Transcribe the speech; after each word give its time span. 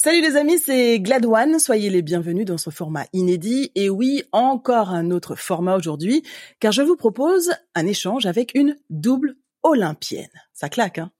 Salut 0.00 0.20
les 0.20 0.36
amis, 0.36 0.60
c'est 0.60 1.00
Gladwane. 1.00 1.58
Soyez 1.58 1.90
les 1.90 2.02
bienvenus 2.02 2.44
dans 2.44 2.56
ce 2.56 2.70
format 2.70 3.06
inédit. 3.12 3.72
Et 3.74 3.90
oui, 3.90 4.22
encore 4.30 4.90
un 4.90 5.10
autre 5.10 5.34
format 5.34 5.74
aujourd'hui, 5.74 6.22
car 6.60 6.70
je 6.70 6.82
vous 6.82 6.94
propose 6.94 7.50
un 7.74 7.84
échange 7.84 8.24
avec 8.24 8.52
une 8.54 8.76
double 8.90 9.34
olympienne. 9.64 10.30
Ça 10.52 10.68
claque, 10.68 10.98
hein? 10.98 11.10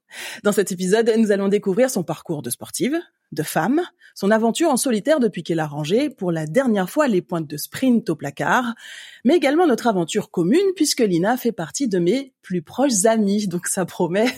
Dans 0.45 0.53
cet 0.53 0.71
épisode, 0.71 1.13
nous 1.19 1.33
allons 1.33 1.49
découvrir 1.49 1.91
son 1.91 2.05
parcours 2.05 2.41
de 2.41 2.51
sportive, 2.51 2.97
de 3.33 3.43
femme, 3.43 3.83
son 4.15 4.31
aventure 4.31 4.71
en 4.71 4.77
solitaire 4.77 5.19
depuis 5.19 5.43
qu'elle 5.43 5.59
a 5.59 5.67
rangé 5.67 6.09
pour 6.09 6.31
la 6.31 6.47
dernière 6.47 6.89
fois 6.89 7.09
les 7.09 7.21
pointes 7.21 7.49
de 7.49 7.57
sprint 7.57 8.09
au 8.09 8.15
placard, 8.15 8.77
mais 9.25 9.35
également 9.35 9.67
notre 9.67 9.89
aventure 9.89 10.31
commune 10.31 10.73
puisque 10.77 11.01
Lina 11.01 11.37
fait 11.37 11.51
partie 11.51 11.89
de 11.89 11.99
mes 11.99 12.33
plus 12.43 12.63
proches 12.63 13.07
amis. 13.07 13.49
Donc 13.49 13.67
ça 13.67 13.85
promet 13.85 14.33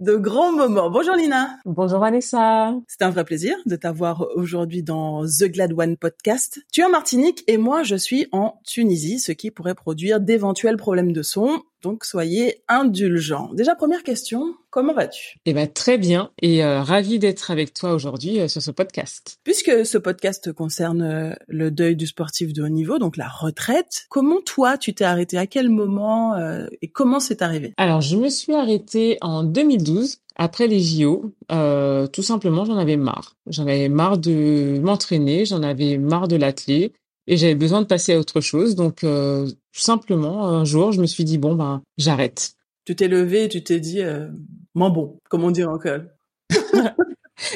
de 0.00 0.16
grands 0.16 0.52
moments. 0.52 0.90
Bonjour 0.90 1.14
Lina. 1.14 1.58
Bonjour 1.64 1.98
Vanessa. 1.98 2.74
C'est 2.86 3.02
un 3.02 3.10
vrai 3.10 3.24
plaisir 3.24 3.56
de 3.66 3.76
t'avoir 3.76 4.26
aujourd'hui 4.36 4.82
dans 4.82 5.24
The 5.24 5.44
Glad 5.44 5.72
One 5.76 5.96
podcast. 5.96 6.60
Tu 6.72 6.80
es 6.80 6.84
en 6.84 6.90
Martinique 6.90 7.44
et 7.46 7.56
moi 7.56 7.82
je 7.82 7.96
suis 7.96 8.28
en 8.32 8.60
Tunisie, 8.64 9.18
ce 9.18 9.32
qui 9.32 9.50
pourrait 9.50 9.74
produire 9.74 10.20
d'éventuels 10.20 10.76
problèmes 10.76 11.12
de 11.12 11.22
son. 11.22 11.62
Donc 11.82 12.04
soyez 12.04 12.62
indulgents. 12.68 13.50
Déjà 13.54 13.74
première 13.74 14.02
question, 14.02 14.54
comment 14.70 14.94
vas-tu? 14.94 15.38
Eh 15.46 15.52
ben 15.52 15.68
très 15.68 15.96
bien 15.96 16.30
et 16.42 16.64
euh, 16.64 16.82
ravi 16.82 17.18
d'être 17.18 17.50
avec 17.50 17.72
toi 17.72 17.92
aujourd'hui 17.92 18.40
euh, 18.40 18.48
sur 18.48 18.62
ce 18.62 18.70
podcast. 18.70 19.38
Puisque 19.44 19.86
ce 19.86 19.98
podcast 19.98 20.52
concerne 20.52 21.02
euh, 21.02 21.34
le 21.46 21.70
deuil 21.70 21.94
du 21.94 22.06
sportif 22.06 22.52
de 22.52 22.62
haut 22.62 22.68
niveau, 22.68 22.98
donc 22.98 23.16
la 23.16 23.28
retraite, 23.28 24.06
comment 24.08 24.40
toi 24.44 24.76
tu 24.76 24.92
t'es 24.94 25.04
arrêté? 25.04 25.38
À 25.38 25.46
quel 25.46 25.70
moment 25.70 26.34
euh, 26.34 26.66
et 26.82 26.88
comment 26.88 27.20
c'est 27.20 27.42
arrivé? 27.42 27.74
Alors 27.76 28.00
je 28.00 28.16
me 28.16 28.28
suis 28.28 28.54
arrêtée 28.54 29.18
en 29.20 29.44
2012 29.44 30.18
après 30.38 30.68
les 30.68 30.80
JO. 30.80 31.32
Euh, 31.52 32.06
tout 32.06 32.22
simplement 32.22 32.64
j'en 32.64 32.76
avais 32.78 32.96
marre. 32.96 33.36
J'en 33.46 33.64
avais 33.64 33.88
marre 33.88 34.18
de 34.18 34.78
m'entraîner, 34.80 35.44
j'en 35.44 35.62
avais 35.62 35.98
marre 35.98 36.28
de 36.28 36.36
l'athlé 36.36 36.92
et 37.28 37.36
j'avais 37.36 37.54
besoin 37.54 37.82
de 37.82 37.86
passer 37.86 38.14
à 38.14 38.18
autre 38.18 38.40
chose. 38.40 38.74
Donc 38.74 39.04
euh, 39.04 39.48
simplement 39.72 40.48
un 40.48 40.64
jour 40.64 40.90
je 40.90 41.00
me 41.00 41.06
suis 41.06 41.24
dit 41.24 41.38
bon 41.38 41.54
ben 41.54 41.82
j'arrête. 41.96 42.54
Tu 42.84 42.96
t'es 42.96 43.06
levé 43.06 43.44
et 43.44 43.48
tu 43.48 43.62
t'es 43.62 43.78
dit 43.78 44.02
euh, 44.02 44.28
bon, 44.74 45.20
comme 45.28 45.44
on 45.44 45.52
dit 45.52 45.62
en 45.62 45.78
col. 45.78 46.12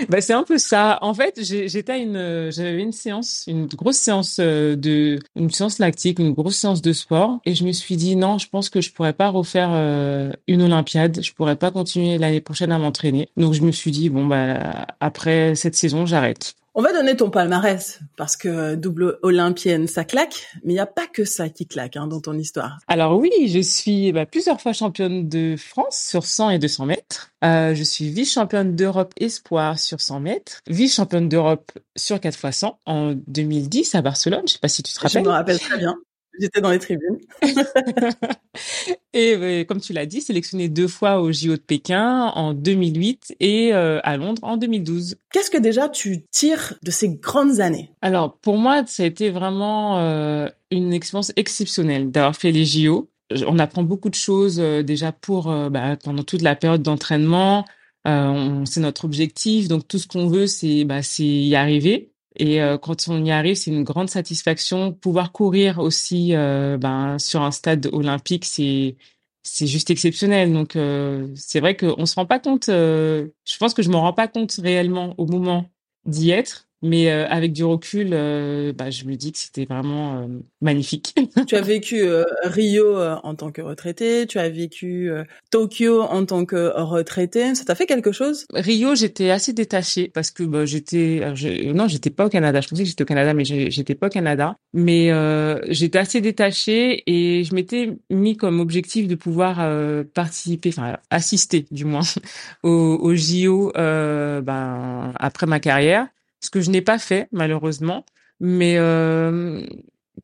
Bah, 0.09 0.21
c'est 0.21 0.33
un 0.33 0.45
peu 0.45 0.59
ça. 0.59 0.99
En 1.03 1.13
fait, 1.13 1.41
j'étais 1.43 2.03
une, 2.03 2.51
j'avais 2.51 2.81
une 2.81 2.93
séance, 2.93 3.45
une 3.49 3.67
grosse 3.67 3.97
séance 3.97 4.37
euh, 4.41 4.77
de, 4.77 5.19
une 5.35 5.51
séance 5.51 5.79
lactique, 5.79 6.19
une 6.19 6.33
grosse 6.33 6.57
séance 6.57 6.83
de 6.83 6.93
sport, 6.93 7.41
et 7.45 7.55
je 7.55 7.65
me 7.65 7.73
suis 7.73 7.97
dit 7.97 8.17
non, 8.17 8.39
je 8.39 8.49
pense 8.49 8.71
que 8.71 8.81
je 8.81 8.93
pourrais 8.93 9.13
pas 9.13 9.29
refaire 9.29 9.71
euh, 9.73 10.31
une 10.47 10.63
Olympiade, 10.63 11.21
je 11.23 11.33
pourrais 11.33 11.57
pas 11.57 11.71
continuer 11.71 12.19
l'année 12.19 12.41
prochaine 12.41 12.73
à 12.73 12.79
m'entraîner. 12.79 13.29
Donc 13.37 13.55
je 13.55 13.63
me 13.63 13.73
suis 13.73 13.91
dit 13.91 14.09
bon 14.09 14.27
bah 14.27 14.87
après 15.01 15.55
cette 15.55 15.75
saison, 15.75 16.07
j'arrête. 16.07 16.55
On 16.75 16.81
va 16.81 16.95
donner 16.95 17.15
ton 17.17 17.29
palmarès 17.29 18.01
parce 18.17 18.35
que 18.35 18.49
euh, 18.49 18.77
double 18.77 19.19
olympienne 19.23 19.87
ça 19.87 20.05
claque, 20.05 20.49
mais 20.65 20.73
il 20.73 20.77
n'y 20.77 20.81
a 20.81 20.87
pas 20.87 21.07
que 21.07 21.25
ça 21.27 21.51
qui 21.51 21.67
claque 21.67 21.99
hein, 21.99 22.07
dans 22.07 22.21
ton 22.21 22.33
histoire. 22.39 22.79
Alors 22.89 23.19
oui, 23.19 23.31
je 23.49 23.59
suis 23.59 24.11
bah, 24.13 24.25
plusieurs 24.25 24.59
fois 24.59 24.73
championne 24.73 25.29
de 25.29 25.57
France 25.59 26.03
sur 26.03 26.25
100 26.25 26.51
et 26.51 26.59
200 26.59 26.87
mètres. 26.87 27.31
Euh, 27.45 27.75
je 27.75 27.83
suis 27.83 28.09
vice-championne 28.09 28.75
d'Europe 28.75 29.13
espoir 29.19 29.79
sur 29.79 30.01
100 30.01 30.21
mètres, 30.21 30.61
vice-championne 30.67 31.29
d'Europe 31.29 31.73
sur 31.95 32.19
4 32.19 32.39
x 32.43 32.57
100 32.57 32.79
en 32.87 33.15
2010 33.27 33.95
à 33.95 34.01
Barcelone. 34.01 34.43
Je 34.47 34.55
sais 34.55 34.59
pas 34.59 34.69
si 34.69 34.83
tu 34.83 34.95
te 34.95 34.99
Je 34.99 35.03
rappelles. 35.05 35.25
me 35.25 35.29
rappelle 35.29 35.59
très 35.61 35.77
bien. 35.77 35.99
J'étais 36.41 36.61
dans 36.61 36.71
les 36.71 36.79
tribunes. 36.79 37.19
Et 39.13 39.35
euh, 39.37 39.65
comme 39.65 39.81
tu 39.81 39.93
l'as 39.93 40.07
dit, 40.07 40.21
sélectionnée 40.21 40.69
deux 40.69 40.89
fois 40.89 41.21
au 41.21 41.31
JO 41.31 41.53
de 41.53 41.57
Pékin 41.57 42.33
en 42.35 42.55
2008 42.55 43.37
et 43.41 43.75
euh, 43.75 44.01
à 44.03 44.17
Londres 44.17 44.41
en 44.43 44.57
2012. 44.57 45.17
Qu'est-ce 45.33 45.51
que 45.51 45.59
déjà 45.59 45.89
tu 45.89 46.23
tires 46.31 46.75
de 46.83 46.91
ces 46.91 47.11
grandes 47.11 47.61
années? 47.61 47.91
Alors 48.01 48.39
pour 48.39 48.57
moi, 48.57 48.85
ça 48.87 49.03
a 49.03 49.07
été 49.07 49.31
vraiment 49.31 49.99
euh, 49.99 50.49
une 50.71 50.93
expérience 50.93 51.33
exceptionnelle 51.37 52.11
d'avoir 52.11 52.35
fait 52.35 52.53
les 52.53 52.65
JO. 52.65 53.11
On 53.47 53.59
apprend 53.59 53.83
beaucoup 53.83 54.11
de 54.11 54.15
choses 54.15 54.59
euh, 54.61 54.83
déjà 54.83 55.13
pour 55.13 55.51
euh, 55.51 55.71
bah, 55.71 55.97
pendant 56.03 56.23
toute 56.23 56.43
la 56.43 56.57
période 56.57 56.83
d'entraînement. 56.83 57.65
Euh, 58.07 58.65
c'est 58.65 58.81
notre 58.81 59.05
objectif, 59.05 59.69
donc 59.69 59.87
tout 59.87 59.99
ce 59.99 60.09
qu'on 60.09 60.27
veut, 60.27 60.47
c'est 60.47 60.85
bah, 60.85 61.03
c'est 61.03 61.25
y 61.25 61.55
arriver. 61.55 62.12
Et 62.37 62.63
euh, 62.63 62.79
quand 62.79 63.09
on 63.09 63.25
y 63.25 63.31
arrive, 63.31 63.57
c'est 63.57 63.71
une 63.71 63.85
grande 63.85 64.11
satisfaction. 64.11 64.93
Pouvoir 64.93 65.33
courir 65.33 65.79
aussi 65.79 66.35
euh, 66.35 66.79
ben, 66.79 67.19
sur 67.19 67.43
un 67.43 67.51
stade 67.51 67.89
olympique, 67.93 68.45
c'est 68.45 68.97
c'est 69.43 69.67
juste 69.67 69.91
exceptionnel. 69.91 70.53
Donc 70.53 70.77
euh, 70.77 71.29
c'est 71.35 71.61
vrai 71.61 71.77
qu'on 71.77 72.07
se 72.07 72.15
rend 72.15 72.27
pas 72.27 72.39
compte. 72.39 72.67
je 72.69 73.57
pense 73.59 73.75
que 73.75 73.83
je 73.83 73.91
me 73.91 73.97
rends 73.97 74.13
pas 74.13 74.29
compte 74.29 74.53
réellement 74.63 75.15
au 75.19 75.27
moment 75.27 75.67
d'y 76.07 76.31
être, 76.31 76.69
mais 76.83 77.11
euh, 77.11 77.27
avec 77.29 77.53
du 77.53 77.65
recul, 77.65 78.11
euh, 78.13 78.73
bah, 78.73 78.91
je 78.91 79.05
me 79.05 79.15
dis 79.17 79.33
que 79.33 79.39
c'était 79.39 79.65
vraiment 79.65 80.23
euh, 80.23 80.27
magnifique. 80.61 81.15
Tu 81.47 81.57
as 81.57 81.61
vécu 81.61 82.01
euh, 82.03 82.25
Rio 82.45 82.97
euh, 82.99 83.17
en 83.23 83.35
tant 83.35 83.51
que 83.53 83.61
retraité, 83.63 84.27
tu 84.27 84.39
as 84.39 84.49
vécu 84.49 85.11
euh, 85.11 85.25
Tokyo 85.51 86.03
en 86.03 86.25
tant 86.25 86.45
que 86.45 86.73
retraité. 86.81 87.55
Ça 87.55 87.65
t'a 87.65 87.75
fait 87.75 87.87
quelque 87.87 88.13
chose? 88.13 88.47
Rio, 88.55 88.95
j'étais 88.95 89.31
assez 89.31 89.53
détachée 89.53 90.09
parce 90.09 90.31
que 90.31 90.43
bah, 90.45 90.65
j'étais, 90.67 91.35
je- 91.35 91.73
non, 91.73 91.89
j'étais 91.89 92.11
pas 92.11 92.27
au 92.27 92.29
Canada. 92.29 92.61
Je 92.61 92.69
pensais 92.69 92.83
que 92.83 92.89
j'étais 92.89 93.03
au 93.03 93.07
Canada, 93.07 93.35
mais 93.35 93.45
j'étais 93.45 93.95
pas 93.95 94.07
au 94.07 94.11
Canada. 94.11 94.57
Mais 94.73 95.11
euh, 95.11 95.59
j'étais 95.69 95.99
assez 95.99 96.21
détachée 96.21 97.03
et 97.07 97.45
je 97.45 97.55
m'étais 97.55 97.97
mis 98.11 98.37
comme 98.37 98.61
objectif 98.61 99.07
de 99.09 99.15
pouvoir 99.15 99.59
euh, 99.61 100.05
participer, 100.15 100.71
enfin 100.71 100.97
assister 101.11 101.67
du 101.71 101.85
moins 101.85 102.03
au, 102.63 102.71
au 103.01 103.15
JO 103.15 103.73
euh, 103.77 104.41
ben, 104.41 105.13
après 105.19 105.47
ma 105.47 105.61
carrière, 105.61 106.09
ce 106.43 106.51
que 106.51 106.61
je 106.61 106.71
n'ai 106.71 106.83
pas 106.83 106.99
fait 106.99 107.29
malheureusement. 107.33 108.05
Mais 108.41 108.77
euh, 108.77 109.65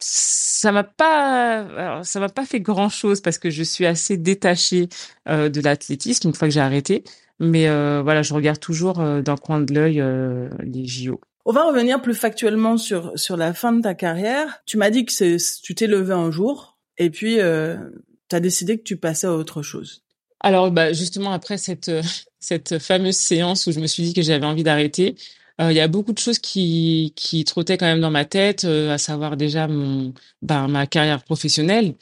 ça 0.00 0.72
m'a 0.72 0.84
pas, 0.84 1.60
alors, 1.60 2.04
ça 2.04 2.20
m'a 2.20 2.28
pas 2.28 2.44
fait 2.44 2.60
grand 2.60 2.88
chose 2.88 3.20
parce 3.20 3.38
que 3.38 3.50
je 3.50 3.62
suis 3.62 3.86
assez 3.86 4.16
détachée 4.16 4.88
euh, 5.28 5.48
de 5.48 5.60
l'athlétisme 5.60 6.28
une 6.28 6.34
fois 6.34 6.48
que 6.48 6.54
j'ai 6.54 6.60
arrêté. 6.60 7.04
Mais 7.40 7.68
euh, 7.68 8.02
voilà, 8.02 8.22
je 8.22 8.34
regarde 8.34 8.58
toujours 8.58 9.00
euh, 9.00 9.22
d'un 9.22 9.36
coin 9.36 9.60
de 9.60 9.72
l'œil 9.72 10.00
euh, 10.00 10.48
les 10.60 10.84
JO. 10.84 11.20
On 11.44 11.52
va 11.52 11.64
revenir 11.64 12.02
plus 12.02 12.14
factuellement 12.14 12.76
sur 12.76 13.12
sur 13.14 13.36
la 13.36 13.54
fin 13.54 13.72
de 13.72 13.80
ta 13.80 13.94
carrière. 13.94 14.60
Tu 14.66 14.76
m'as 14.76 14.90
dit 14.90 15.04
que 15.04 15.12
c'est, 15.12 15.36
tu 15.62 15.74
t'es 15.74 15.86
levé 15.86 16.12
un 16.12 16.30
jour 16.30 16.78
et 16.98 17.10
puis 17.10 17.40
euh, 17.40 17.76
tu 18.28 18.36
as 18.36 18.40
décidé 18.40 18.76
que 18.76 18.82
tu 18.82 18.96
passais 18.96 19.28
à 19.28 19.32
autre 19.32 19.62
chose. 19.62 20.02
Alors, 20.40 20.70
bah, 20.70 20.92
justement, 20.92 21.32
après 21.32 21.58
cette, 21.58 21.90
cette 22.40 22.78
fameuse 22.78 23.16
séance 23.16 23.66
où 23.66 23.72
je 23.72 23.80
me 23.80 23.86
suis 23.86 24.02
dit 24.02 24.14
que 24.14 24.22
j'avais 24.22 24.46
envie 24.46 24.62
d'arrêter, 24.62 25.14
euh, 25.14 25.14
il 25.60 25.72
y 25.72 25.80
a 25.80 25.88
beaucoup 25.88 26.12
de 26.12 26.19
choses 26.19 26.38
qui, 26.38 27.12
qui 27.16 27.44
trottaient 27.44 27.76
quand 27.78 27.86
même 27.86 28.00
dans 28.00 28.10
ma 28.10 28.24
tête, 28.24 28.64
euh, 28.64 28.92
à 28.94 28.98
savoir 28.98 29.36
déjà 29.36 29.66
mon, 29.69 30.14
bah, 30.42 30.69
ma 30.69 30.86
carrière 30.86 31.22
professionnelle. 31.24 31.94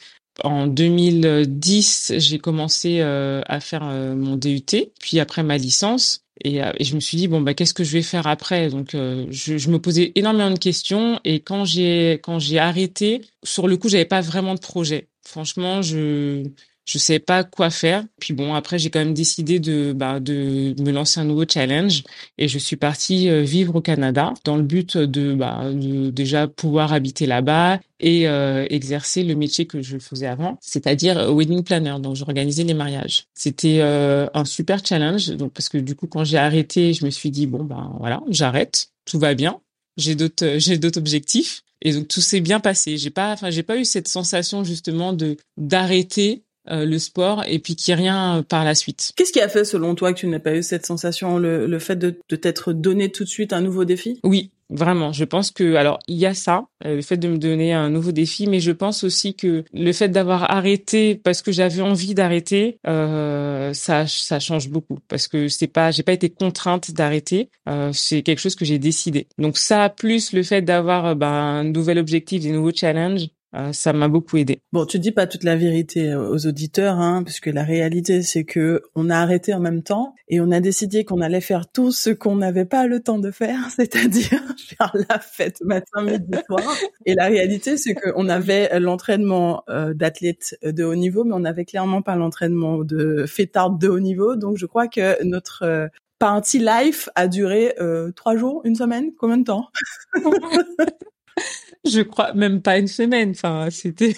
En 0.43 0.67
2010, 0.67 2.13
j'ai 2.17 2.37
commencé 2.39 2.99
euh, 3.01 3.41
à 3.47 3.59
faire 3.59 3.83
euh, 3.83 4.15
mon 4.15 4.35
DUT, 4.35 4.91
puis 4.99 5.19
après 5.19 5.41
ma 5.43 5.57
licence. 5.57 6.21
Et, 6.43 6.63
euh, 6.63 6.71
je 6.79 6.93
me 6.95 6.99
suis 6.99 7.17
dit 7.17 7.27
bon 7.27 7.41
bah 7.41 7.53
qu'est-ce 7.55 7.73
que 7.73 7.83
je 7.83 7.93
vais 7.93 8.03
faire 8.03 8.27
après? 8.27 8.69
Donc 8.69 8.93
euh, 8.95 9.25
je, 9.31 9.57
je 9.57 9.69
me 9.71 9.79
posais 9.79 10.11
énormément 10.15 10.51
de 10.51 10.59
questions 10.59 11.19
et 11.25 11.39
quand 11.39 11.65
j'ai 11.65 12.19
quand 12.23 12.37
j'ai 12.39 12.59
arrêté 12.59 13.21
sur 13.43 13.67
le 13.67 13.75
coup 13.77 13.89
j'avais 13.89 14.05
pas 14.05 14.21
vraiment 14.21 14.53
de 14.53 14.59
projet 14.59 15.07
franchement 15.25 15.81
je 15.81 16.43
je 16.87 16.97
savais 16.97 17.19
pas 17.19 17.43
quoi 17.43 17.69
faire. 17.69 18.03
Puis 18.19 18.33
bon, 18.33 18.53
après, 18.55 18.79
j'ai 18.79 18.89
quand 18.89 18.99
même 18.99 19.13
décidé 19.13 19.59
de, 19.59 19.93
bah, 19.93 20.19
de 20.19 20.73
me 20.81 20.91
lancer 20.91 21.19
un 21.19 21.25
nouveau 21.25 21.43
challenge 21.47 22.03
et 22.37 22.47
je 22.47 22.57
suis 22.57 22.77
partie 22.77 23.29
euh, 23.29 23.41
vivre 23.41 23.75
au 23.75 23.81
Canada 23.81 24.33
dans 24.45 24.55
le 24.55 24.63
but 24.63 24.97
de, 24.97 25.33
bah, 25.33 25.65
de 25.71 26.09
déjà 26.09 26.47
pouvoir 26.47 26.93
habiter 26.93 27.25
là-bas 27.25 27.79
et 27.99 28.27
euh, 28.27 28.65
exercer 28.69 29.23
le 29.23 29.35
métier 29.35 29.65
que 29.65 29.81
je 29.81 29.97
faisais 29.97 30.27
avant, 30.27 30.57
c'est-à-dire 30.61 31.33
wedding 31.35 31.63
planner. 31.63 31.95
Donc, 31.99 32.15
j'organisais 32.15 32.63
les 32.63 32.73
mariages. 32.73 33.25
C'était 33.33 33.79
euh, 33.81 34.27
un 34.33 34.45
super 34.45 34.85
challenge. 34.85 35.27
Donc, 35.31 35.51
parce 35.51 35.67
que 35.67 35.77
du 35.77 35.95
coup, 35.95 36.07
quand 36.07 36.23
j'ai 36.23 36.37
arrêté, 36.37 36.93
je 36.93 37.03
me 37.03 37.09
suis 37.09 37.31
dit 37.31 37.47
bon, 37.47 37.63
ben 37.63 37.95
voilà, 37.99 38.21
j'arrête, 38.29 38.89
tout 39.05 39.19
va 39.19 39.33
bien. 39.33 39.59
J'ai 39.97 40.15
d'autres, 40.15 40.45
euh, 40.45 40.59
j'ai 40.59 40.77
d'autres 40.77 40.99
objectifs. 40.99 41.63
Et 41.81 41.93
donc 41.93 42.07
tout 42.07 42.21
s'est 42.21 42.41
bien 42.41 42.59
passé. 42.59 42.97
J'ai 42.97 43.11
pas, 43.11 43.33
enfin 43.33 43.51
j'ai 43.51 43.61
pas 43.61 43.77
eu 43.77 43.85
cette 43.85 44.07
sensation 44.07 44.63
justement 44.63 45.13
de 45.13 45.37
d'arrêter 45.57 46.43
euh, 46.69 46.85
le 46.85 46.99
sport 46.99 47.43
et 47.47 47.59
puis 47.59 47.75
qu'il 47.75 47.93
n'y 47.93 47.99
ait 47.99 48.03
rien 48.03 48.37
euh, 48.37 48.41
par 48.41 48.63
la 48.63 48.75
suite. 48.75 49.13
Qu'est-ce 49.15 49.31
qui 49.31 49.41
a 49.41 49.49
fait 49.49 49.65
selon 49.65 49.95
toi 49.95 50.13
que 50.13 50.19
tu 50.19 50.27
n'aies 50.27 50.39
pas 50.39 50.55
eu 50.55 50.63
cette 50.63 50.85
sensation, 50.85 51.37
le, 51.37 51.67
le 51.67 51.79
fait 51.79 51.95
de, 51.95 52.19
de 52.29 52.35
t'être 52.35 52.73
donné 52.73 53.11
tout 53.11 53.23
de 53.23 53.29
suite 53.29 53.53
un 53.53 53.61
nouveau 53.61 53.85
défi? 53.85 54.19
Oui, 54.23 54.51
vraiment. 54.69 55.13
Je 55.13 55.23
pense 55.23 55.51
que 55.51 55.75
alors 55.75 55.99
il 56.07 56.17
y 56.17 56.25
a 56.25 56.33
ça, 56.33 56.65
euh, 56.85 56.95
le 56.95 57.01
fait 57.01 57.17
de 57.17 57.27
me 57.27 57.37
donner 57.37 57.73
un 57.73 57.89
nouveau 57.89 58.11
défi, 58.11 58.47
mais 58.47 58.59
je 58.59 58.71
pense 58.71 59.03
aussi 59.03 59.35
que 59.35 59.63
le 59.73 59.93
fait 59.93 60.09
d'avoir 60.09 60.51
arrêté 60.51 61.15
parce 61.15 61.41
que 61.41 61.51
j'avais 61.51 61.81
envie 61.81 62.13
d'arrêter, 62.13 62.79
euh, 62.87 63.73
ça 63.73 64.05
ça 64.07 64.39
change 64.39 64.69
beaucoup 64.69 64.99
parce 65.07 65.27
que 65.27 65.47
c'est 65.47 65.67
pas, 65.67 65.91
j'ai 65.91 66.03
pas 66.03 66.13
été 66.13 66.29
contrainte 66.29 66.91
d'arrêter. 66.91 67.49
Euh, 67.69 67.91
c'est 67.93 68.21
quelque 68.21 68.39
chose 68.39 68.55
que 68.55 68.65
j'ai 68.65 68.79
décidé. 68.79 69.27
Donc 69.37 69.57
ça 69.57 69.89
plus 69.89 70.33
le 70.33 70.43
fait 70.43 70.61
d'avoir 70.61 71.15
ben, 71.15 71.27
un 71.27 71.63
nouvel 71.63 71.97
objectif, 71.97 72.41
des 72.41 72.51
nouveaux 72.51 72.71
challenges. 72.73 73.27
Euh, 73.57 73.73
ça 73.73 73.93
m'a 73.93 74.07
beaucoup 74.07 74.37
aidé. 74.37 74.61
Bon, 74.71 74.85
tu 74.85 74.99
dis 74.99 75.11
pas 75.11 75.25
toute 75.25 75.43
la 75.43 75.55
vérité 75.55 76.11
euh, 76.11 76.29
aux 76.29 76.45
auditeurs, 76.45 76.99
hein, 76.99 77.23
puisque 77.23 77.47
la 77.47 77.63
réalité 77.63 78.21
c'est 78.21 78.43
que 78.43 78.83
on 78.95 79.09
a 79.09 79.17
arrêté 79.17 79.53
en 79.53 79.59
même 79.59 79.81
temps 79.81 80.13
et 80.27 80.39
on 80.41 80.51
a 80.51 80.59
décidé 80.59 81.05
qu'on 81.05 81.21
allait 81.21 81.41
faire 81.41 81.71
tout 81.71 81.91
ce 81.91 82.11
qu'on 82.11 82.35
n'avait 82.35 82.65
pas 82.65 82.85
le 82.85 83.01
temps 83.01 83.17
de 83.17 83.31
faire, 83.31 83.69
c'est-à-dire 83.75 84.43
faire 84.57 84.95
la 85.09 85.19
fête 85.19 85.61
matin, 85.61 86.03
midi, 86.03 86.37
soir. 86.45 86.75
Et 87.05 87.15
la 87.15 87.25
réalité 87.25 87.77
c'est 87.77 87.95
qu'on 87.95 88.29
avait 88.29 88.79
l'entraînement 88.79 89.63
euh, 89.69 89.93
d'athlètes 89.93 90.57
de 90.63 90.83
haut 90.83 90.95
niveau, 90.95 91.23
mais 91.23 91.33
on 91.33 91.39
n'avait 91.39 91.65
clairement 91.65 92.01
pas 92.01 92.15
l'entraînement 92.15 92.83
de 92.83 93.25
fêtards 93.27 93.71
de 93.71 93.87
haut 93.87 93.99
niveau. 93.99 94.35
Donc 94.35 94.57
je 94.57 94.65
crois 94.67 94.87
que 94.87 95.23
notre 95.23 95.89
party 96.19 96.59
life 96.59 97.09
a 97.15 97.27
duré 97.27 97.75
trois 98.15 98.35
jours, 98.35 98.61
une 98.65 98.75
semaine, 98.75 99.11
combien 99.17 99.37
de 99.37 99.43
temps? 99.45 99.67
je 101.85 102.01
crois 102.01 102.33
même 102.33 102.61
pas 102.61 102.77
une 102.77 102.87
semaine. 102.87 103.31
Enfin, 103.31 103.69
c'était 103.69 104.15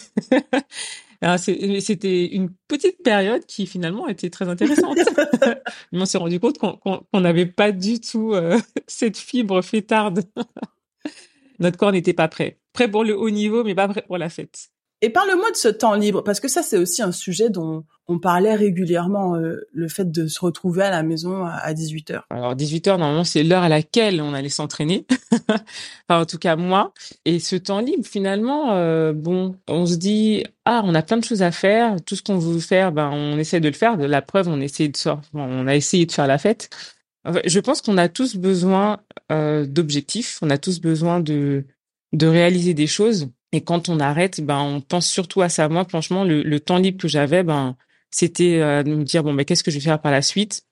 c'était 1.38 2.26
une 2.28 2.50
petite 2.68 3.04
période 3.04 3.46
qui 3.46 3.68
finalement 3.68 4.08
était 4.08 4.30
très 4.30 4.48
intéressante. 4.48 4.98
on 5.92 6.06
s'est 6.06 6.18
rendu 6.18 6.40
compte 6.40 6.58
qu'on 6.58 7.20
n'avait 7.20 7.46
pas 7.46 7.72
du 7.72 8.00
tout 8.00 8.34
euh, 8.34 8.58
cette 8.88 9.18
fibre 9.18 9.62
fêtarde. 9.62 10.24
Notre 11.60 11.78
corps 11.78 11.92
n'était 11.92 12.14
pas 12.14 12.28
prêt. 12.28 12.60
Prêt 12.72 12.90
pour 12.90 13.04
le 13.04 13.18
haut 13.18 13.30
niveau, 13.30 13.64
mais 13.64 13.76
pas 13.76 13.88
prêt 13.88 14.04
pour 14.04 14.18
la 14.18 14.30
fête. 14.30 14.70
Et 15.02 15.10
parle-moi 15.10 15.50
de 15.52 15.56
ce 15.56 15.70
temps 15.70 15.94
libre, 15.94 16.24
parce 16.24 16.42
que 16.42 16.50
ça, 16.50 16.62
c'est 16.62 16.78
aussi 16.78 17.02
un 17.02 17.14
sujet 17.14 17.50
dont 17.50 17.86
on 18.10 18.20
parlait 18.20 18.56
régulièrement, 18.56 19.36
euh, 19.36 19.68
le 19.72 19.88
fait 19.88 20.12
de 20.12 20.28
se 20.28 20.42
retrouver 20.42 20.84
à 20.84 20.90
la 20.90 21.04
maison 21.04 21.46
à 21.46 21.74
18 21.74 22.12
heures. 22.12 22.26
Alors 22.30 22.56
18 22.56 22.88
heures, 22.88 22.98
normalement, 22.98 23.24
c'est 23.24 23.44
l'heure 23.44 23.64
à 23.64 23.70
laquelle 23.70 24.22
on 24.22 24.34
allait 24.34 24.50
s'entraîner. 24.50 25.06
enfin, 25.50 26.22
en 26.22 26.26
tout 26.26 26.38
cas, 26.38 26.58
moi. 26.58 26.94
Et 27.24 27.40
ce 27.40 27.56
temps 27.56 27.80
libre, 27.80 28.06
finalement, 28.06 28.74
euh, 28.74 29.14
bon, 29.14 29.56
on 29.70 29.86
se 29.86 29.96
dit, 29.96 30.44
ah, 30.66 30.82
on 30.84 30.94
a 30.96 31.02
plein 31.02 31.18
de 31.18 31.24
choses 31.24 31.44
à 31.44 31.52
faire. 31.52 31.96
Tout 32.06 32.16
ce 32.16 32.24
qu'on 32.24 32.40
veut 32.40 32.60
faire, 32.60 32.92
ben, 32.92 33.10
on 33.14 33.38
essaie 33.38 33.62
de 33.62 33.70
le 33.70 33.76
faire. 33.76 33.96
De 33.96 34.06
la 34.06 34.22
preuve, 34.22 34.50
on 34.50 34.60
essaie 34.60 34.90
de 34.90 34.98
sortir, 34.98 35.30
on 35.34 35.68
a 35.68 35.76
essayé 35.76 36.06
de 36.06 36.12
faire 36.12 36.28
la 36.28 36.40
fête. 36.40 36.70
je 37.46 37.60
pense 37.60 37.82
qu'on 37.82 37.98
a 37.98 38.10
tous 38.10 38.36
besoin 38.36 39.00
euh, 39.32 39.66
d'objectifs. 39.66 40.40
On 40.42 40.50
a 40.50 40.58
tous 40.58 40.82
besoin 40.82 41.22
de 41.22 41.64
de 42.14 42.28
réaliser 42.28 42.74
des 42.74 42.88
choses. 42.88 43.30
Et 43.52 43.62
quand 43.62 43.90
on 43.90 44.00
arrête, 44.00 44.42
ben 44.42 44.60
on 44.60 44.82
pense 44.82 45.08
surtout 45.08 45.42
à 45.42 45.50
ça. 45.50 45.70
Moi, 45.70 45.86
franchement, 45.86 46.24
le, 46.24 46.44
le 46.44 46.60
temps 46.60 46.78
libre 46.78 47.00
que 47.00 47.08
j'avais, 47.08 47.44
ben 47.44 47.76
c'était 48.12 48.60
euh, 48.60 48.84
de 48.84 48.94
me 48.94 49.04
dire 49.04 49.24
bon, 49.24 49.34
mais 49.34 49.46
qu'est-ce 49.46 49.64
que 49.64 49.72
je 49.72 49.78
vais 49.78 49.84
faire 49.84 50.02
par 50.02 50.12
la 50.12 50.22
suite? 50.22 50.64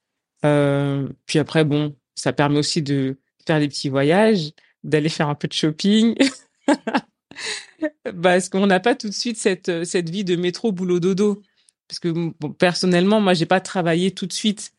Euh, 0.46 1.08
puis 1.26 1.40
après, 1.40 1.66
bon, 1.66 1.96
ça 2.16 2.34
permet 2.34 2.60
aussi 2.60 2.82
de 2.82 3.18
faire 3.46 3.60
des 3.60 3.68
petits 3.68 3.90
voyages, 3.90 4.52
d'aller 4.84 5.10
faire 5.10 5.30
un 5.30 5.36
peu 5.36 5.48
de 5.48 5.54
shopping. 5.54 6.16
Parce 8.24 8.50
qu'on 8.50 8.68
n'a 8.68 8.80
pas 8.80 8.96
tout 8.96 9.08
de 9.08 9.14
suite 9.14 9.38
cette 9.38 9.86
cette 9.86 10.10
vie 10.10 10.24
de 10.24 10.36
métro 10.36 10.72
boulot 10.72 11.00
dodo. 11.00 11.42
Parce 11.88 12.00
que 12.00 12.10
bon, 12.10 12.34
personnellement, 12.52 13.22
moi, 13.22 13.34
j'ai 13.34 13.46
pas 13.46 13.62
travaillé 13.62 14.12
tout 14.12 14.26
de 14.26 14.34
suite, 14.34 14.74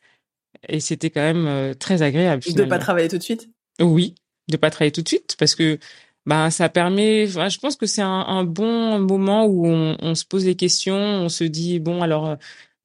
et 0.68 0.80
c'était 0.80 1.10
quand 1.10 1.20
même 1.20 1.46
euh, 1.46 1.74
très 1.74 2.02
agréable. 2.02 2.42
Finalement. 2.42 2.64
De 2.64 2.70
pas 2.70 2.78
travailler 2.78 3.08
tout 3.08 3.18
de 3.18 3.22
suite? 3.22 3.48
Oui, 3.80 4.14
de 4.48 4.56
pas 4.56 4.70
travailler 4.70 4.92
tout 4.92 5.02
de 5.02 5.08
suite, 5.08 5.36
parce 5.38 5.54
que 5.54 5.78
ben 6.26 6.50
ça 6.50 6.68
permet. 6.68 7.26
je 7.26 7.58
pense 7.58 7.76
que 7.76 7.86
c'est 7.86 8.02
un, 8.02 8.44
bon 8.44 8.98
moment 8.98 9.46
où 9.46 9.66
on, 9.66 10.14
se 10.14 10.24
pose 10.24 10.44
des 10.44 10.56
questions, 10.56 10.96
on 10.96 11.28
se 11.28 11.44
dit 11.44 11.80
bon 11.80 12.02
alors 12.02 12.28
euh, 12.28 12.36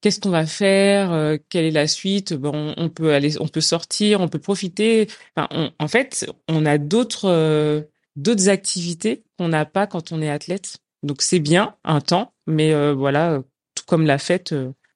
qu'est-ce 0.02 0.20
qu'on 0.20 0.30
va 0.30 0.46
faire, 0.46 1.12
euh, 1.12 1.38
quelle 1.50 1.66
est 1.66 1.72
la 1.72 1.88
suite? 1.88 2.34
Bon, 2.34 2.74
on 2.78 2.90
peut 2.90 3.14
aller, 3.14 3.40
on 3.42 3.48
peut 3.48 3.62
sortir, 3.62 4.22
on 4.22 4.28
peut 4.30 4.40
profiter. 4.40 5.08
En 5.38 5.88
fait, 5.88 6.32
on 6.48 6.66
a 6.66 6.78
d'autres 6.78 7.30
euh, 7.30 7.82
d'autres 8.16 8.50
activités 8.50 9.24
qu'on 9.38 9.50
n'a 9.50 9.66
pas 9.66 9.88
quand 9.88 10.12
on 10.12 10.22
est 10.22 10.30
athlète. 10.30 10.78
Donc 11.04 11.22
c'est 11.22 11.40
bien 11.40 11.76
un 11.84 12.00
temps, 12.02 12.34
mais 12.48 12.74
voilà, 12.94 13.44
tout 13.76 13.84
comme 13.86 14.06
la 14.06 14.18
fête, 14.18 14.56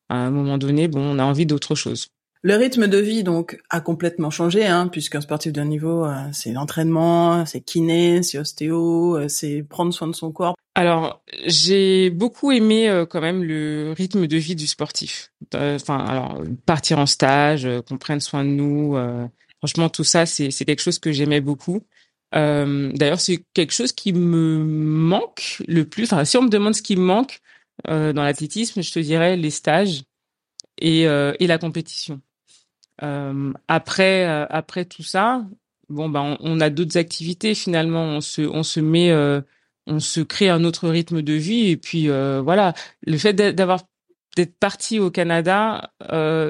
à 0.09 0.15
un 0.15 0.29
moment 0.31 0.57
donné, 0.57 0.87
bon, 0.87 1.01
on 1.01 1.19
a 1.19 1.23
envie 1.23 1.45
d'autre 1.45 1.75
chose. 1.75 2.09
Le 2.43 2.55
rythme 2.55 2.87
de 2.87 2.97
vie 2.97 3.23
donc 3.23 3.59
a 3.69 3.81
complètement 3.81 4.29
changé, 4.29 4.65
hein, 4.65 4.87
puisqu'un 4.87 5.21
sportif 5.21 5.51
d'un 5.51 5.65
niveau, 5.65 6.05
euh, 6.05 6.13
c'est 6.33 6.51
l'entraînement, 6.51 7.45
c'est 7.45 7.61
kiné, 7.61 8.21
c'est 8.21 8.37
ostéo, 8.37 9.17
euh, 9.17 9.27
c'est 9.27 9.63
prendre 9.63 9.93
soin 9.93 10.07
de 10.07 10.15
son 10.15 10.31
corps. 10.31 10.55
Alors 10.75 11.23
j'ai 11.45 12.11
beaucoup 12.11 12.51
aimé 12.51 12.87
euh, 12.89 13.05
quand 13.07 13.21
même 13.21 13.43
le 13.43 13.93
rythme 13.97 14.27
de 14.27 14.37
vie 14.37 14.55
du 14.55 14.67
sportif. 14.67 15.31
Enfin 15.55 15.97
alors 15.97 16.41
partir 16.65 16.99
en 16.99 17.07
stage, 17.07 17.67
qu'on 17.87 17.97
prenne 17.97 18.19
soin 18.19 18.43
de 18.43 18.49
nous. 18.49 18.95
franchement 19.59 19.89
tout 19.89 20.03
ça 20.03 20.25
c'est 20.25 20.51
c'est 20.51 20.65
quelque 20.65 20.81
chose 20.81 20.99
que 20.99 21.11
j'aimais 21.11 21.41
beaucoup. 21.41 21.81
D'ailleurs 22.33 23.19
c'est 23.19 23.43
quelque 23.53 23.73
chose 23.73 23.91
qui 23.91 24.13
me 24.13 24.57
manque 24.59 25.63
le 25.67 25.85
plus. 25.85 26.03
Enfin 26.03 26.25
si 26.25 26.37
on 26.37 26.43
me 26.43 26.49
demande 26.49 26.75
ce 26.75 26.83
qui 26.83 26.95
me 26.95 27.03
manque 27.03 27.39
dans 27.87 28.23
l'athlétisme, 28.23 28.83
je 28.83 28.91
te 28.91 28.99
dirais 28.99 29.35
les 29.35 29.51
stages 29.51 30.03
et, 30.79 31.01
et 31.03 31.47
la 31.47 31.57
compétition. 31.57 32.21
Euh, 33.03 33.53
après, 33.67 34.25
euh, 34.27 34.45
après 34.49 34.85
tout 34.85 35.03
ça, 35.03 35.45
bon 35.89 36.09
ben 36.09 36.37
on, 36.41 36.57
on 36.57 36.61
a 36.61 36.69
d'autres 36.69 36.97
activités 36.97 37.55
finalement. 37.55 38.03
On 38.03 38.21
se, 38.21 38.41
on 38.41 38.63
se 38.63 38.79
met, 38.79 39.11
euh, 39.11 39.41
on 39.87 39.99
se 39.99 40.21
crée 40.21 40.49
un 40.49 40.63
autre 40.63 40.89
rythme 40.89 41.21
de 41.21 41.33
vie 41.33 41.69
et 41.69 41.77
puis 41.77 42.07
voilà. 42.09 42.73
Le 43.05 43.17
fait 43.17 43.33
d'avoir 43.33 43.81
d'être 44.35 44.57
parti 44.59 44.99
au 44.99 45.09
Canada, 45.11 45.91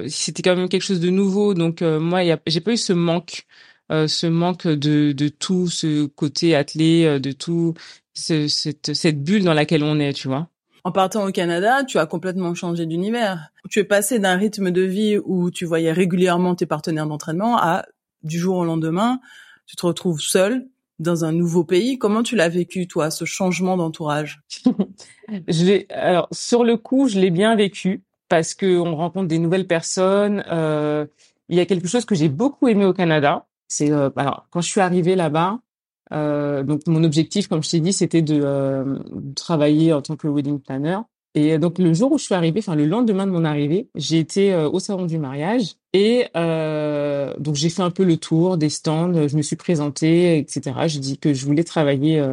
c'était 0.07 0.41
quand 0.43 0.55
même 0.55 0.69
quelque 0.69 0.81
chose 0.83 0.99
de 0.99 1.09
nouveau. 1.09 1.53
Donc 1.53 1.81
moi, 1.81 2.21
j'ai 2.47 2.61
pas 2.61 2.73
eu 2.73 2.77
ce 2.77 2.93
manque, 2.93 3.45
ce 3.89 4.27
manque 4.27 4.67
de, 4.67 5.11
de 5.11 5.27
tout 5.29 5.67
ce 5.69 6.05
côté 6.07 6.55
athlé, 6.55 7.19
de 7.19 7.31
tout 7.31 7.75
ce, 8.13 8.47
cette, 8.47 8.93
cette 8.93 9.23
bulle 9.23 9.43
dans 9.43 9.53
laquelle 9.53 9.83
on 9.83 9.99
est, 9.99 10.13
tu 10.13 10.27
vois. 10.27 10.49
En 10.87 10.93
partant 10.93 11.27
au 11.27 11.31
Canada, 11.33 11.83
tu 11.83 11.99
as 11.99 12.05
complètement 12.05 12.55
changé 12.55 12.85
d'univers. 12.85 13.51
Tu 13.69 13.79
es 13.79 13.83
passé 13.83 14.19
d'un 14.19 14.37
rythme 14.37 14.71
de 14.71 14.83
vie 14.83 15.17
où 15.21 15.51
tu 15.51 15.65
voyais 15.65 15.91
régulièrement 15.91 16.55
tes 16.55 16.65
partenaires 16.65 17.07
d'entraînement 17.07 17.57
à 17.57 17.83
du 18.23 18.39
jour 18.39 18.55
au 18.55 18.63
lendemain, 18.63 19.19
tu 19.65 19.75
te 19.75 19.85
retrouves 19.85 20.21
seul 20.21 20.65
dans 20.99 21.25
un 21.25 21.33
nouveau 21.33 21.65
pays. 21.65 21.99
Comment 21.99 22.23
tu 22.23 22.37
l'as 22.37 22.47
vécu, 22.47 22.87
toi, 22.87 23.11
ce 23.11 23.25
changement 23.25 23.75
d'entourage? 23.75 24.39
Alors 25.89 26.29
sur 26.31 26.63
le 26.63 26.77
coup, 26.77 27.09
je 27.09 27.19
l'ai 27.19 27.31
bien 27.31 27.57
vécu 27.57 28.05
parce 28.29 28.53
que 28.53 28.79
on 28.79 28.95
rencontre 28.95 29.27
des 29.27 29.39
nouvelles 29.39 29.67
personnes. 29.67 30.45
Euh, 30.49 31.05
il 31.49 31.57
y 31.57 31.59
a 31.59 31.65
quelque 31.65 31.89
chose 31.89 32.05
que 32.05 32.15
j'ai 32.15 32.29
beaucoup 32.29 32.69
aimé 32.69 32.85
au 32.85 32.93
Canada. 32.93 33.45
C'est 33.67 33.91
euh, 33.91 34.09
alors 34.15 34.47
quand 34.51 34.61
je 34.61 34.69
suis 34.69 34.79
arrivée 34.79 35.17
là-bas, 35.17 35.59
euh, 36.13 36.63
donc 36.63 36.81
mon 36.87 37.03
objectif, 37.03 37.47
comme 37.47 37.63
je 37.63 37.69
t'ai 37.69 37.79
dit, 37.79 37.93
c'était 37.93 38.21
de 38.21 38.39
euh, 38.41 38.99
travailler 39.35 39.93
en 39.93 40.01
tant 40.01 40.15
que 40.15 40.27
wedding 40.27 40.59
planner. 40.59 40.99
Et 41.35 41.59
donc 41.59 41.77
le 41.77 41.93
jour 41.93 42.11
où 42.11 42.17
je 42.17 42.23
suis 42.23 42.33
arrivée, 42.33 42.59
enfin 42.59 42.75
le 42.75 42.85
lendemain 42.85 43.27
de 43.27 43.31
mon 43.31 43.45
arrivée, 43.45 43.89
j'ai 43.95 44.17
été 44.17 44.53
euh, 44.53 44.69
au 44.69 44.79
salon 44.79 45.05
du 45.05 45.19
mariage 45.19 45.75
et 45.93 46.25
euh, 46.35 47.33
donc 47.37 47.55
j'ai 47.55 47.69
fait 47.69 47.83
un 47.83 47.91
peu 47.91 48.03
le 48.03 48.17
tour 48.17 48.57
des 48.57 48.69
stands, 48.69 49.27
je 49.27 49.37
me 49.37 49.41
suis 49.41 49.55
présentée, 49.55 50.39
etc. 50.39 50.75
J'ai 50.87 50.99
dit 50.99 51.17
que 51.19 51.33
je 51.33 51.45
voulais 51.45 51.63
travailler 51.63 52.25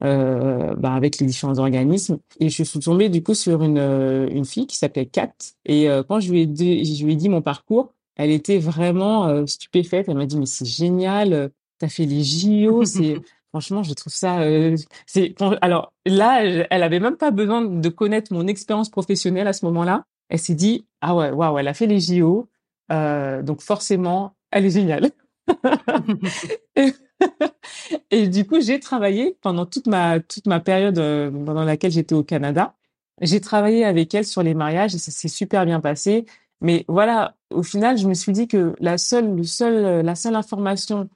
bah, 0.00 0.92
avec 0.94 1.18
les 1.18 1.26
différents 1.26 1.58
organismes 1.58 2.18
et 2.40 2.48
je 2.48 2.62
suis 2.62 2.78
tombée 2.78 3.08
du 3.10 3.22
coup 3.22 3.34
sur 3.34 3.62
une 3.62 4.44
fille 4.46 4.66
qui 4.66 4.76
s'appelait 4.78 5.06
Kat 5.06 5.32
et 5.66 5.88
quand 6.08 6.20
je 6.20 6.32
lui 6.32 6.42
ai 6.42 6.46
dit 6.46 7.28
mon 7.28 7.42
parcours, 7.42 7.92
elle 8.16 8.30
était 8.30 8.58
vraiment 8.58 9.46
stupéfaite. 9.46 10.06
Elle 10.08 10.16
m'a 10.16 10.26
dit 10.26 10.38
mais 10.38 10.46
c'est 10.46 10.64
génial, 10.64 11.50
t'as 11.78 11.88
fait 11.88 12.04
les 12.04 12.22
JO, 12.22 12.84
c'est 12.84 13.16
franchement, 13.50 13.82
je 13.82 13.94
trouve 13.94 14.12
ça. 14.12 14.40
Euh, 14.40 14.76
c'est 15.06 15.34
alors 15.60 15.92
là, 16.06 16.44
elle 16.44 16.82
avait 16.82 17.00
même 17.00 17.16
pas 17.16 17.30
besoin 17.30 17.62
de 17.62 17.88
connaître 17.88 18.32
mon 18.32 18.46
expérience 18.46 18.90
professionnelle 18.90 19.48
à 19.48 19.52
ce 19.52 19.64
moment-là. 19.66 20.04
Elle 20.28 20.38
s'est 20.38 20.54
dit 20.54 20.86
ah 21.00 21.14
ouais, 21.14 21.30
waouh, 21.30 21.58
elle 21.58 21.68
a 21.68 21.74
fait 21.74 21.86
les 21.86 22.00
JO, 22.00 22.48
euh, 22.92 23.42
donc 23.42 23.62
forcément, 23.62 24.34
elle 24.50 24.66
est 24.66 24.70
géniale. 24.70 25.10
et, 28.10 28.28
du 28.28 28.46
coup, 28.46 28.60
j'ai 28.60 28.80
travaillé 28.80 29.36
pendant 29.40 29.66
toute 29.66 29.86
ma 29.86 30.20
toute 30.20 30.46
ma 30.46 30.60
période 30.60 30.98
euh, 30.98 31.30
pendant 31.30 31.64
laquelle 31.64 31.92
j'étais 31.92 32.14
au 32.14 32.22
Canada. 32.22 32.74
J'ai 33.20 33.40
travaillé 33.40 33.84
avec 33.84 34.14
elle 34.14 34.26
sur 34.26 34.42
les 34.42 34.54
mariages 34.54 34.94
et 34.94 34.98
ça 34.98 35.10
s'est 35.10 35.28
super 35.28 35.66
bien 35.66 35.80
passé. 35.80 36.26
Mais 36.60 36.84
voilà, 36.88 37.36
au 37.50 37.62
final, 37.62 37.98
je 37.98 38.08
me 38.08 38.14
suis 38.14 38.32
dit 38.32 38.48
que 38.48 38.74
la 38.80 38.98
seule, 38.98 39.36
le 39.36 39.44
seul, 39.44 40.04
la 40.04 40.14
seule 40.14 40.36
information 40.36 41.08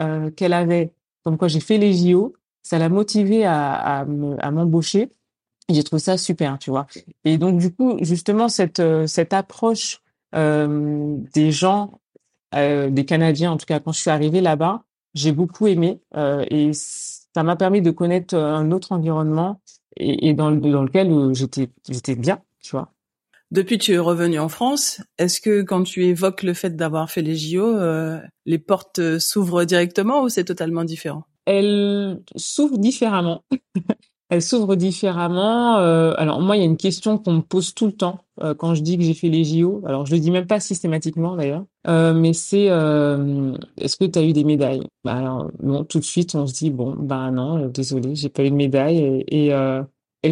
euh, 0.00 0.30
qu'elle 0.30 0.52
avait, 0.52 0.92
comme 1.22 1.36
quoi 1.36 1.48
j'ai 1.48 1.60
fait 1.60 1.78
les 1.78 1.92
JO, 1.92 2.34
ça 2.62 2.78
l'a 2.78 2.88
motivée 2.88 3.44
à, 3.44 4.04
m'embaucher. 4.06 5.10
J'ai 5.68 5.82
trouvé 5.82 6.00
ça 6.00 6.18
super, 6.18 6.58
tu 6.58 6.70
vois. 6.70 6.86
Et 7.24 7.38
donc 7.38 7.58
du 7.58 7.72
coup, 7.72 7.96
justement, 8.00 8.48
cette 8.48 8.80
euh, 8.80 9.06
approche 9.30 10.00
euh, 10.34 11.16
des 11.32 11.50
gens, 11.52 12.00
des 12.52 13.04
Canadiens, 13.04 13.50
en 13.50 13.56
tout 13.56 13.66
cas 13.66 13.80
quand 13.80 13.90
je 13.90 13.98
suis 13.98 14.10
arrivée 14.10 14.40
là-bas, 14.40 14.84
j'ai 15.14 15.32
beaucoup 15.32 15.66
aimé 15.66 16.00
et 16.16 16.70
ça 16.72 17.42
m'a 17.42 17.56
permis 17.56 17.82
de 17.82 17.90
connaître 17.90 18.36
un 18.36 18.70
autre 18.70 18.92
environnement 18.92 19.60
et, 19.96 20.34
dans, 20.34 20.50
lequel 20.50 21.34
j'étais 21.34 22.14
bien, 22.14 22.40
tu 22.62 22.70
vois. 22.70 22.93
Depuis 23.54 23.78
tu 23.78 23.92
es 23.92 23.98
revenu 23.98 24.40
en 24.40 24.48
France, 24.48 25.00
est-ce 25.16 25.40
que 25.40 25.62
quand 25.62 25.84
tu 25.84 26.04
évoques 26.06 26.42
le 26.42 26.54
fait 26.54 26.74
d'avoir 26.74 27.08
fait 27.08 27.22
les 27.22 27.36
JO, 27.36 27.64
euh, 27.64 28.18
les 28.46 28.58
portes 28.58 29.20
s'ouvrent 29.20 29.62
directement 29.62 30.24
ou 30.24 30.28
c'est 30.28 30.42
totalement 30.42 30.82
différent? 30.82 31.22
Elles 31.46 32.20
s'ouvrent 32.34 32.78
différemment. 32.78 33.44
elle 34.28 34.42
s'ouvre 34.42 34.74
différemment. 34.74 35.78
Euh, 35.78 36.14
alors 36.16 36.40
moi, 36.40 36.56
il 36.56 36.60
y 36.60 36.62
a 36.62 36.66
une 36.66 36.76
question 36.76 37.16
qu'on 37.16 37.34
me 37.34 37.40
pose 37.42 37.74
tout 37.74 37.86
le 37.86 37.92
temps 37.92 38.24
euh, 38.42 38.54
quand 38.56 38.74
je 38.74 38.82
dis 38.82 38.98
que 38.98 39.04
j'ai 39.04 39.14
fait 39.14 39.28
les 39.28 39.44
JO. 39.44 39.82
Alors 39.86 40.04
je 40.04 40.14
le 40.14 40.18
dis 40.18 40.32
même 40.32 40.48
pas 40.48 40.58
systématiquement 40.58 41.36
d'ailleurs, 41.36 41.64
euh, 41.86 42.12
mais 42.12 42.32
c'est 42.32 42.64
est-ce 42.64 43.96
que 43.96 44.04
tu 44.04 44.18
as 44.18 44.24
eu 44.24 44.32
des 44.32 44.42
médailles? 44.42 44.82
Bah, 45.04 45.14
alors 45.14 45.52
tout 45.88 46.00
de 46.00 46.04
suite 46.04 46.34
on 46.34 46.48
se 46.48 46.54
dit 46.54 46.70
bon 46.70 46.96
bah 46.98 47.30
non, 47.30 47.68
désolé, 47.68 48.16
j'ai 48.16 48.30
pas 48.30 48.42
eu 48.42 48.50
de 48.50 48.56
médaille 48.56 49.24
et 49.28 49.52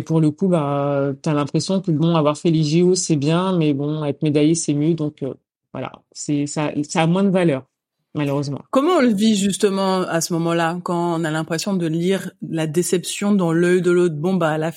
pour 0.00 0.20
le 0.20 0.30
coup 0.30 0.48
bah 0.48 1.12
t'as 1.22 1.34
l'impression 1.34 1.80
que 1.82 1.90
bon 1.90 2.14
avoir 2.16 2.38
fait 2.38 2.50
les 2.50 2.62
JO 2.64 2.94
c'est 2.94 3.16
bien, 3.16 3.56
mais 3.56 3.74
bon 3.74 4.02
être 4.04 4.22
médaillé 4.22 4.54
c'est 4.54 4.74
mieux. 4.74 4.94
Donc 4.94 5.24
voilà. 5.72 5.92
C'est 6.12 6.46
ça 6.46 6.72
ça 6.88 7.02
a 7.02 7.06
moins 7.06 7.24
de 7.24 7.30
valeur 7.30 7.66
malheureusement. 8.14 8.60
Comment 8.70 8.96
on 8.96 9.00
le 9.00 9.12
vit 9.12 9.36
justement 9.36 10.00
à 10.02 10.20
ce 10.20 10.32
moment-là, 10.34 10.78
quand 10.82 11.20
on 11.20 11.24
a 11.24 11.30
l'impression 11.30 11.74
de 11.74 11.86
lire 11.86 12.30
la 12.46 12.66
déception 12.66 13.32
dans 13.32 13.52
l'œil 13.52 13.80
de 13.80 13.90
l'autre? 13.90 14.16
Bon, 14.16 14.34
bah, 14.34 14.52
elle 14.54 14.64
a 14.64 14.72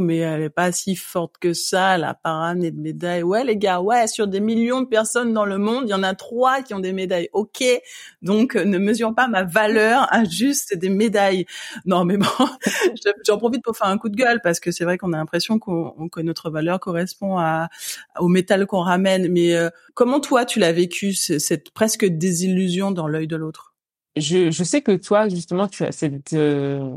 mais 0.00 0.16
elle 0.18 0.42
est 0.42 0.50
pas 0.50 0.72
si 0.72 0.96
forte 0.96 1.38
que 1.38 1.52
ça, 1.52 1.96
elle 1.96 2.04
a 2.04 2.14
pas 2.14 2.32
ramené 2.32 2.70
de 2.70 2.80
médailles. 2.80 3.22
Ouais, 3.22 3.44
les 3.44 3.56
gars, 3.56 3.80
ouais, 3.80 4.06
sur 4.06 4.26
des 4.26 4.40
millions 4.40 4.80
de 4.80 4.86
personnes 4.86 5.32
dans 5.32 5.44
le 5.44 5.58
monde, 5.58 5.84
il 5.86 5.90
y 5.90 5.94
en 5.94 6.02
a 6.02 6.14
trois 6.14 6.62
qui 6.62 6.74
ont 6.74 6.80
des 6.80 6.92
médailles. 6.92 7.28
Ok, 7.32 7.62
donc 8.22 8.54
ne 8.54 8.78
mesure 8.78 9.14
pas 9.14 9.28
ma 9.28 9.44
valeur 9.44 10.06
à 10.10 10.24
juste 10.24 10.76
des 10.76 10.88
médailles. 10.88 11.46
Non, 11.84 12.04
mais 12.04 12.16
bon, 12.16 12.26
j'en 13.26 13.38
profite 13.38 13.62
pour 13.62 13.76
faire 13.76 13.88
un 13.88 13.98
coup 13.98 14.08
de 14.08 14.16
gueule 14.16 14.40
parce 14.42 14.60
que 14.60 14.70
c'est 14.70 14.84
vrai 14.84 14.98
qu'on 14.98 15.12
a 15.12 15.16
l'impression 15.16 15.58
qu'on 15.58 16.08
que 16.08 16.20
notre 16.20 16.50
valeur 16.50 16.80
correspond 16.80 17.38
à 17.38 17.68
au 18.18 18.28
métal 18.28 18.66
qu'on 18.66 18.80
ramène. 18.80 19.28
Mais 19.30 19.54
euh, 19.54 19.70
comment 19.94 20.20
toi 20.20 20.44
tu 20.44 20.58
l'as 20.58 20.72
vécu 20.72 21.12
cette 21.14 21.70
presque 21.70 22.04
désillusion 22.04 22.63
dans 22.90 23.06
l'œil 23.06 23.26
de 23.26 23.36
l'autre. 23.36 23.74
Je, 24.16 24.50
je, 24.50 24.64
sais 24.64 24.82
que 24.82 24.92
toi, 24.92 25.28
justement, 25.28 25.66
tu 25.66 25.84
as 25.84 25.92
cette, 25.92 26.32
euh, 26.34 26.94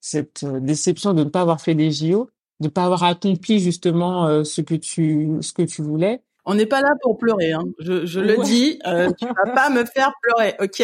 cette 0.00 0.44
déception 0.44 1.12
de 1.12 1.24
ne 1.24 1.28
pas 1.28 1.42
avoir 1.42 1.60
fait 1.60 1.74
des 1.74 1.90
JO, 1.90 2.30
de 2.60 2.68
ne 2.68 2.70
pas 2.70 2.84
avoir 2.84 3.04
accompli 3.04 3.58
justement 3.60 4.26
euh, 4.26 4.44
ce 4.44 4.60
que 4.60 4.74
tu 4.74 5.36
ce 5.40 5.52
que 5.52 5.62
tu 5.62 5.82
voulais. 5.82 6.22
On 6.46 6.54
n'est 6.54 6.66
pas 6.66 6.80
là 6.80 6.90
pour 7.02 7.18
pleurer, 7.18 7.52
hein. 7.52 7.64
je, 7.78 8.04
je 8.06 8.20
le 8.20 8.42
dis. 8.44 8.78
Euh, 8.86 9.10
tu 9.18 9.26
vas 9.26 9.52
pas 9.54 9.70
me 9.70 9.84
faire 9.84 10.12
pleurer, 10.22 10.54
ok? 10.60 10.82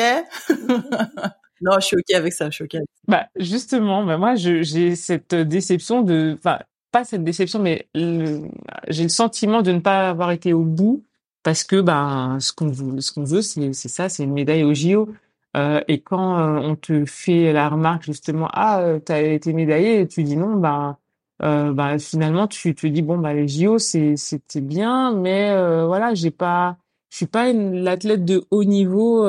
Non, 1.63 1.73
je 1.79 1.85
suis 1.85 1.97
ok 1.97 2.15
avec 2.15 2.33
ça, 2.33 2.49
je 2.49 2.55
suis 2.55 2.65
ok. 2.65 2.77
Bah 3.07 3.27
justement, 3.37 4.05
bah 4.05 4.17
moi 4.17 4.35
j'ai 4.35 4.97
cette 4.97 5.35
déception 5.35 6.01
de, 6.01 6.35
enfin 6.39 6.59
pas 6.91 7.05
cette 7.05 7.23
déception, 7.23 7.59
mais 7.59 7.89
j'ai 7.95 9.03
le 9.03 9.09
sentiment 9.09 9.63
de 9.63 9.73
ne 9.73 9.81
pas 9.81 10.09
avoir 10.09 10.31
été 10.31 10.53
au 10.53 10.65
bout 10.65 11.05
parce 11.43 11.65
que 11.65 11.81
ben 11.81 12.39
ce 12.41 12.53
qu'on 12.53 12.69
veut, 12.69 13.01
ce 13.01 13.13
qu'on 13.13 13.25
veut, 13.25 13.43
c'est 13.43 13.73
ça, 13.73 14.09
c'est 14.09 14.25
une 14.25 14.33
médaille 14.33 14.65
au 14.65 14.75
JO. 14.75 15.09
Euh, 15.57 15.83
et 15.89 16.01
quand 16.01 16.39
euh, 16.39 16.61
on 16.61 16.77
te 16.77 17.05
fait 17.07 17.53
la 17.53 17.69
remarque 17.69 18.05
justement, 18.05 18.49
ah, 18.53 18.81
euh, 18.83 18.99
t'as 19.01 19.21
été 19.23 19.53
médaillé, 19.53 20.01
et 20.01 20.09
tu 20.09 20.23
dis 20.23 20.37
non, 20.37 20.57
ben 20.57 20.97
euh, 21.43 21.73
ben 21.73 21.99
finalement 21.99 22.47
tu 22.47 22.75
te 22.75 22.87
dis 22.87 23.03
bon 23.03 23.19
bah 23.19 23.35
les 23.35 23.49
JO 23.49 23.79
c'était 23.79 24.61
bien, 24.61 25.13
mais 25.15 25.51
voilà, 25.87 26.15
j'ai 26.15 26.31
pas, 26.31 26.77
je 27.11 27.17
suis 27.19 27.27
pas 27.27 27.53
l'athlète 27.53 28.25
de 28.25 28.45
haut 28.51 28.65
niveau 28.65 29.23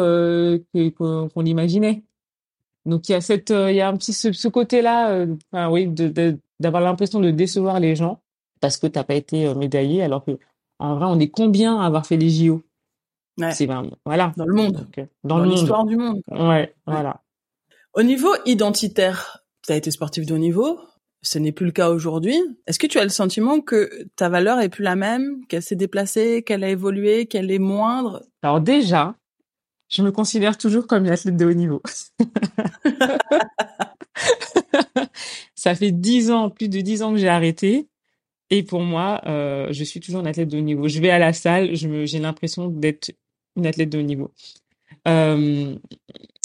qu'on 0.73 1.29
qu'on 1.29 1.45
imaginait. 1.45 2.03
Donc 2.85 3.09
il 3.09 3.13
y 3.13 3.15
a 3.15 3.21
cette, 3.21 3.51
il 3.51 3.75
y 3.75 3.81
a 3.81 3.87
un 3.87 3.97
petit 3.97 4.13
ce, 4.13 4.47
côté-là, 4.47 5.25
enfin 5.51 5.69
oui, 5.71 5.87
d'avoir 6.59 6.83
l'impression 6.83 7.19
de 7.19 7.31
décevoir 7.31 7.79
les 7.79 7.95
gens 7.95 8.21
parce 8.59 8.77
que 8.77 8.87
t'as 8.87 9.03
pas 9.03 9.15
été 9.15 9.53
médaillé 9.55 10.03
alors 10.03 10.23
que 10.25 10.37
en 10.81 10.95
vrai, 10.95 11.05
on 11.07 11.19
est 11.19 11.29
combien 11.29 11.79
à 11.79 11.85
avoir 11.85 12.05
fait 12.05 12.17
les 12.17 12.29
JO 12.29 12.63
C'est 13.51 13.67
voilà. 14.05 14.33
Dans 14.35 14.45
le 14.45 14.53
monde. 14.53 14.87
Euh, 14.97 15.05
dans, 15.23 15.43
l'histoire 15.43 15.85
du 15.85 15.95
monde. 15.95 16.21
Ouais, 16.29 16.73
voilà. 16.85 17.21
Au 17.93 18.03
niveau 18.03 18.29
identitaire, 18.45 19.43
tu 19.65 19.71
as 19.71 19.75
été 19.75 19.91
sportif 19.91 20.25
de 20.25 20.33
haut 20.33 20.39
niveau. 20.39 20.79
Ce 21.21 21.37
n'est 21.37 21.51
plus 21.51 21.67
le 21.67 21.71
cas 21.71 21.89
aujourd'hui. 21.89 22.35
Est-ce 22.65 22.79
que 22.79 22.87
tu 22.87 22.97
as 22.97 23.03
le 23.03 23.09
sentiment 23.09 23.61
que 23.61 24.07
ta 24.15 24.27
valeur 24.27 24.59
est 24.59 24.69
plus 24.69 24.83
la 24.83 24.95
même, 24.95 25.45
qu'elle 25.45 25.61
s'est 25.61 25.75
déplacée, 25.75 26.41
qu'elle 26.41 26.63
a 26.63 26.69
évolué, 26.69 27.27
qu'elle 27.27 27.51
est 27.51 27.59
moindre? 27.59 28.23
Alors 28.41 28.59
déjà, 28.59 29.13
je 29.87 30.01
me 30.01 30.11
considère 30.11 30.57
toujours 30.57 30.87
comme 30.87 31.05
une 31.05 31.11
athlète 31.11 31.37
de 31.37 31.45
haut 31.45 31.53
niveau. 31.53 31.83
Ça 35.53 35.75
fait 35.75 35.91
dix 35.91 36.31
ans, 36.31 36.49
plus 36.49 36.69
de 36.69 36.81
dix 36.81 37.03
ans 37.03 37.11
que 37.11 37.19
j'ai 37.19 37.29
arrêté. 37.29 37.87
Et 38.51 38.63
pour 38.63 38.81
moi, 38.81 39.21
euh, 39.25 39.69
je 39.71 39.83
suis 39.85 40.01
toujours 40.01 40.19
une 40.19 40.27
athlète 40.27 40.49
de 40.49 40.57
haut 40.57 40.61
niveau. 40.61 40.89
Je 40.89 40.99
vais 40.99 41.09
à 41.09 41.17
la 41.17 41.31
salle, 41.31 41.73
j'ai 41.73 42.19
l'impression 42.19 42.67
d'être 42.67 43.11
une 43.55 43.65
athlète 43.65 43.89
de 43.89 43.97
haut 43.97 44.03
niveau. 44.03 44.31
Euh, 45.07 45.75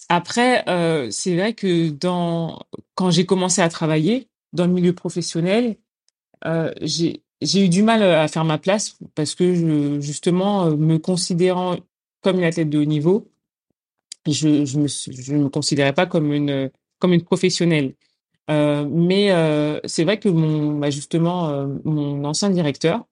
après, 0.08 0.64
euh, 0.68 1.10
c'est 1.10 1.34
vrai 1.36 1.52
que 1.52 1.90
quand 2.94 3.10
j'ai 3.10 3.26
commencé 3.26 3.60
à 3.60 3.68
travailler 3.68 4.28
dans 4.52 4.66
le 4.66 4.72
milieu 4.72 4.92
professionnel, 4.92 5.76
j'ai 6.80 7.64
eu 7.64 7.68
du 7.68 7.82
mal 7.82 8.04
à 8.04 8.28
faire 8.28 8.44
ma 8.44 8.58
place 8.58 8.96
parce 9.16 9.34
que 9.34 10.00
justement, 10.00 10.70
me 10.76 10.98
considérant 10.98 11.76
comme 12.22 12.38
une 12.38 12.44
athlète 12.44 12.70
de 12.70 12.78
haut 12.78 12.84
niveau, 12.84 13.28
je 14.28 14.64
je 14.64 15.34
me 15.34 15.48
considérais 15.48 15.92
pas 15.92 16.06
comme 16.06 16.32
une 16.32 16.70
professionnelle. 17.25 17.94
Euh, 18.50 18.86
mais 18.88 19.32
euh, 19.32 19.80
c'est 19.84 20.04
vrai 20.04 20.18
que 20.20 20.28
mon, 20.28 20.78
bah 20.78 20.90
justement, 20.90 21.48
euh, 21.50 21.66
mon 21.84 22.24
ancien 22.24 22.50
directeur 22.50 23.06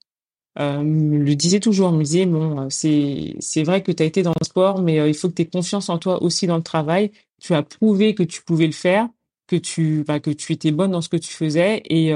me 0.58 1.18
le 1.18 1.34
disait 1.34 1.60
toujours, 1.60 1.90
me 1.92 2.04
disait 2.04 2.26
bon, 2.26 2.68
c'est 2.70 3.34
c'est 3.40 3.64
vrai 3.64 3.82
que 3.82 3.90
tu 3.92 4.02
as 4.02 4.06
été 4.06 4.22
dans 4.22 4.34
le 4.40 4.44
sport, 4.44 4.80
mais 4.82 4.96
il 5.08 5.14
faut 5.14 5.28
que 5.28 5.34
tu 5.34 5.42
aies 5.42 5.46
confiance 5.46 5.88
en 5.88 5.98
toi 5.98 6.22
aussi 6.22 6.46
dans 6.46 6.56
le 6.56 6.62
travail. 6.62 7.10
Tu 7.40 7.54
as 7.54 7.62
prouvé 7.64 8.14
que 8.14 8.22
tu 8.22 8.42
pouvais 8.42 8.66
le 8.66 8.72
faire, 8.72 9.08
que 9.48 9.56
tu 9.56 10.04
bah, 10.06 10.20
que 10.20 10.30
tu 10.30 10.52
étais 10.52 10.70
bonne 10.70 10.92
dans 10.92 11.00
ce 11.02 11.08
que 11.08 11.16
tu 11.16 11.32
faisais 11.32 11.82
et 11.86 12.12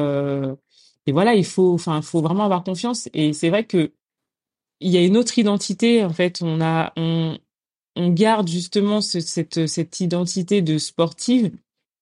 et 1.07 1.13
voilà, 1.13 1.35
il 1.35 1.45
faut 1.45 1.75
enfin 1.75 2.01
faut 2.03 2.23
vraiment 2.23 2.45
avoir 2.45 2.63
confiance. 2.65 3.09
Et 3.15 3.33
c'est 3.33 3.51
vrai 3.51 3.65
que 3.65 3.93
il 4.81 4.91
y 4.91 4.97
a 4.99 5.03
une 5.03 5.17
autre 5.17 5.39
identité 5.39 6.05
en 6.05 6.13
fait. 6.13 6.41
On 6.43 6.61
a 6.61 6.93
on 6.97 7.39
on 7.97 8.11
garde 8.11 8.49
justement 8.49 9.01
cette 9.01 9.67
cette 9.69 10.01
identité 10.01 10.63
de 10.63 10.79
sportive 10.79 11.53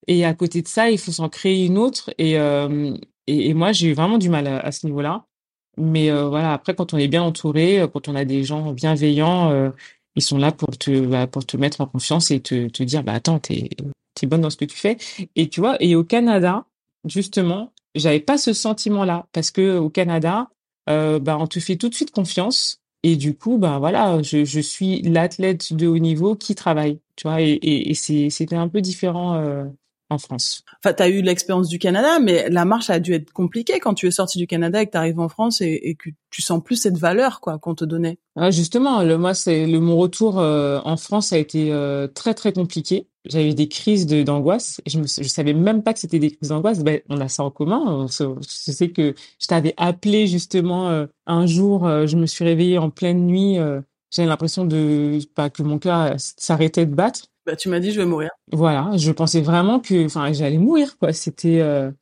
et 0.09 0.25
à 0.25 0.35
côté 0.35 0.63
de 0.63 0.69
ça, 0.69 0.91
il 0.91 0.99
faut 0.99 1.13
s'en 1.13 1.29
créer 1.29 1.67
une 1.67 1.79
autre. 1.79 2.13
Et, 2.19 2.39
euh, 2.39 2.97
et, 3.27 3.55
moi, 3.55 3.73
j'ai 3.73 3.89
eu 3.89 3.95
vraiment 3.95 4.19
du 4.19 4.29
mal 4.29 4.47
à, 4.47 4.71
ce 4.73 4.87
niveau-là. 4.87 5.27
Mais 5.79 6.11
euh, 6.11 6.29
voilà, 6.29 6.53
après, 6.53 6.75
quand 6.75 6.95
on 6.95 6.99
est 6.99 7.09
bien 7.09 7.23
entouré, 7.23 7.81
euh, 7.81 7.89
quand 7.89 8.09
on 8.09 8.15
a 8.15 8.25
des 8.25 8.45
gens 8.45 8.73
bienveillants, 8.73 9.73
ils 10.17 10.23
sont 10.23 10.39
là 10.39 10.53
pour 10.53 10.77
te, 10.79 11.01
bah, 11.01 11.27
pour 11.27 11.45
te 11.45 11.57
mettre 11.57 11.81
en 11.81 11.87
confiance 11.87 12.31
et 12.31 12.41
te, 12.41 12.69
te 12.69 12.83
dire, 12.83 13.03
bah 13.03 13.13
attends, 13.13 13.39
t'es 13.39 13.69
es 14.23 14.27
bonne 14.27 14.41
dans 14.41 14.51
ce 14.51 14.57
que 14.57 14.65
tu 14.65 14.77
fais. 14.77 14.97
Et 15.35 15.49
tu 15.49 15.61
vois, 15.61 15.77
et 15.81 15.95
au 15.97 16.05
Canada, 16.05 16.65
justement, 17.05 17.73
j'avais 17.95 18.21
pas 18.21 18.39
ce 18.39 18.53
sentiment-là 18.53 19.27
parce 19.33 19.51
que 19.51 19.77
au 19.79 19.91
Canada, 19.91 20.49
bah 20.87 21.37
on 21.39 21.47
te 21.47 21.61
fait 21.61 21.77
tout 21.77 21.89
de 21.89 21.95
suite 21.95 22.13
confiance. 22.13 22.81
Et 23.03 23.17
du 23.17 23.37
coup, 23.37 23.59
bah 23.59 23.79
voilà, 23.79 24.23
je, 24.23 24.45
je 24.45 24.61
suis 24.61 25.03
l'athlète 25.03 25.73
de 25.75 25.87
haut 25.87 25.99
niveau 25.99 26.35
qui 26.35 26.55
travaille, 26.55 26.99
tu 27.17 27.29
vois. 27.29 27.43
Et, 27.43 27.51
et, 27.51 27.91
et 27.91 28.31
c'était 28.31 28.57
un 28.57 28.69
peu 28.69 28.81
différent 28.81 29.69
en 30.09 30.19
France. 30.19 30.63
Enfin, 30.79 30.95
tu 30.95 31.03
as 31.03 31.09
eu 31.09 31.21
l'expérience 31.21 31.69
du 31.69 31.79
Canada, 31.79 32.19
mais 32.21 32.49
la 32.49 32.65
marche 32.65 32.91
a 32.91 33.01
dû 33.01 33.13
être 33.13 33.33
compliquée 33.33 33.81
quand 33.81 33.95
tu 33.95 34.07
es 34.07 34.11
sorti 34.11 34.39
du 34.39 34.47
Canada 34.47 34.81
et 34.81 34.87
que 34.87 34.93
tu 34.93 34.97
arrives 34.97 35.19
en 35.19 35.29
France 35.29 35.61
et, 35.61 35.81
et, 35.83 35.95
que 35.97 36.11
tu 36.31 36.43
sens 36.43 36.63
plus 36.63 36.77
cette 36.77 36.97
valeur 36.97 37.41
quoi 37.41 37.59
qu'on 37.59 37.75
te 37.75 37.85
donnait. 37.85 38.19
Ah, 38.37 38.51
justement, 38.51 39.03
le, 39.03 39.19
moi, 39.19 39.35
c'est 39.35 39.67
le 39.67 39.81
mon 39.81 39.97
retour 39.97 40.39
euh, 40.39 40.81
en 40.85 40.97
France 40.97 41.33
a 41.33 41.39
été 41.39 41.73
euh, 41.73 42.07
très 42.07 42.35
très 42.35 42.53
compliqué. 42.53 43.09
J'avais 43.25 43.55
des 43.55 43.69
crises 43.69 44.07
de, 44.07 44.23
d'angoisse. 44.23 44.81
Je, 44.87 44.99
me, 44.99 45.07
je 45.07 45.29
savais 45.29 45.55
même 45.55 45.83
pas 45.83 45.93
que 45.93 45.99
c'était 45.99 46.21
des 46.21 46.31
crises 46.31 46.51
d'angoisse. 46.51 46.85
Ben, 46.85 47.01
on 47.09 47.21
a 47.21 47.29
ça 47.29 47.43
en 47.43 47.51
commun. 47.51 48.07
Je 48.09 48.73
sais 48.73 48.91
que 48.91 49.15
je 49.41 49.47
t'avais 49.49 49.75
appelé 49.77 50.29
justement 50.29 50.89
euh, 50.89 51.07
un 51.27 51.47
jour. 51.47 51.89
je 52.07 52.17
me 52.17 52.27
suis 52.27 52.45
réveillée 52.45 52.79
en 52.79 52.91
pleine 52.91 53.27
nuit. 53.27 53.59
J'avais 54.13 54.29
l'impression 54.29 54.65
de 54.65 55.19
pas 55.35 55.51
que 55.51 55.65
mon 55.65 55.81
cœur 55.81 56.15
s'arrêtait 56.19 56.87
de 56.87 56.95
battre. 56.95 57.27
Bah, 57.47 57.55
tu 57.55 57.69
m'as 57.69 57.79
dit 57.79 57.93
je 57.93 58.01
vais 58.01 58.07
mourir. 58.07 58.31
Voilà, 58.51 58.91
je 58.97 59.13
pensais 59.13 59.41
vraiment 59.41 59.79
que, 59.79 60.05
enfin, 60.05 60.33
j'allais 60.33 60.59
mourir 60.59 60.99
quoi. 60.99 61.13
C'était, 61.13 61.61
euh, 61.61 61.93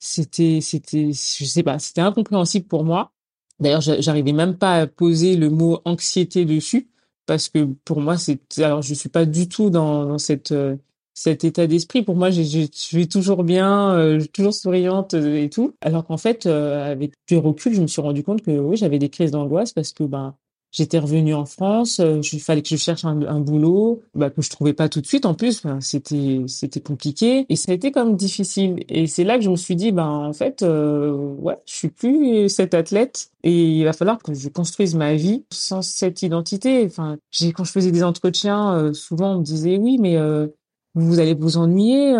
c'était, 0.00 0.60
c'était, 0.60 1.12
je 1.12 1.44
sais 1.44 1.62
pas, 1.62 1.78
c'était 1.78 2.00
incompréhensible 2.00 2.66
pour 2.66 2.84
moi. 2.84 3.12
D'ailleurs, 3.60 3.80
j'arrivais 3.80 4.32
même 4.32 4.56
pas 4.56 4.74
à 4.74 4.86
poser 4.88 5.36
le 5.36 5.50
mot 5.50 5.80
anxiété 5.84 6.44
dessus 6.44 6.88
parce 7.26 7.48
que 7.48 7.64
pour 7.84 8.00
moi, 8.00 8.16
c'est, 8.16 8.40
alors 8.58 8.82
je 8.82 8.94
suis 8.94 9.08
pas 9.08 9.24
du 9.24 9.48
tout 9.48 9.70
dans, 9.70 10.18
cette 10.18 10.52
euh, 10.52 10.76
cet 11.14 11.44
état 11.44 11.66
d'esprit. 11.66 12.02
Pour 12.02 12.16
moi, 12.16 12.30
je 12.30 12.66
suis 12.72 13.08
toujours 13.08 13.44
bien, 13.44 13.92
euh, 13.94 14.20
toujours 14.32 14.54
souriante 14.54 15.14
et 15.14 15.50
tout. 15.50 15.74
Alors 15.80 16.06
qu'en 16.06 16.16
fait, 16.16 16.46
avec 16.46 17.12
du 17.28 17.36
recul, 17.38 17.74
je 17.74 17.82
me 17.82 17.86
suis 17.86 18.00
rendu 18.00 18.22
compte 18.24 18.42
que 18.42 18.52
oui, 18.52 18.76
j'avais 18.76 18.98
des 18.98 19.10
crises 19.10 19.30
d'angoisse 19.30 19.72
parce 19.72 19.92
que 19.92 20.04
ben 20.04 20.34
J'étais 20.70 20.98
revenue 20.98 21.34
en 21.34 21.46
France, 21.46 21.98
euh, 22.00 22.20
il 22.32 22.40
fallait 22.40 22.62
que 22.62 22.68
je 22.68 22.76
cherche 22.76 23.04
un, 23.04 23.40
boulot, 23.40 24.02
bah, 24.14 24.28
que 24.28 24.42
je 24.42 24.50
trouvais 24.50 24.74
pas 24.74 24.88
tout 24.88 25.00
de 25.00 25.06
suite 25.06 25.24
en 25.24 25.34
plus, 25.34 25.62
c'était 25.80 26.42
c'était 26.46 26.80
compliqué 26.80 27.46
et 27.48 27.56
ça 27.56 27.72
a 27.72 27.74
été 27.74 27.90
comme 27.90 28.16
difficile. 28.16 28.84
Et 28.88 29.06
c'est 29.06 29.24
là 29.24 29.38
que 29.38 29.44
je 29.44 29.50
me 29.50 29.56
suis 29.56 29.76
dit, 29.76 29.92
ben 29.92 30.06
en 30.06 30.32
fait, 30.32 30.62
euh, 30.62 31.12
ouais, 31.12 31.56
je 31.66 31.74
suis 31.74 31.88
plus 31.88 32.48
cette 32.50 32.74
athlète 32.74 33.30
et 33.44 33.78
il 33.78 33.84
va 33.84 33.92
falloir 33.94 34.18
que 34.18 34.34
je 34.34 34.48
construise 34.48 34.94
ma 34.94 35.14
vie 35.14 35.44
sans 35.50 35.80
cette 35.82 36.22
identité. 36.22 36.84
Enfin, 36.84 37.16
j'ai 37.30 37.52
quand 37.52 37.64
je 37.64 37.72
faisais 37.72 37.90
des 37.92 38.04
entretiens, 38.04 38.74
euh, 38.74 38.92
souvent 38.92 39.36
on 39.36 39.38
me 39.38 39.44
disait 39.44 39.78
oui, 39.78 39.98
mais 39.98 40.16
euh, 40.16 40.48
vous 40.94 41.18
allez 41.20 41.34
vous 41.34 41.56
ennuyer 41.56 42.14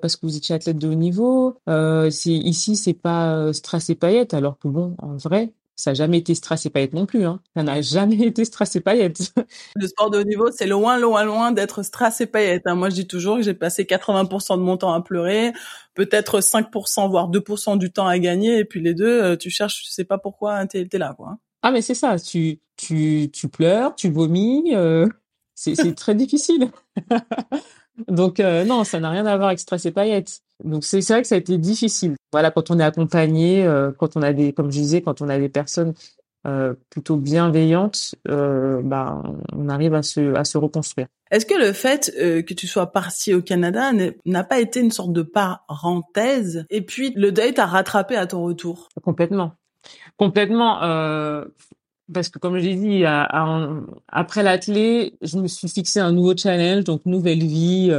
parce 0.00 0.16
que 0.16 0.26
vous 0.26 0.36
étiez 0.36 0.54
athlète 0.54 0.78
de 0.78 0.88
haut 0.88 0.94
niveau. 0.94 1.56
Euh, 1.68 2.10
ici, 2.26 2.76
c'est 2.76 2.94
pas 2.94 3.36
euh, 3.36 3.52
strass 3.52 3.90
et 3.90 3.94
paillettes, 3.94 4.34
alors 4.34 4.58
que 4.58 4.68
bon, 4.68 4.94
en 4.98 5.16
vrai, 5.16 5.52
ça 5.76 5.90
n'a 5.90 5.94
jamais 5.94 6.18
été 6.18 6.34
strass 6.34 6.66
et 6.66 6.70
paillettes 6.70 6.92
non 6.92 7.06
plus. 7.06 7.24
Hein. 7.24 7.40
Ça 7.56 7.62
n'a 7.62 7.80
jamais 7.82 8.20
été 8.20 8.44
strass 8.44 8.76
et 8.76 8.80
paillettes. 8.80 9.32
Le 9.76 9.86
sport 9.86 10.10
de 10.10 10.18
haut 10.18 10.24
niveau, 10.24 10.50
c'est 10.50 10.66
loin, 10.66 10.98
loin, 10.98 11.24
loin 11.24 11.52
d'être 11.52 11.82
strass 11.82 12.20
et 12.20 12.26
paillettes. 12.26 12.66
Hein. 12.66 12.74
Moi, 12.74 12.90
je 12.90 12.94
dis 12.94 13.06
toujours 13.06 13.36
que 13.36 13.42
j'ai 13.42 13.54
passé 13.54 13.84
80% 13.84 14.56
de 14.56 14.62
mon 14.62 14.76
temps 14.76 14.92
à 14.92 15.02
pleurer, 15.02 15.52
peut-être 15.94 16.40
5%, 16.40 17.08
voire 17.10 17.30
2% 17.30 17.78
du 17.78 17.92
temps 17.92 18.06
à 18.06 18.18
gagner, 18.18 18.58
et 18.58 18.64
puis 18.64 18.80
les 18.80 18.94
deux, 18.94 19.22
euh, 19.22 19.36
tu 19.36 19.50
cherches, 19.50 19.82
tu 19.82 19.90
sais 19.90 20.04
pas 20.04 20.18
pourquoi 20.18 20.54
hein, 20.54 20.66
t'es 20.66 20.88
es 20.90 20.98
là, 20.98 21.14
quoi. 21.16 21.38
Ah, 21.62 21.70
mais 21.70 21.82
c'est 21.82 21.94
ça. 21.94 22.18
Tu, 22.18 22.60
tu, 22.76 23.30
tu 23.32 23.48
pleures, 23.48 23.94
tu 23.94 24.10
vomis. 24.10 24.74
Euh, 24.74 25.08
c'est 25.54 25.94
très 25.94 26.14
difficile. 26.14 26.70
Donc 28.08 28.40
euh, 28.40 28.64
non, 28.64 28.84
ça 28.84 29.00
n'a 29.00 29.10
rien 29.10 29.26
à 29.26 29.36
voir 29.36 29.48
avec 29.48 29.60
stress 29.60 29.86
et 29.86 29.92
paillettes. 29.92 30.40
Donc 30.62 30.84
c'est 30.84 31.00
vrai 31.00 31.22
que 31.22 31.28
ça 31.28 31.34
a 31.34 31.38
été 31.38 31.58
difficile. 31.58 32.14
Voilà, 32.32 32.50
quand 32.50 32.70
on 32.70 32.78
est 32.78 32.84
accompagné, 32.84 33.64
euh, 33.64 33.92
quand 33.96 34.16
on 34.16 34.22
a 34.22 34.32
des, 34.32 34.52
comme 34.52 34.70
je 34.70 34.78
disais, 34.78 35.02
quand 35.02 35.22
on 35.22 35.28
a 35.28 35.38
des 35.38 35.48
personnes 35.48 35.94
euh, 36.46 36.74
plutôt 36.90 37.16
bienveillantes, 37.16 38.14
euh, 38.28 38.82
bah, 38.82 39.22
on 39.52 39.68
arrive 39.68 39.94
à 39.94 40.02
se, 40.02 40.34
à 40.34 40.44
se 40.44 40.58
reconstruire. 40.58 41.06
Est-ce 41.30 41.46
que 41.46 41.54
le 41.54 41.72
fait 41.72 42.12
euh, 42.20 42.42
que 42.42 42.52
tu 42.52 42.66
sois 42.66 42.92
parti 42.92 43.32
au 43.32 43.42
Canada 43.42 43.92
n'a 44.26 44.44
pas 44.44 44.60
été 44.60 44.80
une 44.80 44.90
sorte 44.90 45.12
de 45.12 45.22
parenthèse? 45.22 46.66
Et 46.70 46.82
puis 46.82 47.12
le 47.16 47.32
deuil 47.32 47.54
t'a 47.54 47.66
rattrapé 47.66 48.16
à 48.16 48.26
ton 48.26 48.42
retour? 48.42 48.88
Complètement, 49.02 49.52
complètement. 50.16 50.80
Parce 52.12 52.28
que 52.28 52.38
comme 52.38 52.58
je 52.58 52.64
l'ai 52.64 52.76
dit, 52.76 53.04
après 53.04 54.42
l'athlé, 54.42 55.14
je 55.22 55.38
me 55.38 55.46
suis 55.46 55.68
fixé 55.68 56.00
un 56.00 56.12
nouveau 56.12 56.36
challenge, 56.36 56.84
donc 56.84 57.06
nouvelle 57.06 57.42
vie 57.42 57.90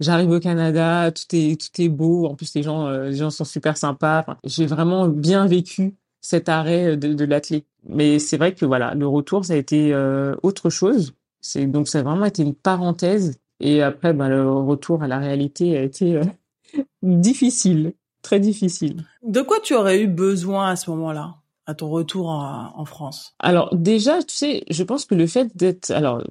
j'arrive 0.00 0.30
au 0.30 0.40
Canada, 0.40 1.12
tout 1.12 1.36
est 1.36 1.60
tout 1.60 1.80
est 1.80 1.88
beau. 1.88 2.26
En 2.26 2.34
plus, 2.34 2.52
les 2.54 2.62
gens 2.62 2.86
euh, 2.86 3.10
les 3.10 3.16
gens 3.16 3.30
sont 3.30 3.44
super 3.44 3.76
sympas. 3.76 4.24
j'ai 4.44 4.66
vraiment 4.66 5.06
bien 5.06 5.46
vécu 5.46 5.94
cet 6.20 6.48
arrêt 6.48 6.96
de, 6.96 7.12
de 7.12 7.24
l'athlète. 7.24 7.64
Mais 7.88 8.18
c'est 8.18 8.36
vrai 8.36 8.54
que 8.54 8.66
voilà, 8.66 8.94
le 8.94 9.06
retour 9.06 9.44
ça 9.44 9.52
a 9.52 9.56
été 9.56 9.94
euh, 9.94 10.34
autre 10.42 10.70
chose. 10.70 11.14
C'est 11.40 11.66
donc 11.66 11.88
ça 11.88 12.00
a 12.00 12.02
vraiment 12.02 12.24
été 12.26 12.42
une 12.42 12.54
parenthèse. 12.54 13.38
Et 13.60 13.82
après, 13.82 14.14
ben, 14.14 14.28
le 14.28 14.50
retour 14.50 15.02
à 15.02 15.08
la 15.08 15.18
réalité 15.18 15.76
a 15.76 15.82
été 15.82 16.16
euh, 16.16 16.24
difficile, 17.02 17.92
très 18.22 18.40
difficile. 18.40 19.04
De 19.22 19.42
quoi 19.42 19.58
tu 19.62 19.74
aurais 19.74 20.00
eu 20.00 20.06
besoin 20.06 20.70
à 20.70 20.76
ce 20.76 20.90
moment-là? 20.90 21.36
À 21.70 21.74
ton 21.74 21.88
retour 21.88 22.28
en, 22.28 22.72
en 22.74 22.84
France? 22.84 23.34
Alors 23.38 23.74
déjà, 23.74 24.22
tu 24.22 24.34
sais, 24.34 24.64
je 24.68 24.82
pense 24.82 25.04
que 25.04 25.14
le 25.14 25.26
fait 25.26 25.56
d'être 25.56 25.90
alors 25.90 26.22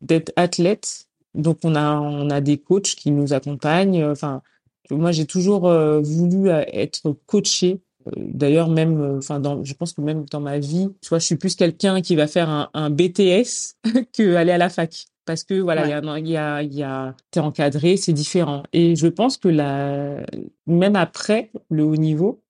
d'être 0.00 0.32
athlète, 0.36 1.06
donc 1.34 1.58
on 1.64 1.74
a 1.74 1.98
on 1.98 2.30
a 2.30 2.40
des 2.40 2.58
coachs 2.58 2.94
qui 2.94 3.10
nous 3.10 3.32
accompagnent. 3.32 4.04
Enfin, 4.04 4.42
moi 4.90 5.12
j'ai 5.12 5.26
toujours 5.26 5.66
euh, 5.66 6.00
voulu 6.00 6.50
euh, 6.50 6.62
être 6.72 7.16
coaché. 7.26 7.80
Euh, 8.06 8.10
d'ailleurs 8.16 8.68
même, 8.68 9.18
enfin 9.18 9.40
dans, 9.40 9.64
je 9.64 9.74
pense 9.74 9.92
que 9.92 10.00
même 10.00 10.24
dans 10.30 10.40
ma 10.40 10.58
vie, 10.58 10.88
tu 11.00 11.08
vois, 11.08 11.18
je 11.18 11.26
suis 11.26 11.36
plus 11.36 11.56
quelqu'un 11.56 12.00
qui 12.00 12.16
va 12.16 12.26
faire 12.26 12.48
un, 12.48 12.68
un 12.74 12.90
BTS 12.90 13.76
que 14.16 14.34
aller 14.34 14.52
à 14.52 14.58
la 14.58 14.68
fac 14.68 15.06
parce 15.24 15.44
que 15.44 15.54
voilà, 15.54 15.86
il 15.86 15.90
y 15.90 15.92
a, 15.92 16.18
il 16.18 16.28
y 16.28 16.36
a, 16.36 16.62
il 16.62 16.74
y 16.74 16.82
a, 16.82 17.14
t'es 17.30 17.40
encadré, 17.40 17.96
c'est 17.96 18.12
différent. 18.12 18.64
Et 18.72 18.96
je 18.96 19.06
pense 19.06 19.36
que 19.36 19.48
la, 19.48 20.18
même 20.66 20.96
après 20.96 21.50
le 21.70 21.84
haut 21.84 21.96
niveau, 21.96 22.41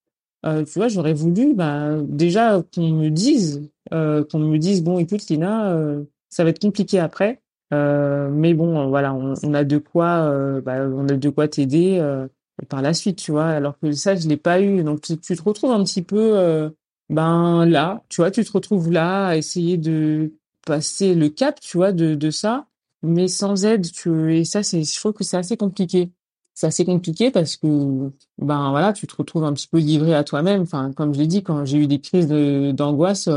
euh, 0.47 0.65
tu 0.65 0.79
vois, 0.79 0.89
j'aurais 0.89 1.15
voulu, 1.15 1.55
bah, 1.55 1.97
déjà 2.03 2.63
qu'on 2.75 2.89
me 2.91 3.09
dise, 3.11 3.71
euh, 3.93 4.25
qu'on 4.25 4.39
me 4.41 4.59
dise, 4.59 4.83
bon, 4.83 4.99
écoute, 4.99 5.29
Lina, 5.29 5.77
ça 6.29 6.45
va 6.45 6.51
être 6.51 6.61
compliqué 6.61 6.99
après. 6.99 7.43
Euh, 7.73 8.29
mais 8.31 8.55
bon, 8.55 8.89
voilà, 8.89 9.15
on, 9.15 9.35
on, 9.43 9.55
a 9.55 9.65
de 9.65 9.79
quoi, 9.79 10.31
euh, 10.31 10.61
bah, 10.61 10.83
on 10.83 11.09
a 11.09 11.17
de 11.17 11.29
quoi 11.31 11.49
t'aider 11.49 11.99
euh, 12.01 12.27
par 12.69 12.83
la 12.83 12.93
suite, 12.95 13.17
tu 13.19 13.33
vois. 13.33 13.47
Alors 13.47 13.79
que 13.79 13.93
ça, 13.93 14.15
je 14.15 14.29
l'ai 14.29 14.37
pas 14.37 14.61
eu. 14.61 14.83
Donc 14.83 15.01
tu, 15.01 15.19
tu, 15.19 15.37
te 15.37 15.43
retrouves 15.43 15.71
un 15.73 15.83
petit 15.85 16.03
peu, 16.03 16.39
euh, 16.39 16.71
ben 17.09 17.65
là, 17.67 18.03
tu 18.09 18.21
vois, 18.21 18.31
tu 18.31 18.45
te 18.45 18.53
retrouves 18.53 18.91
là 18.91 19.29
à 19.29 19.37
essayer 19.37 19.79
de 19.79 20.33
passer 20.67 21.15
le 21.15 21.29
cap, 21.29 21.61
tu 21.61 21.79
vois, 21.79 21.93
de, 21.93 22.15
de 22.15 22.31
ça, 22.31 22.67
mais 23.03 23.29
sans 23.29 23.65
aide. 23.65 23.91
Tu, 23.91 24.37
et 24.37 24.45
ça, 24.45 24.63
c'est, 24.63 24.85
je 24.85 24.99
trouve 24.99 25.13
que 25.15 25.25
c'est 25.25 25.39
assez 25.39 25.57
compliqué. 25.57 26.11
C'est 26.55 26.67
assez 26.67 26.85
compliqué 26.85 27.31
parce 27.31 27.57
que, 27.57 28.11
ben 28.39 28.71
voilà, 28.71 28.93
tu 28.93 29.07
te 29.07 29.17
retrouves 29.17 29.45
un 29.45 29.53
petit 29.53 29.69
peu 29.69 29.79
livré 29.79 30.15
à 30.15 30.23
toi-même. 30.23 30.63
Enfin, 30.63 30.93
comme 30.93 31.15
je 31.15 31.19
l'ai 31.19 31.27
dit, 31.27 31.43
quand 31.43 31.65
j'ai 31.65 31.79
eu 31.79 31.87
des 31.87 32.01
crises 32.01 32.29
d'angoisse, 32.29 33.29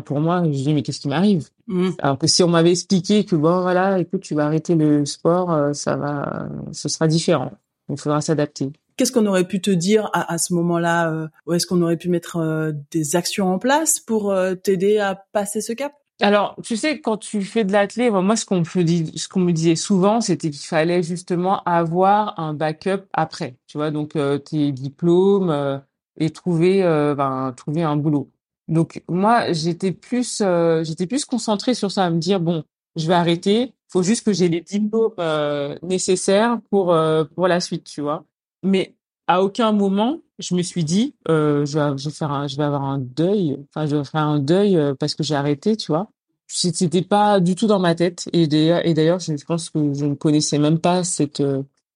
pour 0.00 0.20
moi, 0.20 0.42
je 0.44 0.50
dis 0.50 0.74
mais 0.74 0.82
qu'est-ce 0.82 1.00
qui 1.00 1.08
m'arrive? 1.08 1.48
Mmh. 1.66 1.90
Alors 1.98 2.18
que 2.18 2.26
si 2.26 2.42
on 2.42 2.48
m'avait 2.48 2.70
expliqué 2.70 3.24
que 3.24 3.36
bon 3.36 3.60
voilà, 3.60 3.98
écoute, 3.98 4.22
tu 4.22 4.34
vas 4.34 4.46
arrêter 4.46 4.74
le 4.74 5.04
sport, 5.04 5.52
euh, 5.52 5.72
ça 5.72 5.96
va, 5.96 6.48
ce 6.72 6.88
sera 6.88 7.06
différent. 7.06 7.52
Il 7.88 7.98
faudra 7.98 8.20
s'adapter. 8.20 8.70
Qu'est-ce 8.96 9.12
qu'on 9.12 9.26
aurait 9.26 9.46
pu 9.46 9.60
te 9.60 9.70
dire 9.70 10.10
à, 10.12 10.32
à 10.32 10.38
ce 10.38 10.54
moment-là 10.54 11.12
euh, 11.12 11.28
Ou 11.46 11.54
est-ce 11.54 11.66
qu'on 11.66 11.82
aurait 11.82 11.96
pu 11.96 12.08
mettre 12.08 12.36
euh, 12.36 12.72
des 12.90 13.16
actions 13.16 13.52
en 13.52 13.58
place 13.58 14.00
pour 14.00 14.34
t'aider 14.62 14.98
à 14.98 15.24
passer 15.32 15.60
ce 15.60 15.72
cap? 15.72 15.92
Alors, 16.20 16.56
tu 16.62 16.76
sais, 16.76 17.00
quand 17.00 17.16
tu 17.16 17.42
fais 17.42 17.64
de 17.64 17.72
l'athlé, 17.72 18.10
moi, 18.10 18.36
ce 18.36 18.44
qu'on 18.44 18.60
me, 18.60 19.52
disait 19.52 19.76
souvent, 19.76 20.20
c'était 20.20 20.50
qu'il 20.50 20.66
fallait 20.66 21.02
justement 21.02 21.62
avoir 21.64 22.38
un 22.38 22.54
backup 22.54 23.04
après, 23.12 23.56
tu 23.66 23.78
vois, 23.78 23.90
donc 23.90 24.16
tes 24.44 24.72
diplômes 24.72 25.82
et 26.18 26.30
trouver, 26.30 26.82
ben, 27.16 27.52
trouver 27.56 27.82
un 27.82 27.96
boulot. 27.96 28.30
Donc 28.68 29.02
moi, 29.08 29.52
j'étais 29.52 29.92
plus, 29.92 30.40
euh, 30.40 30.84
j'étais 30.84 31.06
plus 31.06 31.24
concentrée 31.24 31.74
sur 31.74 31.90
ça, 31.90 32.04
à 32.06 32.10
me 32.10 32.18
dire 32.18 32.40
bon, 32.40 32.64
je 32.96 33.06
vais 33.06 33.14
arrêter. 33.14 33.74
Faut 33.88 34.02
juste 34.02 34.24
que 34.24 34.32
j'ai 34.32 34.48
les 34.48 34.62
diplômes 34.62 35.12
euh, 35.18 35.76
nécessaires 35.82 36.58
pour 36.70 36.92
euh, 36.92 37.24
pour 37.24 37.48
la 37.48 37.60
suite, 37.60 37.84
tu 37.84 38.00
vois. 38.00 38.24
Mais 38.62 38.96
à 39.32 39.42
aucun 39.42 39.72
moment, 39.72 40.18
je 40.38 40.54
me 40.54 40.62
suis 40.62 40.84
dit, 40.84 41.14
je 41.28 41.62
vais, 41.62 41.98
je 41.98 42.08
vais 42.08 42.14
faire 42.14 42.30
un, 42.30 42.46
je 42.46 42.56
vais 42.56 42.64
avoir 42.64 42.84
un 42.84 42.98
deuil. 42.98 43.56
Enfin, 43.68 43.86
je 43.86 43.96
vais 43.96 44.04
faire 44.04 44.22
un 44.22 44.38
deuil 44.38 44.78
parce 44.98 45.14
que 45.14 45.22
j'ai 45.22 45.34
arrêté, 45.34 45.76
tu 45.76 45.92
vois. 45.92 46.08
C'était 46.46 47.02
pas 47.02 47.40
du 47.40 47.54
tout 47.54 47.66
dans 47.66 47.78
ma 47.78 47.94
tête. 47.94 48.28
Et 48.32 48.46
d'ailleurs, 48.46 48.84
et 48.84 48.94
d'ailleurs, 48.94 49.20
je 49.20 49.44
pense 49.44 49.70
que 49.70 49.94
je 49.94 50.04
ne 50.04 50.14
connaissais 50.14 50.58
même 50.58 50.78
pas 50.78 51.04
cette 51.04 51.42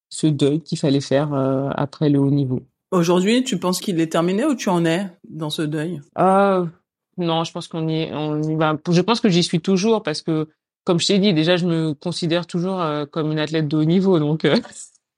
ce 0.09 0.27
deuil 0.27 0.63
qu'il 0.63 0.79
fallait 0.79 1.01
faire 1.01 1.35
après 1.77 2.09
le 2.09 2.19
haut 2.19 2.31
niveau. 2.31 2.61
Aujourd'hui, 2.93 3.43
tu 3.43 3.59
penses 3.59 3.81
qu'il 3.81 4.01
est 4.01 4.13
terminé 4.13 4.45
ou 4.45 4.55
tu 4.55 4.69
en 4.69 4.85
es 4.85 5.07
dans 5.29 5.51
ce 5.51 5.63
deuil? 5.63 6.01
Euh, 6.19 6.65
Non, 7.19 7.45
je 7.45 7.53
pense 7.53 7.67
qu'on 7.69 7.89
y, 7.89 8.03
est, 8.03 8.15
on 8.15 8.41
y 8.43 8.55
va. 8.55 8.79
Je 8.91 9.01
pense 9.01 9.21
que 9.21 9.29
j'y 9.29 9.43
suis 9.43 9.61
toujours 9.61 10.03
parce 10.03 10.23
que, 10.23 10.49
comme 10.85 11.01
je 11.01 11.07
t'ai 11.09 11.19
dit, 11.19 11.35
déjà, 11.35 11.57
je 11.57 11.67
me 11.67 11.95
considère 11.95 12.47
toujours 12.47 12.81
euh, 12.81 13.05
comme 13.05 13.33
une 13.33 13.39
athlète 13.39 13.69
de 13.69 13.77
haut 13.77 13.85
niveau, 13.85 14.19
donc. 14.19 14.47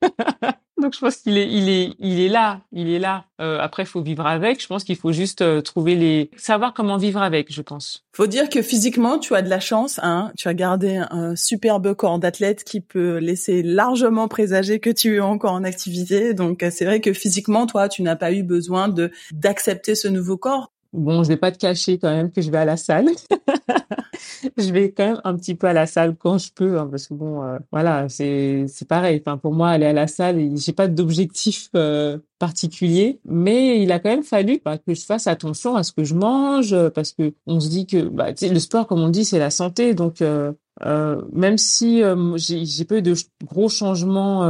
Euh... 0.78 0.82
Donc 0.82 0.94
je 0.94 1.00
pense 1.00 1.16
qu'il 1.16 1.36
est, 1.38 1.48
il 1.48 1.68
est, 1.68 1.94
il 1.98 2.20
est 2.20 2.28
là, 2.28 2.60
il 2.72 2.88
est 2.88 2.98
là. 2.98 3.24
Euh, 3.40 3.58
après, 3.60 3.84
il 3.84 3.86
faut 3.86 4.02
vivre 4.02 4.26
avec. 4.26 4.62
Je 4.62 4.66
pense 4.66 4.84
qu'il 4.84 4.96
faut 4.96 5.12
juste 5.12 5.42
euh, 5.42 5.60
trouver 5.60 5.94
les, 5.94 6.30
savoir 6.36 6.74
comment 6.74 6.96
vivre 6.96 7.22
avec. 7.22 7.52
Je 7.52 7.62
pense. 7.62 8.04
Faut 8.12 8.26
dire 8.26 8.48
que 8.48 8.62
physiquement, 8.62 9.18
tu 9.18 9.34
as 9.34 9.42
de 9.42 9.48
la 9.48 9.60
chance. 9.60 10.00
Hein. 10.02 10.32
Tu 10.36 10.48
as 10.48 10.54
gardé 10.54 11.00
un 11.10 11.36
superbe 11.36 11.94
corps 11.94 12.18
d'athlète 12.18 12.64
qui 12.64 12.80
peut 12.80 13.18
laisser 13.18 13.62
largement 13.62 14.28
présager 14.28 14.80
que 14.80 14.90
tu 14.90 15.16
es 15.16 15.20
encore 15.20 15.52
en 15.52 15.64
activité. 15.64 16.34
Donc 16.34 16.64
c'est 16.70 16.84
vrai 16.84 17.00
que 17.00 17.12
physiquement, 17.12 17.66
toi, 17.66 17.88
tu 17.88 18.02
n'as 18.02 18.16
pas 18.16 18.32
eu 18.32 18.42
besoin 18.42 18.88
de 18.88 19.10
d'accepter 19.32 19.94
ce 19.94 20.08
nouveau 20.08 20.36
corps. 20.36 20.72
Bon, 20.94 21.22
je 21.22 21.28
vais 21.28 21.36
pas 21.36 21.52
te 21.52 21.58
cacher 21.58 21.98
quand 21.98 22.10
même 22.10 22.32
que 22.32 22.40
je 22.40 22.50
vais 22.50 22.58
à 22.58 22.64
la 22.64 22.78
salle. 22.78 23.08
je 24.56 24.72
vais 24.72 24.90
quand 24.92 25.06
même 25.06 25.20
un 25.24 25.36
petit 25.36 25.54
peu 25.54 25.66
à 25.66 25.74
la 25.74 25.86
salle 25.86 26.16
quand 26.16 26.38
je 26.38 26.50
peux, 26.52 26.78
hein, 26.78 26.88
parce 26.90 27.08
que 27.08 27.14
bon, 27.14 27.42
euh, 27.42 27.58
voilà, 27.70 28.08
c'est 28.08 28.64
c'est 28.68 28.88
pareil. 28.88 29.22
Enfin, 29.24 29.36
pour 29.36 29.52
moi, 29.52 29.68
aller 29.68 29.84
à 29.84 29.92
la 29.92 30.06
salle, 30.06 30.56
j'ai 30.56 30.72
pas 30.72 30.88
d'objectif 30.88 31.68
euh, 31.76 32.18
particulier, 32.38 33.20
mais 33.26 33.82
il 33.82 33.92
a 33.92 33.98
quand 33.98 34.08
même 34.08 34.22
fallu 34.22 34.60
bah, 34.64 34.78
que 34.78 34.94
je 34.94 35.04
fasse 35.04 35.26
attention 35.26 35.76
à 35.76 35.82
ce 35.82 35.92
que 35.92 36.04
je 36.04 36.14
mange, 36.14 36.74
parce 36.90 37.12
que 37.12 37.34
on 37.46 37.60
se 37.60 37.68
dit 37.68 37.86
que 37.86 38.08
bah, 38.08 38.28
le 38.40 38.58
sport, 38.58 38.86
comme 38.86 39.00
on 39.00 39.10
dit, 39.10 39.26
c'est 39.26 39.38
la 39.38 39.50
santé, 39.50 39.94
donc 39.94 40.22
euh, 40.22 40.52
euh 40.86 41.20
même 41.32 41.58
si 41.58 42.02
j'ai 42.36 42.84
pas 42.86 42.98
eu 42.98 43.02
de 43.02 43.14
gros 43.44 43.68
changements 43.68 44.42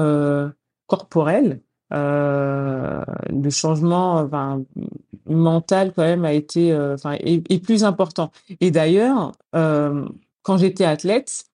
corporels, 0.87 1.61
euh, 1.93 3.03
le 3.31 3.51
changement 3.51 4.29
mental 5.27 5.93
quand 5.95 6.03
même 6.03 6.25
a 6.25 6.33
été 6.33 6.73
euh, 6.73 6.97
est, 7.21 7.63
plus 7.63 7.85
important. 7.85 8.31
Et 8.61 8.71
d'ailleurs, 8.71 9.33
euh, 9.55 10.07
quand 10.43 10.59
j'étais 10.59 10.85
athlète, 10.85 11.47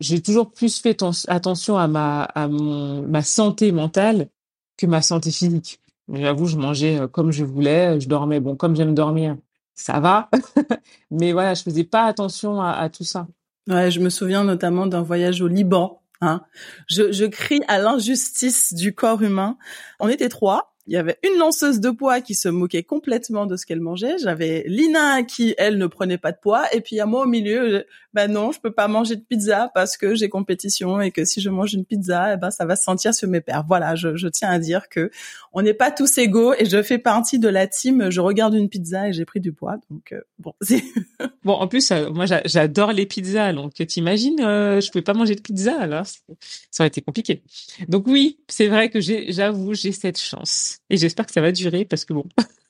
j'ai 0.00 0.22
toujours 0.22 0.52
plus 0.52 0.78
fait 0.80 1.02
attention 1.28 1.76
à 1.76 1.86
ma 1.86 3.22
santé 3.22 3.72
mentale 3.72 4.28
que 4.76 4.86
ma 4.86 5.02
santé 5.02 5.30
physique. 5.30 5.80
J'avoue, 6.10 6.46
je 6.46 6.56
mangeais 6.56 7.00
comme 7.12 7.32
je 7.32 7.44
voulais, 7.44 8.00
je 8.00 8.08
dormais 8.08 8.40
bon 8.40 8.56
comme 8.56 8.74
j'aime 8.74 8.94
dormir, 8.94 9.36
ça 9.74 10.00
va. 10.00 10.30
Mais 11.10 11.32
voilà, 11.32 11.54
je 11.54 11.62
faisais 11.62 11.84
pas 11.84 12.04
attention 12.04 12.62
à, 12.62 12.88
tout 12.88 13.04
ça. 13.04 13.26
Je 13.66 14.00
me 14.00 14.08
souviens 14.08 14.44
notamment 14.44 14.86
d'un 14.86 15.02
voyage 15.02 15.42
au 15.42 15.48
Liban 15.48 16.00
Hein. 16.20 16.42
Je, 16.88 17.12
je 17.12 17.24
crie 17.24 17.60
à 17.68 17.78
l'injustice 17.78 18.74
du 18.74 18.94
corps 18.94 19.22
humain. 19.22 19.56
On 20.00 20.08
était 20.08 20.28
trois. 20.28 20.74
Il 20.88 20.94
y 20.94 20.96
avait 20.96 21.18
une 21.22 21.38
lanceuse 21.38 21.80
de 21.80 21.90
poids 21.90 22.22
qui 22.22 22.34
se 22.34 22.48
moquait 22.48 22.82
complètement 22.82 23.44
de 23.44 23.56
ce 23.56 23.66
qu'elle 23.66 23.82
mangeait. 23.82 24.16
J'avais 24.18 24.64
Lina 24.66 25.22
qui, 25.22 25.54
elle, 25.58 25.76
ne 25.76 25.86
prenait 25.86 26.16
pas 26.16 26.32
de 26.32 26.38
poids. 26.38 26.64
Et 26.74 26.80
puis, 26.80 26.98
à 26.98 27.04
moi 27.04 27.24
au 27.24 27.26
milieu, 27.26 27.84
ben 28.18 28.32
non, 28.32 28.50
je 28.50 28.58
peux 28.58 28.72
pas 28.72 28.88
manger 28.88 29.14
de 29.14 29.20
pizza 29.20 29.70
parce 29.74 29.96
que 29.96 30.16
j'ai 30.16 30.28
compétition 30.28 31.00
et 31.00 31.12
que 31.12 31.24
si 31.24 31.40
je 31.40 31.50
mange 31.50 31.74
une 31.74 31.84
pizza, 31.84 32.34
eh 32.34 32.36
ben 32.36 32.50
ça 32.50 32.64
va 32.64 32.74
se 32.74 32.82
sentir 32.82 33.14
sur 33.14 33.28
mes 33.28 33.40
pères. 33.40 33.62
Voilà, 33.68 33.94
je, 33.94 34.16
je 34.16 34.26
tiens 34.26 34.48
à 34.48 34.58
dire 34.58 34.88
que 34.88 35.12
on 35.52 35.62
n'est 35.62 35.72
pas 35.72 35.92
tous 35.92 36.18
égaux 36.18 36.52
et 36.58 36.64
je 36.64 36.82
fais 36.82 36.98
partie 36.98 37.38
de 37.38 37.46
la 37.46 37.68
team. 37.68 38.10
Je 38.10 38.20
regarde 38.20 38.54
une 38.54 38.68
pizza 38.68 39.08
et 39.08 39.12
j'ai 39.12 39.24
pris 39.24 39.38
du 39.38 39.52
poids, 39.52 39.76
donc 39.88 40.10
euh, 40.10 40.20
bon. 40.40 40.52
bon, 41.44 41.52
en 41.52 41.68
plus, 41.68 41.92
euh, 41.92 42.10
moi 42.10 42.24
j'adore 42.44 42.90
les 42.90 43.06
pizzas, 43.06 43.52
donc 43.52 43.74
t'imagines, 43.74 44.40
euh, 44.40 44.80
je 44.80 44.90
pouvais 44.90 45.02
pas 45.02 45.14
manger 45.14 45.36
de 45.36 45.40
pizza 45.40 45.80
alors 45.80 46.06
ça 46.06 46.82
aurait 46.82 46.88
été 46.88 47.00
compliqué. 47.00 47.44
Donc 47.86 48.08
oui, 48.08 48.40
c'est 48.48 48.66
vrai 48.66 48.90
que 48.90 48.98
j'avoue, 49.00 49.74
j'ai 49.74 49.92
cette 49.92 50.18
chance 50.18 50.80
et 50.90 50.96
j'espère 50.96 51.24
que 51.24 51.32
ça 51.32 51.40
va 51.40 51.52
durer 51.52 51.84
parce 51.84 52.04
que 52.04 52.14
bon, 52.14 52.24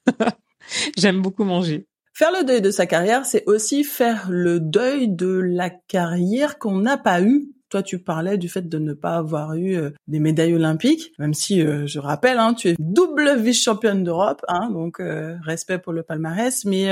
j'aime 0.99 1.23
beaucoup 1.23 1.45
manger. 1.45 1.87
Faire 2.19 2.33
le 2.33 2.45
deuil 2.45 2.61
de 2.61 2.73
sa 2.73 2.87
carrière, 2.87 3.25
c'est 3.25 3.45
aussi 3.47 3.85
faire 3.85 4.27
le 4.29 4.59
deuil 4.59 5.07
de 5.07 5.29
la 5.29 5.71
carrière 5.71 6.59
qu'on 6.59 6.79
n'a 6.79 6.97
pas 6.97 7.23
eue. 7.23 7.53
Toi, 7.69 7.85
tu 7.85 8.01
parlais 8.01 8.37
du 8.39 8.49
fait 8.49 8.69
de 8.69 8.79
ne 8.81 8.93
pas 8.93 9.15
avoir 9.15 9.55
eu 9.55 9.77
euh, 9.77 9.91
des 10.09 10.19
médailles 10.19 10.55
olympiques, 10.55 11.13
même 11.21 11.33
si 11.33 11.63
euh, 11.63 11.87
je 11.87 12.01
rappelle, 12.01 12.39
hein, 12.41 12.55
tu 12.55 12.71
es 12.71 12.75
double 12.81 13.37
vice-championne 13.37 14.03
d'Europe, 14.03 14.45
hein, 14.49 14.69
donc 14.71 14.99
euh, 14.99 15.37
respect 15.45 15.79
pour 15.79 15.93
le 15.93 16.03
palmarès. 16.03 16.65
Mais 16.65 16.87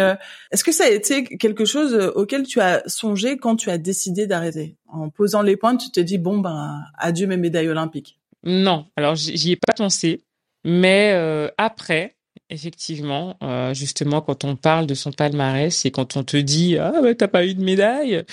est-ce 0.53 0.62
que 0.62 0.71
ça 0.71 0.85
a 0.85 0.91
été 0.91 1.25
quelque 1.25 1.65
chose 1.65 1.93
auquel 2.15 2.45
tu 2.45 2.61
as 2.61 2.85
songé 2.87 3.37
quand 3.37 3.57
tu 3.57 3.69
as 3.69 3.79
décidé 3.79 4.29
d'arrêter? 4.29 4.77
En 4.87 5.11
posant 5.11 5.43
les 5.43 5.57
points, 5.57 5.77
tu 5.77 5.91
t'es 5.91 6.05
dit 6.05 6.19
bon 6.19 6.39
ben 6.39 6.85
adieu 6.97 7.27
mes 7.27 7.37
médailles 7.37 7.69
olympiques. 7.69 8.21
Non, 8.45 8.87
alors 8.95 9.17
j'y 9.17 9.51
ai 9.51 9.57
pas 9.57 9.73
pensé, 9.77 10.21
mais 10.62 11.51
après, 11.59 12.15
effectivement, 12.50 13.37
euh, 13.42 13.74
justement, 13.74 14.20
quand 14.20 14.44
on 14.44 14.56
parle 14.56 14.87
de 14.87 14.94
son 14.94 15.12
palmarès 15.12 15.85
et 15.85 15.90
quand 15.90 16.16
on 16.16 16.24
te 16.24 16.37
dit 16.37 16.78
ah 16.78 16.92
bah 17.02 17.14
t'as 17.14 17.28
pas 17.28 17.44
eu 17.46 17.54
de 17.54 17.62
médaille, 17.62 18.24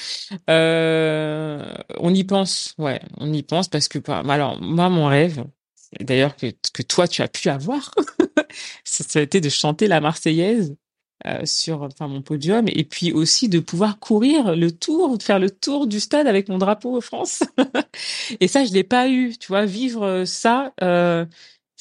euh, 0.50 1.74
on 2.00 2.14
y 2.14 2.24
pense, 2.24 2.76
ouais, 2.78 3.02
on 3.18 3.32
y 3.34 3.44
pense 3.44 3.68
parce 3.68 3.88
que 3.88 4.00
bah, 4.00 4.24
alors 4.30 4.62
moi 4.62 4.90
mon 4.90 5.08
rêve, 5.08 5.44
d'ailleurs 6.00 6.36
que 6.36 6.48
que 6.74 6.84
toi 6.84 7.08
tu 7.08 7.22
as 7.22 7.28
pu 7.28 7.50
avoir, 7.50 7.94
ça 8.84 9.20
a 9.20 9.24
été 9.24 9.42
de 9.42 9.50
chanter 9.50 9.88
la 9.88 10.02
Marseillaise 10.02 10.76
euh, 11.26 11.46
sur 11.46 11.84
enfin 11.84 12.08
mon 12.08 12.22
podium 12.22 12.66
et 12.68 12.84
puis 12.84 13.14
aussi 13.14 13.50
de 13.50 13.60
pouvoir 13.60 14.00
courir 14.00 14.56
le 14.56 14.72
tour, 14.72 15.18
de 15.18 15.24
faire 15.24 15.40
le 15.40 15.50
tour 15.50 15.88
du 15.88 16.00
stade 16.00 16.28
avec 16.28 16.50
mon 16.50 16.58
drapeau 16.58 17.00
France. 17.02 17.44
et 18.40 18.48
ça 18.48 18.66
je 18.66 18.74
l'ai 18.74 18.84
pas 18.84 19.10
eu, 19.10 19.36
tu 19.38 19.48
vois, 19.48 19.66
vivre 19.66 20.26
ça. 20.26 20.74
Euh, 20.84 21.26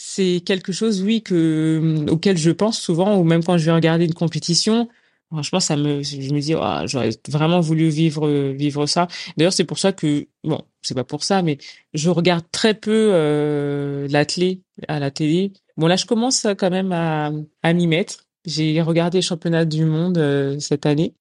c'est 0.04 0.42
quelque 0.44 0.72
chose, 0.72 1.00
oui, 1.02 1.22
que 1.22 2.06
auquel 2.10 2.36
je 2.36 2.50
pense 2.50 2.80
souvent, 2.80 3.16
ou 3.18 3.24
même 3.24 3.44
quand 3.44 3.56
je 3.56 3.66
vais 3.66 3.72
regarder 3.72 4.04
une 4.04 4.14
compétition. 4.14 4.88
Franchement, 5.30 5.60
ça 5.60 5.76
me, 5.76 6.02
je 6.02 6.34
me 6.34 6.40
dis, 6.40 6.54
oh, 6.56 6.86
j'aurais 6.86 7.10
vraiment 7.28 7.60
voulu 7.60 7.88
vivre 7.88 8.28
vivre 8.52 8.86
ça. 8.86 9.06
D'ailleurs, 9.36 9.52
c'est 9.52 9.64
pour 9.64 9.78
ça 9.78 9.92
que, 9.92 10.26
bon, 10.42 10.60
c'est 10.82 10.94
pas 10.94 11.04
pour 11.04 11.22
ça, 11.22 11.42
mais 11.42 11.58
je 11.94 12.10
regarde 12.10 12.44
très 12.50 12.74
peu 12.74 13.10
euh, 13.12 14.06
à 14.88 14.98
la 14.98 15.10
télé. 15.10 15.52
Bon, 15.76 15.86
là, 15.86 15.96
je 15.96 16.04
commence 16.04 16.46
quand 16.58 16.70
même 16.70 16.92
à, 16.92 17.72
m'y 17.72 17.86
mettre. 17.86 18.26
J'ai 18.44 18.82
regardé 18.82 19.18
le 19.18 19.22
championnat 19.22 19.64
du 19.64 19.84
monde 19.84 20.18
euh, 20.18 20.58
cette 20.58 20.84
année, 20.84 21.14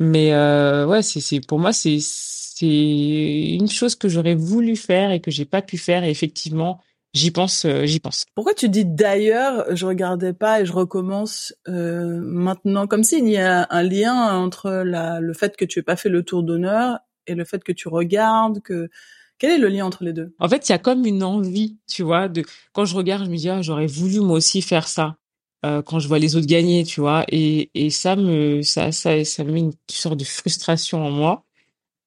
mais 0.00 0.32
euh, 0.32 0.86
ouais, 0.86 1.02
c'est 1.02 1.20
c'est 1.20 1.40
pour 1.40 1.58
moi 1.58 1.72
c'est 1.74 1.98
c'est 2.00 3.54
une 3.54 3.68
chose 3.68 3.96
que 3.96 4.08
j'aurais 4.08 4.34
voulu 4.34 4.76
faire 4.76 5.10
et 5.10 5.20
que 5.20 5.30
j'ai 5.30 5.44
pas 5.44 5.62
pu 5.62 5.76
faire. 5.78 6.04
Et 6.04 6.10
effectivement, 6.10 6.80
j'y 7.14 7.30
pense, 7.30 7.64
euh, 7.64 7.86
j'y 7.86 8.00
pense. 8.00 8.26
Pourquoi 8.34 8.52
tu 8.54 8.68
dis 8.68 8.84
d'ailleurs, 8.84 9.64
je 9.74 9.86
regardais 9.86 10.32
pas 10.32 10.60
et 10.60 10.66
je 10.66 10.72
recommence 10.72 11.54
euh, 11.68 12.20
maintenant, 12.22 12.86
comme 12.86 13.04
s'il 13.04 13.28
y 13.28 13.38
a 13.38 13.66
un 13.70 13.82
lien 13.82 14.36
entre 14.36 14.70
la, 14.84 15.20
le 15.20 15.32
fait 15.32 15.56
que 15.56 15.64
tu 15.64 15.78
aies 15.78 15.82
pas 15.82 15.96
fait 15.96 16.10
le 16.10 16.22
tour 16.22 16.42
d'honneur 16.42 16.98
et 17.26 17.34
le 17.34 17.44
fait 17.44 17.64
que 17.64 17.72
tu 17.72 17.88
regardes, 17.88 18.60
que 18.60 18.90
quel 19.38 19.52
est 19.52 19.58
le 19.58 19.68
lien 19.68 19.86
entre 19.86 20.04
les 20.04 20.12
deux? 20.12 20.34
En 20.38 20.48
fait, 20.48 20.68
il 20.68 20.72
y 20.72 20.74
a 20.74 20.78
comme 20.78 21.06
une 21.06 21.22
envie, 21.22 21.78
tu 21.88 22.02
vois, 22.02 22.28
de 22.28 22.44
quand 22.72 22.84
je 22.84 22.94
regarde, 22.94 23.24
je 23.24 23.30
me 23.30 23.36
dis 23.36 23.48
ah, 23.48 23.62
j'aurais 23.62 23.86
voulu 23.86 24.20
moi 24.20 24.36
aussi 24.36 24.62
faire 24.62 24.86
ça. 24.88 25.16
Euh, 25.64 25.80
quand 25.80 25.98
je 25.98 26.08
vois 26.08 26.18
les 26.18 26.36
autres 26.36 26.46
gagner, 26.46 26.84
tu 26.84 27.00
vois, 27.00 27.24
et, 27.28 27.70
et 27.74 27.88
ça 27.88 28.16
me 28.16 28.60
ça 28.60 28.92
ça 28.92 29.24
ça 29.24 29.44
me 29.44 29.52
met 29.52 29.60
une 29.60 29.72
sorte 29.90 30.18
de 30.18 30.24
frustration 30.24 31.02
en 31.04 31.10
moi. 31.10 31.44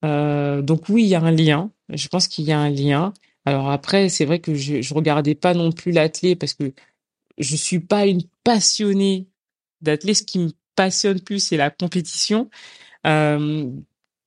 Euh, 0.06 0.62
donc 0.62 0.90
oui, 0.90 1.04
il 1.04 1.08
y 1.08 1.16
a 1.16 1.22
un 1.22 1.32
lien. 1.32 1.72
Je 1.90 2.08
pense 2.08 2.28
qu'il 2.28 2.46
y 2.46 2.52
a 2.52 2.60
un 2.60 2.70
lien. 2.70 3.14
Alors 3.48 3.72
après, 3.72 4.10
c'est 4.10 4.26
vrai 4.26 4.40
que 4.40 4.56
je, 4.56 4.82
je 4.82 4.94
regardais 4.94 5.34
pas 5.34 5.54
non 5.54 5.72
plus 5.72 5.94
l'athlé 5.94 6.36
parce 6.36 6.54
que 6.54 6.74
je 7.38 7.56
suis 7.56 7.80
pas 7.80 8.06
une 8.06 8.24
passionnée 8.44 9.30
d'athlé. 9.82 10.14
Ce 10.14 10.24
qui 10.24 10.40
me 10.40 10.52
passionne 10.76 11.22
plus, 11.22 11.40
c'est 11.40 11.56
la 11.56 11.70
compétition. 11.70 12.50
Euh, 13.08 13.72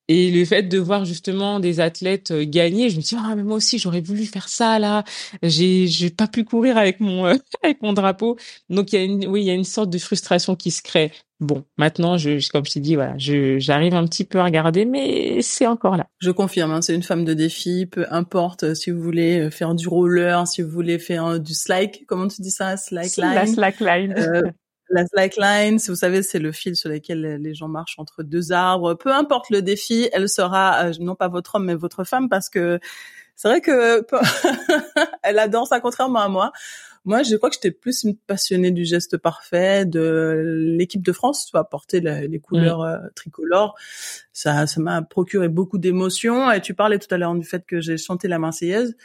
et 0.07 0.31
le 0.31 0.43
fait 0.45 0.63
de 0.63 0.79
voir 0.79 1.05
justement 1.05 1.59
des 1.59 1.79
athlètes 1.81 2.31
euh, 2.31 2.45
gagner, 2.45 2.89
je 2.89 2.97
me 2.97 3.03
dis 3.03 3.15
ah 3.19 3.35
mais 3.35 3.43
moi 3.43 3.57
aussi 3.57 3.77
j'aurais 3.79 4.01
voulu 4.01 4.25
faire 4.25 4.49
ça 4.49 4.79
là. 4.79 5.03
J'ai 5.43 5.87
j'ai 5.87 6.09
pas 6.09 6.27
pu 6.27 6.43
courir 6.45 6.77
avec 6.77 6.99
mon 6.99 7.25
avec 7.63 7.81
mon 7.83 7.93
drapeau. 7.93 8.37
Donc 8.71 8.89
oui 8.93 9.41
il 9.41 9.45
y 9.45 9.51
a 9.51 9.53
une 9.53 9.63
sorte 9.65 9.91
de 9.91 9.99
frustration 9.99 10.55
qui 10.55 10.71
se 10.71 10.81
crée. 10.81 11.11
Bon, 11.41 11.65
maintenant, 11.75 12.17
je, 12.17 12.51
comme 12.51 12.63
je 12.65 12.73
t'ai 12.73 12.79
dit, 12.79 12.93
voilà, 12.93 13.17
je, 13.17 13.57
j'arrive 13.57 13.95
un 13.95 14.05
petit 14.05 14.25
peu 14.25 14.39
à 14.39 14.43
regarder, 14.43 14.85
mais 14.85 15.41
c'est 15.41 15.65
encore 15.65 15.97
là. 15.97 16.05
Je 16.19 16.29
confirme, 16.29 16.69
hein, 16.69 16.83
c'est 16.83 16.93
une 16.93 17.01
femme 17.01 17.25
de 17.25 17.33
défi, 17.33 17.87
peu 17.87 18.05
importe 18.11 18.61
euh, 18.61 18.75
si 18.75 18.91
vous 18.91 19.01
voulez 19.01 19.39
euh, 19.39 19.49
faire 19.49 19.73
du 19.73 19.87
roller, 19.87 20.47
si 20.47 20.61
vous 20.61 20.69
voulez 20.69 20.99
faire 20.99 21.25
euh, 21.25 21.39
du 21.39 21.55
slack, 21.55 22.03
comment 22.07 22.27
tu 22.27 22.43
dis 22.43 22.51
ça, 22.51 22.77
slackline 22.77 23.33
La 23.33 23.47
slackline. 23.47 24.13
Euh, 24.15 24.43
la 24.91 25.07
slackline, 25.07 25.79
si 25.79 25.89
vous 25.89 25.95
savez, 25.95 26.21
c'est 26.21 26.37
le 26.37 26.51
fil 26.51 26.75
sur 26.75 26.91
lequel 26.91 27.39
les 27.41 27.53
gens 27.55 27.69
marchent 27.69 27.97
entre 27.97 28.21
deux 28.21 28.51
arbres. 28.51 28.93
Peu 28.93 29.11
importe 29.11 29.49
le 29.49 29.63
défi, 29.63 30.09
elle 30.13 30.29
sera 30.29 30.91
non 30.99 31.15
pas 31.15 31.27
votre 31.27 31.55
homme 31.55 31.65
mais 31.65 31.75
votre 31.75 32.03
femme 32.03 32.29
parce 32.29 32.49
que 32.49 32.79
c'est 33.35 33.47
vrai 33.47 33.61
que 33.61 34.05
elle 35.23 35.39
adore 35.39 35.65
ça 35.65 35.79
contrairement 35.79 36.19
à 36.19 36.27
moi. 36.27 36.51
Moi, 37.03 37.23
je 37.23 37.35
crois 37.35 37.49
que 37.49 37.55
j'étais 37.55 37.71
plus 37.71 38.03
une 38.03 38.15
passionnée 38.15 38.69
du 38.69 38.85
geste 38.85 39.17
parfait, 39.17 39.85
de 39.85 40.75
l'équipe 40.77 41.01
de 41.01 41.11
France, 41.11 41.45
tu 41.45 41.51
vois, 41.51 41.67
porter 41.67 41.99
les 41.99 42.39
couleurs 42.39 42.81
euh, 42.81 42.97
tricolores. 43.15 43.75
Ça, 44.33 44.67
ça 44.67 44.81
m'a 44.81 45.01
procuré 45.01 45.49
beaucoup 45.49 45.79
d'émotions. 45.79 46.51
Et 46.51 46.61
tu 46.61 46.75
parlais 46.75 46.99
tout 46.99 47.11
à 47.13 47.17
l'heure 47.17 47.33
du 47.33 47.45
fait 47.45 47.65
que 47.65 47.81
j'ai 47.81 47.97
chanté 47.97 48.27
la 48.27 48.37
Marseillaise. 48.37 48.95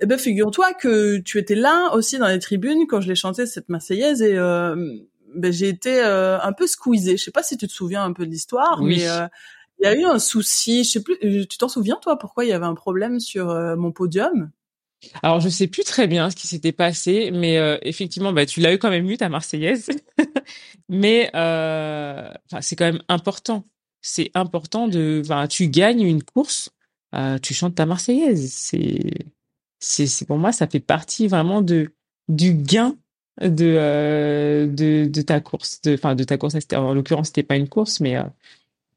Eh 0.00 0.06
ben, 0.06 0.16
figure-toi 0.16 0.74
que 0.74 1.18
tu 1.18 1.38
étais 1.38 1.56
là 1.56 1.92
aussi 1.94 2.18
dans 2.18 2.28
les 2.28 2.38
tribunes 2.38 2.86
quand 2.88 3.00
je 3.00 3.08
l'ai 3.08 3.14
chanté 3.16 3.46
cette 3.46 3.68
Marseillaise 3.68 4.22
et 4.22 4.36
euh, 4.36 4.76
ben, 5.34 5.52
j'ai 5.52 5.68
été 5.68 6.04
euh, 6.04 6.38
un 6.40 6.52
peu 6.52 6.68
squeezée. 6.68 7.16
Je 7.16 7.24
sais 7.24 7.30
pas 7.32 7.42
si 7.42 7.56
tu 7.56 7.66
te 7.66 7.72
souviens 7.72 8.04
un 8.04 8.12
peu 8.12 8.26
de 8.26 8.30
l'histoire, 8.30 8.80
mais 8.80 9.06
il 9.80 9.84
y 9.84 9.86
a 9.86 9.96
eu 9.96 10.04
un 10.04 10.20
souci. 10.20 10.84
Je 10.84 10.90
sais 10.90 11.02
plus. 11.02 11.18
Tu 11.48 11.58
t'en 11.58 11.68
souviens 11.68 11.98
toi 12.00 12.16
Pourquoi 12.16 12.44
il 12.44 12.50
y 12.50 12.52
avait 12.52 12.66
un 12.66 12.74
problème 12.74 13.18
sur 13.18 13.46
mon 13.76 13.90
podium? 13.90 14.52
Alors, 15.22 15.40
je 15.40 15.48
sais 15.48 15.66
plus 15.66 15.84
très 15.84 16.06
bien 16.06 16.30
ce 16.30 16.36
qui 16.36 16.46
s'était 16.46 16.72
passé, 16.72 17.30
mais 17.32 17.58
euh, 17.58 17.78
effectivement, 17.82 18.32
bah, 18.32 18.46
tu 18.46 18.60
l'as 18.60 18.72
eu 18.72 18.78
quand 18.78 18.90
même 18.90 19.08
eu 19.08 19.16
ta 19.16 19.28
Marseillaise. 19.28 19.88
mais 20.88 21.30
euh, 21.34 22.30
c'est 22.60 22.76
quand 22.76 22.86
même 22.86 23.02
important. 23.08 23.64
C'est 24.02 24.30
important 24.34 24.88
de. 24.88 25.22
tu 25.48 25.68
gagnes 25.68 26.02
une 26.02 26.22
course, 26.22 26.70
euh, 27.14 27.38
tu 27.38 27.54
chantes 27.54 27.74
ta 27.74 27.86
Marseillaise. 27.86 28.52
C'est, 29.80 30.26
pour 30.26 30.38
moi, 30.38 30.52
ça 30.52 30.66
fait 30.66 30.80
partie 30.80 31.28
vraiment 31.28 31.62
de 31.62 31.94
du 32.28 32.54
gain 32.54 32.96
de 33.40 34.66
de, 34.70 35.06
de 35.06 35.22
ta 35.22 35.40
course. 35.40 35.80
Enfin, 35.88 36.14
de, 36.14 36.24
ta 36.24 36.38
course. 36.38 36.54
En 36.74 36.94
l'occurrence, 36.94 37.28
c'était 37.28 37.42
pas 37.42 37.56
une 37.56 37.68
course, 37.68 38.00
mais 38.00 38.16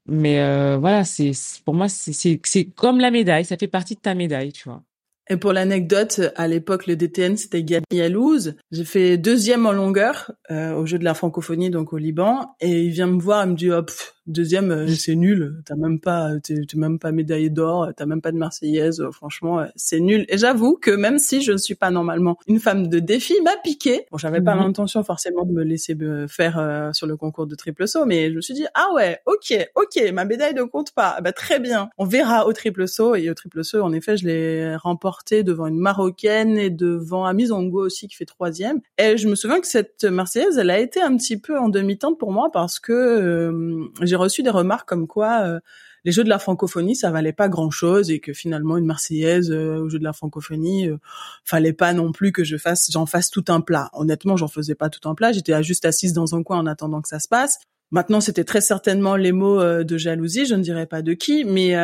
mais 0.06 0.36
voilà, 0.78 1.04
c'est 1.04 1.32
pour 1.64 1.74
moi, 1.74 1.88
c'est 1.88 2.64
comme 2.76 3.00
la 3.00 3.10
médaille. 3.10 3.44
Ça 3.44 3.56
fait 3.56 3.68
partie 3.68 3.94
de 3.94 4.00
ta 4.00 4.14
médaille, 4.14 4.52
tu 4.52 4.68
vois. 4.68 4.82
Et 5.30 5.36
pour 5.36 5.52
l'anecdote, 5.52 6.20
à 6.36 6.48
l'époque, 6.48 6.86
le 6.86 6.96
DTN, 6.96 7.36
c'était 7.36 7.62
Gabi 7.62 8.00
Alouz. 8.00 8.56
J'ai 8.70 8.84
fait 8.84 9.18
deuxième 9.18 9.66
en 9.66 9.72
longueur 9.72 10.32
euh, 10.50 10.72
au 10.74 10.86
jeu 10.86 10.98
de 10.98 11.04
la 11.04 11.12
francophonie, 11.14 11.70
donc 11.70 11.92
au 11.92 11.98
Liban. 11.98 12.54
Et 12.60 12.84
il 12.84 12.90
vient 12.90 13.06
me 13.06 13.20
voir, 13.20 13.44
il 13.44 13.50
me 13.50 13.56
dit, 13.56 13.70
oh, 13.70 13.82
Deuxième, 14.28 14.70
euh, 14.70 14.86
c'est 14.88 15.14
nul. 15.14 15.62
T'as 15.64 15.74
même 15.74 15.98
pas, 16.00 16.32
t'es 16.42 16.60
même 16.74 16.98
pas 16.98 17.12
médaillé 17.12 17.48
d'or. 17.48 17.88
T'as 17.96 18.04
même 18.04 18.20
pas 18.20 18.30
de 18.30 18.36
Marseillaise. 18.36 19.02
Franchement, 19.10 19.64
c'est 19.74 20.00
nul. 20.00 20.26
Et 20.28 20.36
j'avoue 20.36 20.76
que 20.76 20.90
même 20.90 21.18
si 21.18 21.40
je 21.40 21.52
ne 21.52 21.56
suis 21.56 21.74
pas 21.74 21.90
normalement 21.90 22.36
une 22.46 22.60
femme 22.60 22.88
de 22.88 22.98
défi, 22.98 23.34
m'a 23.42 23.56
piqué. 23.64 24.06
Bon, 24.10 24.18
j'avais 24.18 24.42
pas 24.42 24.54
mhm. 24.54 24.64
l'intention 24.64 25.02
forcément 25.02 25.46
de 25.46 25.52
me 25.52 25.64
laisser 25.64 25.96
faire 26.28 26.58
euh, 26.58 26.92
sur 26.92 27.06
le 27.06 27.16
concours 27.16 27.46
de 27.46 27.54
triple 27.54 27.88
saut, 27.88 28.04
mais 28.04 28.30
je 28.30 28.36
me 28.36 28.42
suis 28.42 28.52
dit 28.52 28.66
ah 28.74 28.88
ouais, 28.94 29.18
ok, 29.24 29.70
ok, 29.74 30.12
ma 30.12 30.26
médaille 30.26 30.54
ne 30.54 30.64
compte 30.64 30.92
pas. 30.92 31.18
Bah 31.22 31.32
très 31.32 31.58
bien. 31.58 31.88
On 31.96 32.04
verra 32.04 32.46
au 32.46 32.52
triple 32.52 32.86
saut. 32.86 33.14
Et 33.14 33.30
au 33.30 33.34
triple 33.34 33.64
saut, 33.64 33.80
en 33.80 33.92
effet, 33.94 34.18
je 34.18 34.26
l'ai 34.26 34.76
remporté 34.76 35.42
devant 35.42 35.68
une 35.68 35.78
marocaine 35.78 36.58
et 36.58 36.68
devant 36.68 37.24
Amizongo 37.24 37.86
aussi 37.86 38.08
qui 38.08 38.16
fait 38.16 38.26
troisième. 38.26 38.80
Et 38.98 39.16
je 39.16 39.26
me 39.26 39.34
souviens 39.34 39.60
que 39.60 39.66
cette 39.66 40.04
Marseillaise, 40.04 40.58
elle 40.58 40.70
a 40.70 40.78
été 40.78 41.00
un 41.00 41.16
petit 41.16 41.38
peu 41.38 41.58
en 41.58 41.70
demi-teinte 41.70 42.18
pour 42.18 42.30
moi 42.30 42.50
parce 42.52 42.78
que 42.78 42.92
euh, 42.92 43.88
j'ai 44.02 44.17
reçu 44.18 44.42
des 44.42 44.50
remarques 44.50 44.88
comme 44.88 45.06
quoi 45.06 45.42
euh, 45.42 45.60
les 46.04 46.12
Jeux 46.12 46.24
de 46.24 46.28
la 46.28 46.38
francophonie 46.38 46.96
ça 46.96 47.10
valait 47.10 47.32
pas 47.32 47.48
grand 47.48 47.70
chose 47.70 48.10
et 48.10 48.20
que 48.20 48.32
finalement 48.32 48.76
une 48.76 48.86
Marseillaise 48.86 49.50
euh, 49.50 49.78
aux 49.78 49.88
Jeux 49.88 49.98
de 49.98 50.04
la 50.04 50.12
francophonie 50.12 50.88
euh, 50.88 50.98
fallait 51.44 51.72
pas 51.72 51.92
non 51.92 52.12
plus 52.12 52.32
que 52.32 52.44
je 52.44 52.56
fasse 52.56 52.90
j'en 52.92 53.06
fasse 53.06 53.30
tout 53.30 53.44
un 53.48 53.60
plat. 53.60 53.90
Honnêtement, 53.92 54.36
j'en 54.36 54.48
faisais 54.48 54.74
pas 54.74 54.90
tout 54.90 55.08
un 55.08 55.14
plat, 55.14 55.32
j'étais 55.32 55.60
juste 55.62 55.84
assise 55.84 56.12
dans 56.12 56.34
un 56.34 56.42
coin 56.42 56.58
en 56.58 56.66
attendant 56.66 57.00
que 57.00 57.08
ça 57.08 57.20
se 57.20 57.28
passe. 57.28 57.58
Maintenant, 57.90 58.20
c'était 58.20 58.44
très 58.44 58.60
certainement 58.60 59.16
les 59.16 59.32
mots 59.32 59.62
de 59.62 59.96
jalousie, 59.96 60.44
je 60.44 60.54
ne 60.54 60.62
dirais 60.62 60.84
pas 60.84 61.00
de 61.00 61.14
qui, 61.14 61.46
mais 61.46 61.74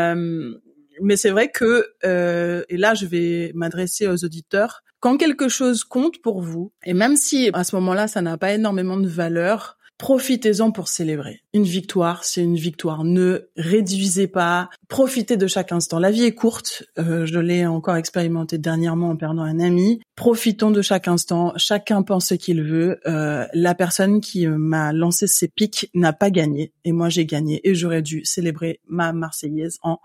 mais 1.00 1.16
c'est 1.16 1.30
vrai 1.30 1.50
que 1.50 1.88
et 2.02 2.76
là, 2.76 2.92
je 2.92 3.06
vais 3.06 3.52
m'adresser 3.54 4.06
aux 4.06 4.22
auditeurs. 4.22 4.82
Quand 5.00 5.16
quelque 5.16 5.48
chose 5.48 5.82
compte 5.82 6.20
pour 6.20 6.42
vous, 6.42 6.72
et 6.84 6.92
même 6.92 7.16
si 7.16 7.50
à 7.54 7.64
ce 7.64 7.74
moment-là, 7.76 8.06
ça 8.06 8.20
n'a 8.20 8.36
pas 8.36 8.52
énormément 8.52 8.98
de 8.98 9.08
valeur, 9.08 9.78
Profitez-en 9.98 10.72
pour 10.72 10.88
célébrer. 10.88 11.42
Une 11.52 11.62
victoire, 11.62 12.24
c'est 12.24 12.42
une 12.42 12.56
victoire. 12.56 13.04
Ne 13.04 13.48
réduisez 13.56 14.26
pas. 14.26 14.68
Profitez 14.88 15.36
de 15.36 15.46
chaque 15.46 15.70
instant. 15.70 16.00
La 16.00 16.10
vie 16.10 16.24
est 16.24 16.34
courte. 16.34 16.82
Euh, 16.98 17.26
je 17.26 17.38
l'ai 17.38 17.64
encore 17.64 17.94
expérimenté 17.94 18.58
dernièrement 18.58 19.10
en 19.10 19.16
perdant 19.16 19.42
un 19.42 19.60
ami. 19.60 20.00
Profitons 20.16 20.72
de 20.72 20.82
chaque 20.82 21.06
instant. 21.06 21.52
Chacun 21.56 22.02
pense 22.02 22.26
ce 22.26 22.34
qu'il 22.34 22.62
veut. 22.64 22.98
Euh, 23.06 23.46
la 23.54 23.76
personne 23.76 24.20
qui 24.20 24.48
euh, 24.48 24.58
m'a 24.58 24.92
lancé 24.92 25.28
ses 25.28 25.46
pics 25.46 25.90
n'a 25.94 26.12
pas 26.12 26.30
gagné. 26.30 26.72
Et 26.84 26.90
moi, 26.90 27.08
j'ai 27.08 27.24
gagné. 27.24 27.60
Et 27.62 27.76
j'aurais 27.76 28.02
dû 28.02 28.24
célébrer 28.24 28.80
ma 28.88 29.12
Marseillaise 29.12 29.78
en 29.82 30.00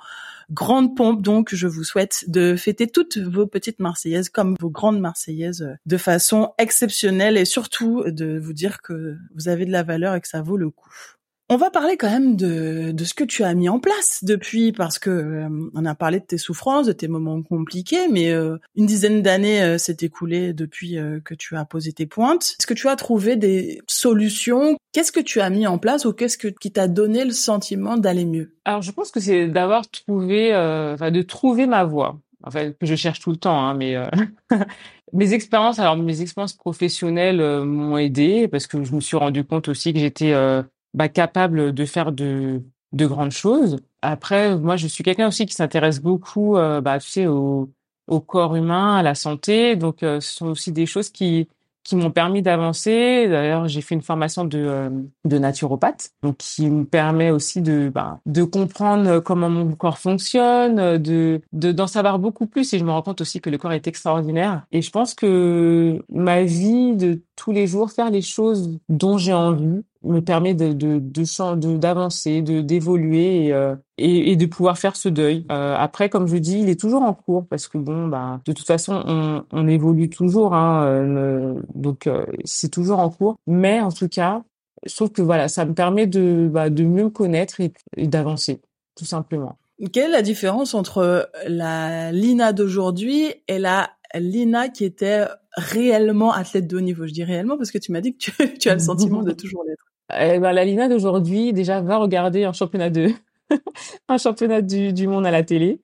grande 0.52 0.96
pompe. 0.96 1.24
Donc, 1.24 1.54
je 1.54 1.68
vous 1.68 1.84
souhaite 1.84 2.26
de 2.28 2.56
fêter 2.56 2.88
toutes 2.88 3.18
vos 3.18 3.48
petites 3.48 3.80
Marseillaises 3.80 4.30
comme 4.30 4.56
vos 4.60 4.70
grandes 4.70 5.00
Marseillaises 5.00 5.68
de 5.86 5.98
façon 5.98 6.54
exceptionnelle 6.60 7.38
et 7.38 7.46
surtout 7.46 8.04
de 8.06 8.40
vous 8.40 8.54
dire 8.54 8.82
que 8.82 9.18
vous 9.36 9.48
avez 9.48 9.66
de 9.66 9.72
la 9.72 9.79
valeur 9.84 10.16
et 10.16 10.22
que 10.22 10.28
ça 10.28 10.42
vaut 10.42 10.58
le 10.58 10.70
coup. 10.70 10.90
On 11.52 11.58
va 11.58 11.72
parler 11.72 11.98
quand 11.98 12.12
même 12.12 12.36
de, 12.36 12.92
de 12.92 13.04
ce 13.04 13.16
que 13.16 13.24
tu 13.24 13.44
as 13.44 13.56
mis 13.56 13.70
en 13.70 13.80
place 13.80 14.24
depuis, 14.24 14.72
parce 14.72 15.00
que 15.00 15.10
euh, 15.10 15.50
on 15.74 15.84
a 15.84 15.96
parlé 15.96 16.20
de 16.20 16.26
tes 16.26 16.38
souffrances, 16.38 16.86
de 16.86 16.92
tes 16.92 17.08
moments 17.08 17.42
compliqués, 17.42 18.08
mais 18.08 18.32
euh, 18.32 18.58
une 18.76 18.86
dizaine 18.86 19.24
d'années 19.24 19.64
euh, 19.64 19.80
s'est 19.80 19.98
écoulée 20.02 20.54
depuis 20.54 21.00
que 21.26 21.34
tu 21.34 21.56
as 21.56 21.66
posé 21.66 21.92
tes 21.92 22.06
pointes. 22.06 22.56
Est-ce 22.60 22.68
que 22.68 22.76
tu 22.76 22.88
as 22.88 22.96
trouvé 22.96 23.36
des 23.36 23.82
solutions? 23.88 24.78
Qu'est-ce 24.92 25.12
que 25.12 25.20
tu 25.20 25.42
as 25.42 25.50
mis 25.50 25.66
en 25.66 25.80
place 25.80 26.06
ou 26.06 26.14
qu'est-ce 26.14 26.38
que, 26.38 26.50
qui 26.50 26.72
t'a 26.72 26.88
donné 26.88 27.26
le 27.26 27.32
sentiment 27.32 27.98
d'aller 27.98 28.26
mieux? 28.26 28.54
Alors, 28.64 28.84
je 28.84 28.92
pense 28.92 29.10
que 29.10 29.20
c'est 29.20 29.48
d'avoir 29.48 29.90
trouvé, 29.90 30.56
enfin, 30.56 31.10
de 31.10 31.22
trouver 31.24 31.66
ma 31.66 31.84
voie. 31.84 32.20
Enfin, 32.44 32.72
que 32.72 32.86
je 32.86 32.96
cherche 32.96 33.20
tout 33.20 33.32
le 33.32 33.38
temps, 33.38 33.60
hein, 33.60 33.74
mais 33.74 33.96
mes 35.14 35.34
expériences, 35.34 35.80
alors 35.80 35.98
mes 35.98 36.22
expériences 36.22 36.54
professionnelles 36.54 37.42
m'ont 37.64 37.98
aidé 37.98 38.48
parce 38.48 38.66
que 38.66 38.84
je 38.84 38.94
me 38.94 39.02
suis 39.02 39.18
rendu 39.18 39.44
compte 39.44 39.68
aussi 39.68 39.92
que 39.94 40.00
j'étais 40.00 40.34
bah, 40.94 41.10
capable 41.10 41.74
de 41.74 41.86
faire 41.86 42.12
de, 42.12 42.62
de 42.94 43.06
grandes 43.06 43.32
choses. 43.32 43.78
Après, 44.02 44.58
moi, 44.58 44.76
je 44.76 44.88
suis 44.88 45.04
quelqu'un 45.04 45.28
aussi 45.28 45.46
qui 45.46 45.54
s'intéresse 45.54 46.02
beaucoup, 46.02 46.58
euh, 46.58 46.82
bah, 46.82 47.00
tu 47.00 47.10
sais, 47.10 47.28
au, 47.28 47.70
au 48.08 48.20
corps 48.20 48.56
humain, 48.56 48.98
à 48.98 49.04
la 49.04 49.16
santé. 49.16 49.76
Donc, 49.76 50.04
euh, 50.04 50.20
ce 50.20 50.34
sont 50.34 50.48
aussi 50.48 50.72
des 50.72 50.86
choses 50.86 51.10
qui 51.10 51.48
qui 51.90 51.96
m'ont 51.96 52.12
permis 52.12 52.42
d'avancer. 52.42 53.28
D'ailleurs, 53.28 53.68
j'ai 53.68 53.82
fait 53.82 53.96
une 53.96 54.04
formation 54.04 54.46
de, 54.46 54.60
euh, 54.60 54.90
de 55.26 55.38
naturopathe, 55.40 56.12
donc 56.22 56.38
qui 56.38 56.70
me 56.70 56.86
permet 56.86 57.32
aussi 57.32 57.62
de 57.62 57.92
bah, 57.94 58.20
de 58.28 58.44
comprendre 58.44 59.20
comment 59.20 59.50
mon 59.50 59.76
corps 59.76 59.98
fonctionne, 59.98 60.98
de 60.98 61.42
de 61.52 61.72
d'en 61.72 61.88
savoir 61.88 62.20
beaucoup 62.20 62.46
plus. 62.46 62.74
Et 62.74 62.80
je 62.80 62.86
me 62.86 62.92
rends 62.92 63.02
compte 63.02 63.22
aussi 63.22 63.42
que 63.42 63.50
le 63.50 63.58
corps 63.58 63.74
est 63.74 63.88
extraordinaire. 63.88 64.64
Et 64.72 64.82
je 64.82 64.92
pense 64.92 65.16
que 65.16 66.04
ma 66.10 66.44
vie 66.44 66.96
de 66.96 67.22
tous 67.36 67.52
les 67.52 67.66
jours, 67.66 67.92
faire 67.92 68.12
les 68.12 68.22
choses 68.22 68.78
dont 68.90 69.18
j'ai 69.18 69.34
envie, 69.34 69.82
me 70.04 70.22
permet 70.22 70.54
de 70.54 70.72
de 70.74 71.78
d'avancer, 71.78 72.42
de 72.42 72.62
d'évoluer 72.62 73.46
et, 73.46 73.54
euh, 73.54 73.76
et, 73.98 74.32
et 74.32 74.36
de 74.36 74.46
pouvoir 74.46 74.78
faire 74.78 74.96
ce 74.96 75.10
deuil. 75.10 75.46
Euh, 75.52 75.76
après, 75.78 76.10
comme 76.10 76.28
je 76.28 76.38
dis, 76.38 76.60
il 76.60 76.70
est 76.70 76.80
toujours 76.80 77.02
en 77.02 77.14
cours 77.14 77.46
parce 77.48 77.68
que 77.68 77.78
bon, 77.78 78.08
bah 78.08 78.40
de 78.46 78.54
toute 78.54 78.66
façon, 78.66 79.04
on, 79.06 79.44
on 79.52 79.68
évolue 79.68 80.10
toujours, 80.10 80.54
hein, 80.54 80.86
euh, 80.86 81.54
donc 81.76 82.08
euh, 82.08 82.26
c'est 82.46 82.70
toujours 82.70 83.00
en 83.00 83.10
cours. 83.10 83.38
Mais 83.48 83.82
en 83.82 83.92
tout 83.92 84.08
cas, 84.08 84.44
je 84.86 84.96
trouve 84.96 85.12
que 85.12 85.22
voilà, 85.22 85.48
ça 85.48 85.66
me 85.66 85.74
permet 85.74 86.08
de 86.08 86.50
bah, 86.52 86.70
de 86.70 86.84
mieux 86.84 87.06
me 87.06 87.10
connaître 87.10 87.60
et 87.60 88.08
d'avancer, 88.08 88.62
tout 88.96 89.06
simplement. 89.06 89.58
Quelle 89.94 90.10
est 90.10 90.14
la 90.14 90.22
différence 90.22 90.74
entre 90.74 91.30
la 91.48 92.12
Lina 92.12 92.52
d'aujourd'hui 92.52 93.34
et 93.48 93.60
la 93.60 93.90
Lina 94.14 94.68
qui 94.70 94.84
était 94.84 95.26
réellement 95.56 96.32
athlète 96.32 96.68
de 96.68 96.78
haut 96.78 96.82
niveau 96.82 97.08
Je 97.08 97.14
dis 97.14 97.24
réellement 97.24 97.58
parce 97.58 97.72
que 97.72 97.78
tu 97.78 97.92
m'as 97.92 98.02
dit 98.02 98.16
que 98.16 98.44
tu, 98.60 98.70
as 98.70 98.74
le 98.74 98.80
sentiment 98.80 99.24
de 99.24 99.32
toujours 99.32 99.64
l'être. 99.64 99.84
Eh 100.12 100.40
ben, 100.40 100.52
la 100.52 100.66
Lina 100.66 100.88
d'aujourd'hui, 100.88 101.54
déjà, 101.54 101.82
va 101.82 101.98
regarder 101.98 102.44
un 102.44 102.54
championnat 102.54 102.90
de, 102.90 103.10
un 104.08 104.18
championnat 104.18 104.62
du, 104.62 104.92
du 104.94 105.08
monde 105.08 105.26
à 105.26 105.32
la 105.32 105.44
télé, 105.44 105.82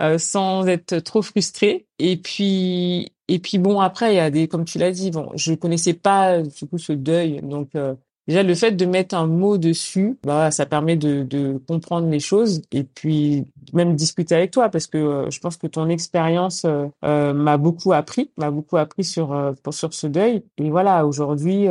euh, 0.00 0.18
sans 0.18 0.66
être 0.66 0.98
trop 0.98 1.22
frustrée. 1.22 1.86
Et 1.98 2.16
puis, 2.16 3.12
et 3.28 3.38
puis 3.38 3.58
bon, 3.58 3.80
après, 3.80 4.12
il 4.12 4.16
y 4.16 4.20
a 4.20 4.30
des, 4.30 4.48
comme 4.48 4.64
tu 4.64 4.78
l'as 4.78 4.92
dit, 4.92 5.10
bon, 5.10 5.30
je 5.34 5.54
connaissais 5.54 5.94
pas 5.94 6.42
du 6.42 6.66
coup 6.66 6.78
ce 6.78 6.92
deuil, 6.92 7.40
donc 7.42 7.74
euh, 7.74 7.94
Déjà, 8.26 8.42
le 8.42 8.54
fait 8.54 8.72
de 8.72 8.86
mettre 8.86 9.14
un 9.14 9.26
mot 9.26 9.58
dessus, 9.58 10.18
bah, 10.24 10.50
ça 10.50 10.64
permet 10.64 10.96
de, 10.96 11.24
de 11.24 11.60
comprendre 11.68 12.08
les 12.08 12.20
choses 12.20 12.62
et 12.72 12.82
puis 12.82 13.44
même 13.74 13.96
discuter 13.96 14.34
avec 14.34 14.50
toi 14.50 14.68
parce 14.68 14.86
que 14.86 14.96
euh, 14.96 15.30
je 15.30 15.40
pense 15.40 15.56
que 15.56 15.66
ton 15.66 15.88
expérience 15.88 16.64
euh, 16.64 16.86
euh, 17.04 17.34
m'a 17.34 17.58
beaucoup 17.58 17.92
appris, 17.92 18.30
m'a 18.36 18.50
beaucoup 18.50 18.76
appris 18.76 19.04
sur 19.04 19.54
sur 19.70 19.92
ce 19.92 20.06
deuil. 20.06 20.42
Et 20.58 20.70
voilà, 20.70 21.06
aujourd'hui, 21.06 21.66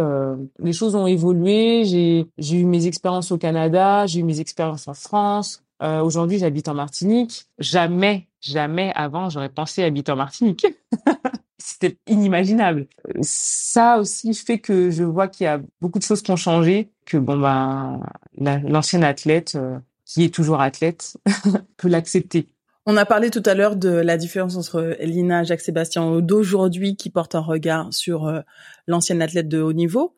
les 0.59 0.73
choses 0.73 0.95
ont 0.95 1.07
évolué. 1.07 1.85
J'ai 1.85 2.25
j'ai 2.37 2.57
eu 2.57 2.65
mes 2.65 2.85
expériences 2.87 3.31
au 3.31 3.37
Canada, 3.37 4.05
j'ai 4.05 4.19
eu 4.19 4.23
mes 4.23 4.39
expériences 4.39 4.87
en 4.87 4.93
France. 4.93 5.63
aujourd'hui, 5.81 6.37
j'habite 6.39 6.67
en 6.67 6.75
Martinique. 6.75 7.45
Jamais, 7.59 8.27
jamais 8.41 8.91
avant, 8.95 9.29
j'aurais 9.29 9.49
pensé 9.49 9.83
habiter 9.83 10.11
en 10.11 10.17
Martinique. 10.17 10.65
c'était 11.57 11.97
inimaginable. 12.07 12.87
Ça 13.21 13.99
aussi 13.99 14.33
fait 14.33 14.59
que 14.59 14.89
je 14.89 15.03
vois 15.03 15.27
qu'il 15.27 15.45
y 15.45 15.47
a 15.47 15.61
beaucoup 15.81 15.99
de 15.99 16.03
choses 16.03 16.21
qui 16.21 16.31
ont 16.31 16.35
changé, 16.35 16.91
que 17.05 17.17
bon 17.17 17.39
ben 17.39 18.01
l'ancienne 18.37 19.03
athlète 19.03 19.53
euh, 19.55 19.77
qui 20.05 20.23
est 20.23 20.33
toujours 20.33 20.61
athlète 20.61 21.17
peut 21.77 21.87
l'accepter. 21.87 22.49
On 22.85 22.97
a 22.97 23.05
parlé 23.05 23.29
tout 23.29 23.43
à 23.45 23.53
l'heure 23.53 23.77
de 23.77 23.89
la 23.89 24.17
différence 24.17 24.57
entre 24.57 24.97
Lina 24.99 25.43
Jacques-Sébastien 25.43 26.19
d'aujourd'hui 26.19 26.97
qui 26.97 27.09
porte 27.09 27.33
un 27.33 27.39
regard 27.39 27.93
sur 27.93 28.27
euh, 28.27 28.41
l'ancienne 28.87 29.21
athlète 29.21 29.47
de 29.47 29.61
haut 29.61 29.71
niveau. 29.71 30.15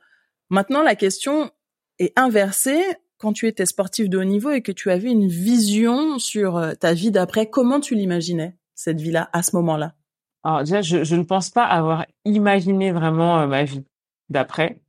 Maintenant, 0.50 0.82
la 0.82 0.96
question 0.96 1.52
est 2.00 2.18
inversée. 2.18 2.82
Quand 3.18 3.34
tu 3.34 3.48
étais 3.48 3.68
sportif 3.68 4.10
de 4.10 4.18
haut 4.18 4.24
niveau 4.24 4.50
et 4.52 4.62
que 4.62 4.72
tu 4.72 4.90
avais 4.90 5.12
une 5.12 5.28
vision 5.28 6.18
sur 6.18 6.58
euh, 6.58 6.74
ta 6.74 6.94
vie 6.94 7.12
d'après, 7.12 7.50
comment 7.50 7.80
tu 7.80 7.94
l'imaginais, 7.94 8.58
cette 8.74 9.00
vie-là, 9.00 9.30
à 9.32 9.44
ce 9.44 9.56
moment-là? 9.58 9.94
Alors 10.46 10.60
déjà, 10.60 10.82
je, 10.82 11.04
je, 11.04 11.16
ne 11.16 11.24
pense 11.24 11.50
pas 11.50 11.66
avoir 11.66 12.06
imaginé 12.24 12.92
vraiment 12.92 13.40
euh, 13.40 13.48
ma 13.48 13.64
vie 13.64 13.84
d'après, 14.30 14.80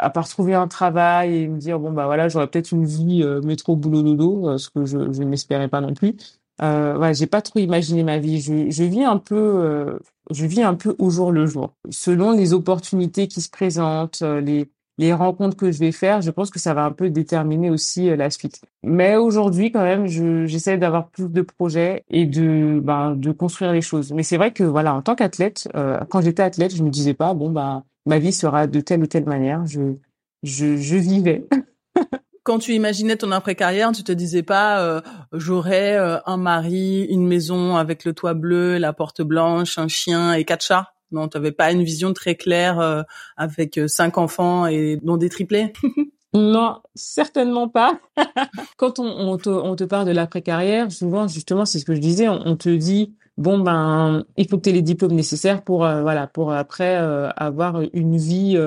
à 0.00 0.10
part 0.10 0.28
trouver 0.28 0.54
un 0.54 0.66
travail 0.66 1.36
et 1.36 1.48
me 1.48 1.58
dire 1.58 1.78
bon 1.78 1.92
bah 1.92 2.06
voilà, 2.06 2.28
j'aurais 2.28 2.48
peut-être 2.48 2.72
une 2.72 2.84
vie 2.84 3.22
euh, 3.22 3.40
métro 3.42 3.76
boulot 3.76 4.02
dodo, 4.02 4.48
euh, 4.48 4.58
ce 4.58 4.68
que 4.68 4.84
je, 4.84 5.12
je 5.12 5.22
n'espérais 5.22 5.68
pas 5.68 5.80
non 5.80 5.94
plus. 5.94 6.16
Euh, 6.62 6.98
ouais, 6.98 7.14
j'ai 7.14 7.26
pas 7.26 7.40
trop 7.40 7.60
imaginé 7.60 8.02
ma 8.02 8.18
vie. 8.18 8.40
Je, 8.40 8.68
je 8.70 8.82
vis 8.82 9.04
un 9.04 9.18
peu, 9.18 9.36
euh, 9.36 9.98
je 10.30 10.44
vis 10.46 10.62
un 10.62 10.74
peu 10.74 10.96
au 10.98 11.10
jour 11.10 11.30
le 11.30 11.46
jour, 11.46 11.74
selon 11.90 12.32
les 12.32 12.52
opportunités 12.52 13.28
qui 13.28 13.42
se 13.42 13.50
présentent, 13.50 14.22
les 14.22 14.68
les 14.98 15.12
rencontres 15.12 15.56
que 15.56 15.70
je 15.70 15.78
vais 15.78 15.92
faire, 15.92 16.22
je 16.22 16.30
pense 16.30 16.50
que 16.50 16.58
ça 16.58 16.74
va 16.74 16.84
un 16.84 16.92
peu 16.92 17.10
déterminer 17.10 17.70
aussi 17.70 18.08
euh, 18.08 18.16
la 18.16 18.30
suite. 18.30 18.62
Mais 18.82 19.16
aujourd'hui, 19.16 19.70
quand 19.70 19.82
même, 19.82 20.06
j'essaie 20.06 20.78
d'avoir 20.78 21.08
plus 21.08 21.28
de 21.28 21.42
projets 21.42 22.04
et 22.08 22.26
de 22.26 22.80
ben, 22.82 23.14
de 23.14 23.32
construire 23.32 23.72
les 23.72 23.82
choses. 23.82 24.12
Mais 24.12 24.22
c'est 24.22 24.36
vrai 24.36 24.52
que 24.52 24.64
voilà, 24.64 24.94
en 24.94 25.02
tant 25.02 25.14
qu'athlète, 25.14 25.68
euh, 25.76 25.98
quand 26.08 26.22
j'étais 26.22 26.42
athlète, 26.42 26.74
je 26.74 26.82
me 26.82 26.90
disais 26.90 27.14
pas 27.14 27.34
bon 27.34 27.50
bah 27.50 27.84
ma 28.06 28.18
vie 28.18 28.32
sera 28.32 28.66
de 28.66 28.80
telle 28.80 29.02
ou 29.02 29.06
telle 29.06 29.26
manière. 29.26 29.66
Je 29.66 29.96
je, 30.42 30.76
je 30.76 30.96
vivais. 30.96 31.46
quand 32.44 32.58
tu 32.58 32.72
imaginais 32.72 33.16
ton 33.16 33.32
après-carrière, 33.32 33.92
tu 33.92 34.04
te 34.04 34.12
disais 34.12 34.44
pas 34.44 34.80
euh, 34.80 35.00
j'aurai 35.32 35.96
un 35.96 36.36
mari, 36.36 37.02
une 37.10 37.26
maison 37.26 37.76
avec 37.76 38.04
le 38.04 38.14
toit 38.14 38.34
bleu, 38.34 38.78
la 38.78 38.92
porte 38.92 39.20
blanche, 39.20 39.78
un 39.78 39.88
chien 39.88 40.32
et 40.32 40.44
quatre 40.44 40.64
chats? 40.64 40.92
Non, 41.12 41.28
tu 41.28 41.38
n'avais 41.38 41.52
pas 41.52 41.70
une 41.72 41.82
vision 41.82 42.12
très 42.12 42.34
claire 42.34 42.80
euh, 42.80 43.02
avec 43.36 43.78
euh, 43.78 43.88
cinq 43.88 44.18
enfants 44.18 44.66
et 44.66 44.98
dont 45.02 45.16
des 45.16 45.28
triplés? 45.28 45.72
Non, 46.34 46.82
certainement 46.94 47.66
pas. 47.66 47.98
Quand 48.76 48.98
on, 48.98 49.38
te, 49.38 49.84
parle 49.84 50.06
de 50.06 50.10
l'après-carrière, 50.10 50.92
souvent, 50.92 51.28
justement, 51.28 51.64
c'est 51.64 51.78
ce 51.78 51.86
que 51.86 51.94
je 51.94 52.00
disais, 52.00 52.28
on, 52.28 52.56
te 52.56 52.68
dit, 52.68 53.14
bon, 53.38 53.58
ben, 53.58 54.22
il 54.36 54.46
faut 54.46 54.58
que 54.58 54.62
tu 54.62 54.68
aies 54.68 54.74
les 54.74 54.82
diplômes 54.82 55.14
nécessaires 55.14 55.62
pour, 55.62 55.86
euh, 55.86 56.02
voilà, 56.02 56.26
pour 56.26 56.52
après 56.52 56.94
avoir 56.94 57.80
une 57.94 58.18
vie, 58.18 58.58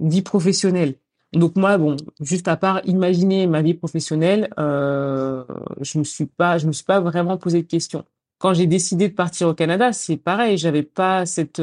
vie 0.00 0.22
professionnelle. 0.22 0.96
Donc 1.32 1.54
moi, 1.54 1.78
bon, 1.78 1.94
juste 2.20 2.48
à 2.48 2.56
part 2.56 2.80
imaginer 2.84 3.46
ma 3.46 3.62
vie 3.62 3.74
professionnelle, 3.74 4.48
je 4.58 5.98
me 5.98 6.04
suis 6.04 6.26
pas, 6.26 6.58
me 6.64 6.72
suis 6.72 6.84
pas 6.84 6.98
vraiment 6.98 7.36
posé 7.36 7.62
de 7.62 7.68
questions 7.68 8.04
quand 8.38 8.54
j'ai 8.54 8.66
décidé 8.66 9.08
de 9.08 9.14
partir 9.14 9.48
au 9.48 9.54
Canada, 9.54 9.92
c'est 9.92 10.16
pareil. 10.16 10.58
J'avais 10.58 10.82
pas 10.82 11.26
cette, 11.26 11.62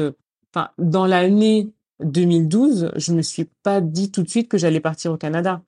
enfin, 0.54 0.70
dans 0.78 1.06
l'année 1.06 1.72
2012, 2.00 2.92
je 2.96 3.12
me 3.12 3.22
suis 3.22 3.44
pas 3.62 3.80
dit 3.80 4.10
tout 4.10 4.22
de 4.22 4.28
suite 4.28 4.48
que 4.48 4.58
j'allais 4.58 4.80
partir 4.80 5.12
au 5.12 5.16
Canada. 5.16 5.62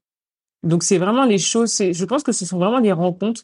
Donc 0.62 0.82
c'est 0.82 0.98
vraiment 0.98 1.24
les 1.24 1.38
choses. 1.38 1.70
C'est, 1.70 1.92
je 1.92 2.04
pense 2.04 2.22
que 2.22 2.32
ce 2.32 2.46
sont 2.46 2.58
vraiment 2.58 2.80
les 2.80 2.92
rencontres 2.92 3.42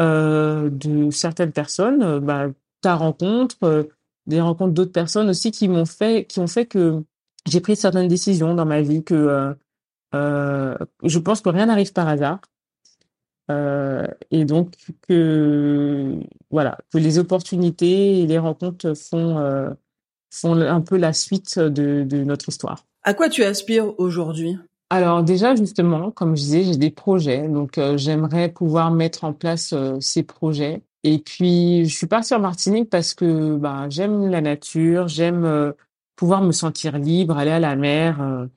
euh, 0.00 0.70
de 0.70 1.10
certaines 1.10 1.52
personnes, 1.52 2.02
euh, 2.02 2.20
bah, 2.20 2.46
ta 2.80 2.96
rencontre, 2.96 3.56
euh, 3.62 3.84
des 4.26 4.40
rencontres 4.40 4.72
d'autres 4.74 4.92
personnes 4.92 5.28
aussi 5.28 5.50
qui 5.50 5.68
m'ont 5.68 5.84
fait, 5.86 6.24
qui 6.26 6.40
ont 6.40 6.46
fait 6.46 6.66
que 6.66 7.04
j'ai 7.46 7.60
pris 7.60 7.76
certaines 7.76 8.08
décisions 8.08 8.54
dans 8.54 8.66
ma 8.66 8.80
vie 8.82 9.04
que 9.04 9.54
Euh, 10.14 10.76
je 11.02 11.18
pense 11.18 11.40
que 11.40 11.48
rien 11.48 11.66
n'arrive 11.66 11.92
par 11.92 12.08
hasard. 12.08 12.40
Euh, 13.50 14.06
et 14.30 14.46
donc 14.46 14.72
que 15.06 16.14
voilà 16.50 16.78
que 16.90 16.96
les 16.96 17.18
opportunités 17.18 18.20
et 18.20 18.26
les 18.26 18.38
rencontres 18.38 18.94
font 18.94 19.38
euh, 19.38 19.68
font 20.30 20.58
un 20.58 20.80
peu 20.80 20.96
la 20.96 21.12
suite 21.12 21.58
de, 21.58 22.04
de 22.04 22.24
notre 22.24 22.48
histoire. 22.48 22.86
À 23.02 23.12
quoi 23.12 23.28
tu 23.28 23.44
aspires 23.44 23.98
aujourd'hui? 24.00 24.56
Alors 24.88 25.22
déjà 25.22 25.54
justement, 25.56 26.10
comme 26.10 26.36
je 26.36 26.42
disais, 26.42 26.64
j'ai 26.64 26.76
des 26.76 26.90
projets, 26.90 27.46
donc 27.48 27.76
euh, 27.76 27.98
j'aimerais 27.98 28.48
pouvoir 28.48 28.90
mettre 28.90 29.24
en 29.24 29.34
place 29.34 29.74
ces 30.00 30.22
projets. 30.22 30.82
Et 31.02 31.18
puis 31.18 31.84
je 31.86 31.94
suis 31.94 32.06
partie 32.06 32.34
en 32.34 32.40
Martinique 32.40 32.88
parce 32.88 33.12
que 33.12 33.56
bah, 33.56 33.90
j'aime 33.90 34.30
la 34.30 34.40
nature, 34.40 35.06
j'aime 35.06 35.74
pouvoir 36.16 36.40
me 36.40 36.52
sentir 36.52 36.96
libre, 36.96 37.36
aller 37.36 37.50
à 37.50 37.60
la 37.60 37.76
mer. 37.76 38.48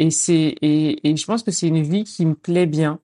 et 0.00 0.10
c'est 0.10 0.56
et, 0.62 1.08
et 1.08 1.16
je 1.16 1.26
pense 1.26 1.44
que 1.44 1.52
c'est 1.52 1.68
une 1.68 1.82
vie 1.82 2.02
qui 2.02 2.26
me 2.26 2.34
plaît 2.34 2.66
bien. 2.66 2.98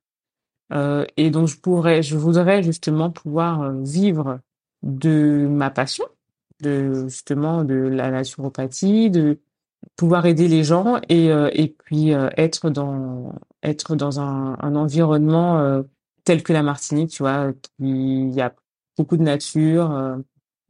Euh, 0.72 1.04
et 1.16 1.30
donc 1.30 1.48
je 1.48 1.56
pourrais, 1.58 2.02
je 2.02 2.16
voudrais 2.16 2.62
justement 2.62 3.10
pouvoir 3.10 3.62
euh, 3.62 3.72
vivre 3.82 4.40
de 4.82 5.46
ma 5.48 5.70
passion, 5.70 6.04
de 6.60 7.06
justement 7.08 7.64
de 7.64 7.74
la 7.74 8.10
naturopathie, 8.10 9.10
de 9.10 9.38
pouvoir 9.96 10.26
aider 10.26 10.48
les 10.48 10.64
gens 10.64 11.00
et 11.08 11.30
euh, 11.30 11.50
et 11.52 11.68
puis 11.68 12.10
être 12.10 12.70
dans 12.70 13.34
être 13.62 13.96
dans 13.96 14.20
un, 14.20 14.56
un 14.60 14.74
environnement 14.76 15.82
tel 16.24 16.42
que 16.42 16.52
la 16.52 16.62
Martinique, 16.62 17.10
tu 17.10 17.22
vois, 17.22 17.52
il 17.78 18.32
y 18.34 18.40
a 18.40 18.54
beaucoup 18.98 19.16
de 19.16 19.22
nature, 19.22 20.18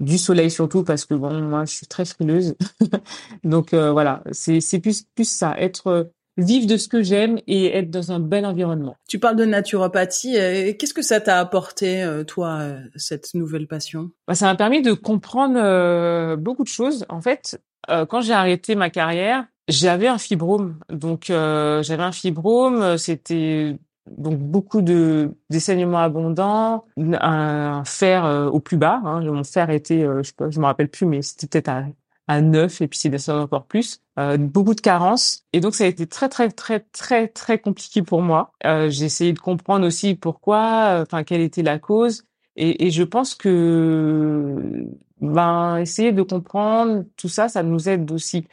du 0.00 0.18
soleil 0.18 0.50
surtout 0.50 0.84
parce 0.84 1.04
que 1.06 1.14
bon 1.14 1.40
moi 1.42 1.64
je 1.64 1.74
suis 1.74 1.86
très 1.86 2.04
frileuse, 2.04 2.54
donc 3.44 3.74
voilà 3.74 4.22
c'est 4.32 4.60
c'est 4.60 4.80
plus 4.80 5.04
plus 5.14 5.28
ça 5.28 5.58
être 5.58 6.10
vivre 6.36 6.66
de 6.66 6.76
ce 6.76 6.88
que 6.88 7.02
j'aime 7.02 7.38
et 7.46 7.76
être 7.76 7.90
dans 7.90 8.12
un 8.12 8.20
bel 8.20 8.44
environnement. 8.44 8.96
Tu 9.08 9.18
parles 9.18 9.36
de 9.36 9.44
naturopathie. 9.44 10.34
Qu'est-ce 10.78 10.94
que 10.94 11.02
ça 11.02 11.20
t'a 11.20 11.38
apporté, 11.38 12.02
euh, 12.02 12.24
toi, 12.24 12.58
euh, 12.60 12.80
cette 12.96 13.34
nouvelle 13.34 13.66
passion? 13.66 14.10
Bah, 14.26 14.34
Ça 14.34 14.46
m'a 14.46 14.54
permis 14.54 14.82
de 14.82 14.92
comprendre 14.92 15.58
euh, 15.58 16.36
beaucoup 16.36 16.62
de 16.62 16.68
choses. 16.68 17.06
En 17.08 17.20
fait, 17.20 17.60
quand 17.88 18.20
j'ai 18.20 18.32
arrêté 18.32 18.74
ma 18.74 18.90
carrière, 18.90 19.46
j'avais 19.68 20.08
un 20.08 20.18
fibrome. 20.18 20.78
Donc, 20.90 21.26
j'avais 21.26 22.02
un 22.02 22.12
fibrome. 22.12 22.98
C'était 22.98 23.78
donc 24.10 24.38
beaucoup 24.38 24.82
de 24.82 25.30
des 25.50 25.60
saignements 25.60 25.98
abondants, 25.98 26.84
un, 26.96 27.84
fer 27.84 28.50
au 28.52 28.58
plus 28.58 28.76
bas. 28.76 29.00
Hein. 29.04 29.20
Mon 29.20 29.44
fer 29.44 29.70
était, 29.70 30.00
je 30.00 30.22
sais 30.24 30.32
pas, 30.36 30.50
je 30.50 30.58
me 30.58 30.64
rappelle 30.64 30.88
plus, 30.88 31.06
mais 31.06 31.22
c'était 31.22 31.46
peut-être 31.46 31.68
à 31.68 31.84
à 32.28 32.40
9 32.40 32.80
et 32.80 32.88
puis 32.88 32.98
c'est 32.98 33.08
descendu 33.08 33.42
encore 33.42 33.66
plus. 33.66 34.00
Euh, 34.18 34.36
beaucoup 34.36 34.74
de 34.74 34.80
carences 34.80 35.44
et 35.52 35.60
donc 35.60 35.74
ça 35.74 35.84
a 35.84 35.86
été 35.86 36.06
très 36.06 36.28
très 36.28 36.50
très 36.50 36.80
très 36.80 37.28
très 37.28 37.58
compliqué 37.58 38.02
pour 38.02 38.22
moi. 38.22 38.52
Euh, 38.64 38.90
j'ai 38.90 39.04
essayé 39.06 39.32
de 39.32 39.38
comprendre 39.38 39.86
aussi 39.86 40.14
pourquoi, 40.14 41.00
euh, 41.00 41.02
enfin 41.02 41.22
quelle 41.24 41.40
était 41.40 41.62
la 41.62 41.78
cause 41.78 42.24
et, 42.56 42.86
et, 42.86 42.90
je 42.90 43.02
pense 43.02 43.34
que 43.34 44.86
ben 45.20 45.76
essayer 45.78 46.12
de 46.12 46.22
comprendre 46.22 47.04
tout 47.16 47.28
ça, 47.28 47.48
ça 47.48 47.62
nous 47.62 47.88
aide 47.88 48.10
aussi. 48.10 48.46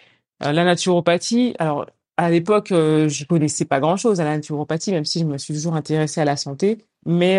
Euh, 0.43 0.51
la 0.51 0.65
naturopathie, 0.65 1.55
alors 1.57 1.85
à 2.17 2.29
l'époque 2.29 2.67
je 2.69 3.25
connaissais 3.25 3.65
pas 3.65 3.79
grand 3.79 3.97
chose 3.97 4.19
à 4.21 4.25
la 4.25 4.35
naturopathie 4.35 4.91
même 4.91 5.05
si 5.05 5.19
je 5.19 5.25
me 5.25 5.37
suis 5.37 5.53
toujours 5.53 5.75
intéressée 5.75 6.21
à 6.21 6.25
la 6.25 6.35
santé, 6.35 6.79
mais 7.05 7.37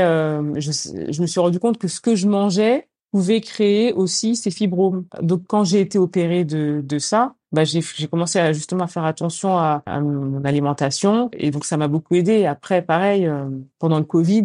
je, 0.57 0.73
je 1.11 1.23
me 1.23 1.27
suis 1.27 1.41
rendu 1.41 1.61
compte 1.61 1.79
que 1.79 1.89
ce 1.89 2.01
que 2.01 2.15
je 2.17 2.27
mangeais 2.27 2.89
pouvait 3.15 3.41
créer 3.41 3.93
aussi 3.93 4.35
ces 4.35 4.51
fibromes. 4.51 5.05
Donc 5.23 5.45
quand 5.47 5.63
j'ai 5.63 5.79
été 5.79 5.99
opérée 6.01 6.45
de, 6.45 6.83
de 6.85 6.99
ça, 6.99 7.37
bah, 7.53 7.63
j'ai 7.63 7.81
commencé 8.09 8.41
à 8.41 8.53
justement 8.53 8.83
à 8.83 8.87
faire 8.89 9.05
attention 9.05 9.57
à, 9.57 9.85
mon 9.87 10.45
alimentation 10.45 11.31
et 11.33 11.53
donc 11.53 11.65
ça 11.65 11.77
m'a 11.77 11.87
beaucoup 11.87 12.17
aidé. 12.17 12.45
Après, 12.45 12.83
pareil, 12.83 13.29
euh, 13.29 13.49
pendant 13.79 13.99
le 13.99 14.05
Covid, 14.05 14.43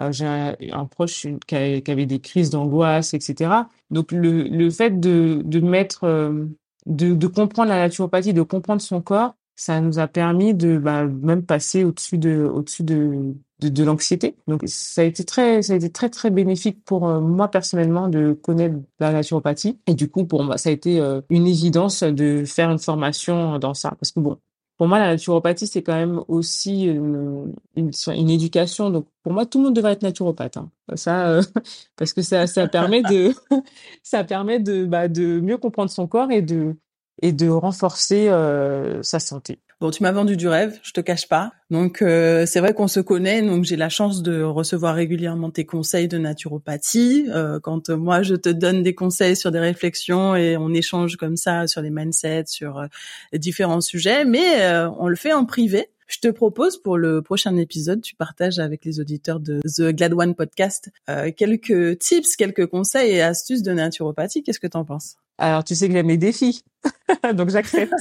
euh, 0.00 0.10
j'ai 0.10 0.26
un, 0.26 0.84
proche 0.86 1.28
qui, 1.46 1.54
avait 1.54 2.06
des 2.06 2.18
crises 2.18 2.50
d'angoisse, 2.50 3.14
etc. 3.14 3.52
Donc 3.92 4.10
le, 4.10 4.42
le 4.42 4.68
fait 4.70 4.98
de, 4.98 5.40
de 5.44 5.60
mettre, 5.60 6.02
euh, 6.02 6.46
de, 6.86 7.14
de 7.14 7.26
comprendre 7.28 7.68
la 7.68 7.78
naturopathie, 7.78 8.32
de 8.32 8.42
comprendre 8.42 8.82
son 8.82 9.00
corps, 9.00 9.36
ça 9.54 9.80
nous 9.80 10.00
a 10.00 10.08
permis 10.08 10.54
de 10.54 10.76
bah, 10.76 11.04
même 11.04 11.44
passer 11.44 11.84
au-dessus 11.84 12.18
de, 12.18 12.50
au-dessus 12.52 12.82
de, 12.82 13.36
de, 13.60 13.68
de 13.68 13.84
l'anxiété. 13.84 14.36
Donc 14.46 14.62
ça 14.66 15.02
a 15.02 15.04
été 15.04 15.24
très 15.24 15.62
ça 15.62 15.72
a 15.72 15.76
été 15.76 15.90
très 15.90 16.08
très 16.08 16.30
bénéfique 16.30 16.84
pour 16.84 17.08
euh, 17.08 17.20
moi 17.20 17.48
personnellement 17.48 18.08
de 18.08 18.32
connaître 18.32 18.76
la 19.00 19.12
naturopathie 19.12 19.78
et 19.86 19.94
du 19.94 20.08
coup 20.08 20.24
pour 20.24 20.44
moi 20.44 20.58
ça 20.58 20.70
a 20.70 20.72
été 20.72 21.00
euh, 21.00 21.20
une 21.30 21.46
évidence 21.46 22.02
de 22.02 22.44
faire 22.44 22.70
une 22.70 22.78
formation 22.78 23.58
dans 23.58 23.74
ça 23.74 23.90
parce 23.98 24.12
que 24.12 24.20
bon 24.20 24.38
pour 24.76 24.86
moi 24.86 24.98
la 24.98 25.08
naturopathie 25.08 25.66
c'est 25.66 25.82
quand 25.82 25.94
même 25.94 26.22
aussi 26.28 26.84
une, 26.84 27.52
une, 27.74 28.30
éducation 28.30 28.90
donc 28.90 29.06
pour 29.22 29.32
moi 29.32 29.44
tout 29.44 29.58
le 29.58 29.64
monde 29.64 29.74
devrait 29.74 29.92
être 29.92 30.02
naturopathe 30.02 30.56
hein. 30.56 30.70
ça 30.94 31.28
euh, 31.28 31.42
parce 31.96 32.12
que 32.12 32.22
ça 32.22 32.46
ça 32.46 32.68
permet 32.68 33.02
de 33.02 33.34
ça 34.02 34.22
permet 34.22 34.60
de 34.60 34.84
bah, 34.84 35.08
de 35.08 35.40
mieux 35.40 35.58
comprendre 35.58 35.90
son 35.90 36.06
corps 36.06 36.30
et 36.30 36.42
de 36.42 36.76
et 37.20 37.32
de 37.32 37.48
renforcer 37.48 38.28
sa 39.02 39.18
santé. 39.18 39.58
Bon, 39.80 39.92
tu 39.92 40.02
m'as 40.02 40.10
vendu 40.10 40.36
du 40.36 40.48
rêve, 40.48 40.76
je 40.82 40.90
te 40.90 41.00
cache 41.00 41.28
pas. 41.28 41.52
Donc 41.70 42.02
euh, 42.02 42.46
c'est 42.46 42.58
vrai 42.58 42.74
qu'on 42.74 42.88
se 42.88 42.98
connaît, 42.98 43.42
donc 43.42 43.62
j'ai 43.62 43.76
la 43.76 43.88
chance 43.88 44.24
de 44.24 44.42
recevoir 44.42 44.96
régulièrement 44.96 45.52
tes 45.52 45.66
conseils 45.66 46.08
de 46.08 46.18
naturopathie. 46.18 47.26
Euh, 47.28 47.60
quand 47.60 47.88
moi 47.90 48.22
je 48.22 48.34
te 48.34 48.48
donne 48.48 48.82
des 48.82 48.96
conseils 48.96 49.36
sur 49.36 49.52
des 49.52 49.60
réflexions 49.60 50.34
et 50.34 50.56
on 50.56 50.74
échange 50.74 51.16
comme 51.16 51.36
ça 51.36 51.68
sur 51.68 51.80
les 51.80 51.90
mindsets, 51.90 52.46
sur 52.46 52.78
euh, 52.78 52.86
différents 53.34 53.80
sujets, 53.80 54.24
mais 54.24 54.62
euh, 54.62 54.90
on 54.98 55.06
le 55.06 55.14
fait 55.14 55.32
en 55.32 55.44
privé. 55.44 55.86
Je 56.08 56.20
te 56.20 56.28
propose 56.28 56.80
pour 56.80 56.96
le 56.96 57.20
prochain 57.20 57.54
épisode, 57.58 58.00
tu 58.00 58.14
partages 58.14 58.58
avec 58.58 58.86
les 58.86 58.98
auditeurs 58.98 59.40
de 59.40 59.60
The 59.60 59.94
Glad 59.94 60.14
One 60.14 60.34
podcast 60.34 60.90
euh, 61.10 61.30
quelques 61.30 61.98
tips, 61.98 62.34
quelques 62.36 62.66
conseils 62.66 63.12
et 63.12 63.20
astuces 63.20 63.62
de 63.62 63.72
naturopathie. 63.72 64.42
Qu'est-ce 64.42 64.58
que 64.58 64.66
tu 64.66 64.76
en 64.78 64.86
penses? 64.86 65.16
Alors, 65.36 65.64
tu 65.64 65.74
sais 65.74 65.86
que 65.86 65.92
j'aime 65.92 66.08
les 66.08 66.16
défis, 66.16 66.64
donc 67.34 67.50
j'accepte. 67.50 67.92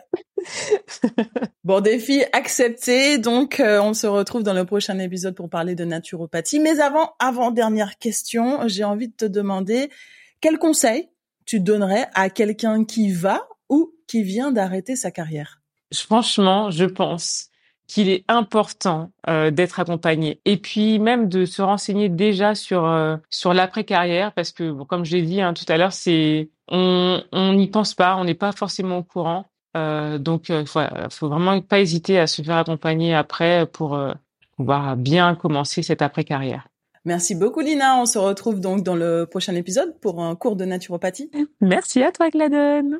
bon, 1.64 1.80
défi 1.80 2.24
accepté. 2.32 3.18
Donc, 3.18 3.60
euh, 3.60 3.80
on 3.80 3.94
se 3.94 4.08
retrouve 4.08 4.42
dans 4.42 4.52
le 4.52 4.64
prochain 4.64 4.98
épisode 4.98 5.36
pour 5.36 5.48
parler 5.48 5.76
de 5.76 5.84
naturopathie. 5.84 6.58
Mais 6.58 6.80
avant, 6.80 7.14
avant 7.20 7.52
dernière 7.52 7.98
question, 7.98 8.66
j'ai 8.66 8.82
envie 8.82 9.08
de 9.08 9.14
te 9.14 9.26
demander 9.26 9.90
quel 10.40 10.58
conseil 10.58 11.08
tu 11.44 11.60
donnerais 11.60 12.08
à 12.14 12.30
quelqu'un 12.30 12.84
qui 12.84 13.12
va 13.12 13.46
ou 13.68 13.94
qui 14.08 14.24
vient 14.24 14.50
d'arrêter 14.50 14.96
sa 14.96 15.12
carrière? 15.12 15.60
Franchement, 15.94 16.70
je 16.70 16.84
pense 16.84 17.50
qu'il 17.86 18.08
est 18.08 18.24
important 18.28 19.12
euh, 19.28 19.50
d'être 19.50 19.80
accompagné 19.80 20.40
et 20.44 20.56
puis 20.56 20.98
même 20.98 21.28
de 21.28 21.44
se 21.44 21.62
renseigner 21.62 22.08
déjà 22.08 22.54
sur 22.54 22.84
euh, 22.84 23.16
sur 23.30 23.54
l'après 23.54 23.84
carrière 23.84 24.32
parce 24.32 24.52
que 24.52 24.70
bon, 24.70 24.84
comme 24.84 25.04
je 25.04 25.16
l'ai 25.16 25.22
dit 25.22 25.40
hein, 25.40 25.54
tout 25.54 25.64
à 25.68 25.76
l'heure 25.76 25.92
c'est 25.92 26.50
on 26.68 27.22
on 27.32 27.52
n'y 27.52 27.68
pense 27.68 27.94
pas 27.94 28.16
on 28.16 28.24
n'est 28.24 28.34
pas 28.34 28.52
forcément 28.52 28.98
au 28.98 29.02
courant 29.04 29.46
euh, 29.76 30.18
donc 30.18 30.48
il 30.48 30.66
faut, 30.66 30.80
faut 31.10 31.28
vraiment 31.28 31.60
pas 31.60 31.80
hésiter 31.80 32.18
à 32.18 32.26
se 32.26 32.42
faire 32.42 32.56
accompagner 32.56 33.14
après 33.14 33.66
pour 33.66 33.98
pouvoir 34.56 34.96
bien 34.96 35.34
commencer 35.34 35.82
cette 35.82 36.02
après 36.02 36.24
carrière. 36.24 36.66
Merci 37.04 37.36
beaucoup 37.36 37.60
Lina, 37.60 38.00
on 38.00 38.06
se 38.06 38.18
retrouve 38.18 38.60
donc 38.60 38.82
dans 38.82 38.96
le 38.96 39.26
prochain 39.26 39.54
épisode 39.54 39.94
pour 40.00 40.20
un 40.20 40.34
cours 40.34 40.56
de 40.56 40.64
naturopathie. 40.64 41.30
Merci 41.60 42.02
à 42.02 42.10
toi 42.10 42.30
Gladon. 42.30 42.98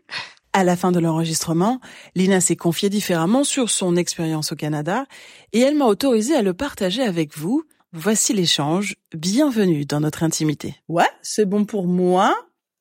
À 0.57 0.64
la 0.64 0.75
fin 0.75 0.90
de 0.90 0.99
l'enregistrement, 0.99 1.83
Lina 2.14 2.40
s'est 2.40 2.57
confiée 2.57 2.88
différemment 2.88 3.45
sur 3.45 3.69
son 3.69 3.95
expérience 3.95 4.53
au 4.53 4.57
Canada 4.57 5.05
et 5.53 5.61
elle 5.61 5.75
m'a 5.75 5.85
autorisé 5.85 6.35
à 6.35 6.40
le 6.40 6.55
partager 6.55 7.03
avec 7.03 7.37
vous. 7.37 7.64
Voici 7.92 8.33
l'échange. 8.33 8.97
Bienvenue 9.14 9.85
dans 9.85 10.01
notre 10.01 10.23
intimité. 10.23 10.77
Ouais, 10.88 11.05
c'est 11.21 11.45
bon 11.45 11.66
pour 11.66 11.87
moi. 11.87 12.35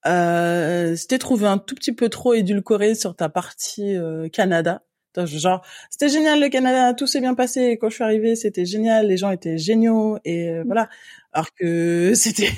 Euh, 0.05 0.95
c'était 0.95 1.17
trouvé 1.17 1.47
un 1.47 1.57
tout 1.57 1.75
petit 1.75 1.91
peu 1.91 2.07
trop 2.07 2.33
édulcoré 2.33 2.95
sur 2.95 3.13
ta 3.13 3.27
partie 3.27 3.97
euh, 3.97 4.29
Canada. 4.29 4.81
Genre, 5.25 5.61
c'était 5.89 6.07
génial 6.07 6.39
le 6.39 6.47
Canada, 6.47 6.93
tout 6.93 7.07
s'est 7.07 7.19
bien 7.19 7.35
passé. 7.35 7.77
Quand 7.79 7.89
je 7.89 7.95
suis 7.95 8.03
arrivée, 8.05 8.37
c'était 8.37 8.65
génial, 8.65 9.07
les 9.07 9.17
gens 9.17 9.31
étaient 9.31 9.57
géniaux 9.57 10.17
et 10.23 10.49
euh, 10.49 10.63
voilà. 10.65 10.87
Alors 11.33 11.53
que 11.53 12.13
c'était, 12.15 12.51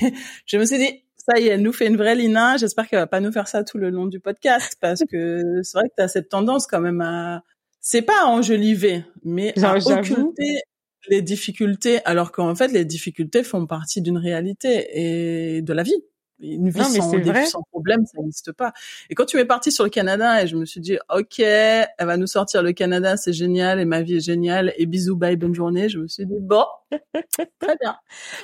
je 0.46 0.58
me 0.58 0.66
suis 0.66 0.78
dit, 0.78 1.07
ça 1.28 1.40
y 1.40 1.48
est, 1.48 1.52
elle 1.52 1.62
nous 1.62 1.74
fait 1.74 1.88
une 1.88 1.98
vraie 1.98 2.16
Lina. 2.16 2.58
J'espère 2.58 2.88
qu'elle 2.88 3.00
va 3.00 3.08
pas 3.08 3.20
nous 3.20 3.32
faire 3.32 3.48
ça 3.48 3.64
tout 3.64 3.78
le 3.78 3.90
long 3.90 4.06
du 4.06 4.20
podcast 4.20 4.78
parce 4.80 5.02
que 5.12 5.62
c'est 5.64 5.78
vrai 5.78 5.90
que 5.90 5.96
tu 5.98 6.04
as 6.04 6.08
cette 6.08 6.30
tendance 6.30 6.68
quand 6.68 6.80
même 6.80 7.02
à, 7.02 7.44
c'est 7.82 8.02
pas 8.02 8.24
à 8.24 8.26
enjoliver, 8.28 9.04
mais 9.24 9.54
à 9.64 9.76
occulter 9.78 10.62
les 11.10 11.22
difficultés, 11.22 12.04
alors 12.06 12.32
qu'en 12.32 12.56
fait, 12.56 12.68
les 12.70 12.86
difficultés 12.86 13.44
font 13.44 13.66
partie 13.66 14.02
d'une 14.02 14.18
réalité 14.18 14.88
et 14.94 15.62
de 15.62 15.74
la 15.74 15.84
vie. 15.84 16.04
Une 16.40 16.70
vie 16.70 16.84
sans, 16.84 17.46
sans, 17.46 17.62
problème, 17.72 18.06
ça 18.06 18.22
n'existe 18.22 18.52
pas. 18.52 18.74
Et 19.10 19.16
quand 19.16 19.26
tu 19.26 19.38
es 19.38 19.46
parti 19.46 19.72
sur 19.72 19.84
le 19.84 19.90
Canada, 19.90 20.44
et 20.44 20.48
je 20.48 20.56
me 20.56 20.66
suis 20.66 20.82
dit, 20.82 20.98
ok, 21.10 21.40
elle 21.40 21.88
va 22.00 22.18
nous 22.18 22.28
sortir 22.28 22.62
le 22.64 22.74
Canada, 22.74 23.18
c'est 23.18 23.34
génial, 23.34 23.80
et 23.80 23.86
ma 23.86 24.02
vie 24.02 24.18
est 24.18 24.26
géniale, 24.26 24.74
et 24.78 24.86
bisous, 24.86 25.16
bye, 25.16 25.36
bonne 25.36 25.56
journée. 25.56 25.90
Je 25.90 26.00
me 26.00 26.08
suis 26.08 26.26
dit, 26.26 26.40
bon, 26.40 26.66
très 27.60 27.78
bien. 27.82 27.98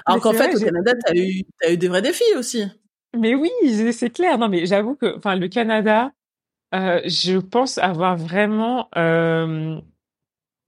Alors 0.06 0.22
qu'en 0.22 0.34
fait, 0.34 0.56
au 0.56 0.60
Canada, 0.60 0.94
tu 1.06 1.12
as 1.12 1.16
eu, 1.16 1.44
as 1.66 1.72
eu 1.74 1.78
des 1.78 1.88
vrais 1.88 2.02
défis 2.02 2.24
aussi. 2.38 2.66
Mais 3.18 3.36
oui, 3.36 3.52
c'est 3.94 4.10
clair. 4.10 4.38
Non, 4.40 4.50
mais 4.50 4.66
j'avoue 4.66 4.96
que, 4.96 5.18
enfin, 5.18 5.36
le 5.36 5.48
Canada, 5.48 6.12
Euh, 6.74 7.02
je 7.06 7.38
pense 7.38 7.78
avoir 7.78 8.18
vraiment, 8.18 8.90
euh, 8.98 9.80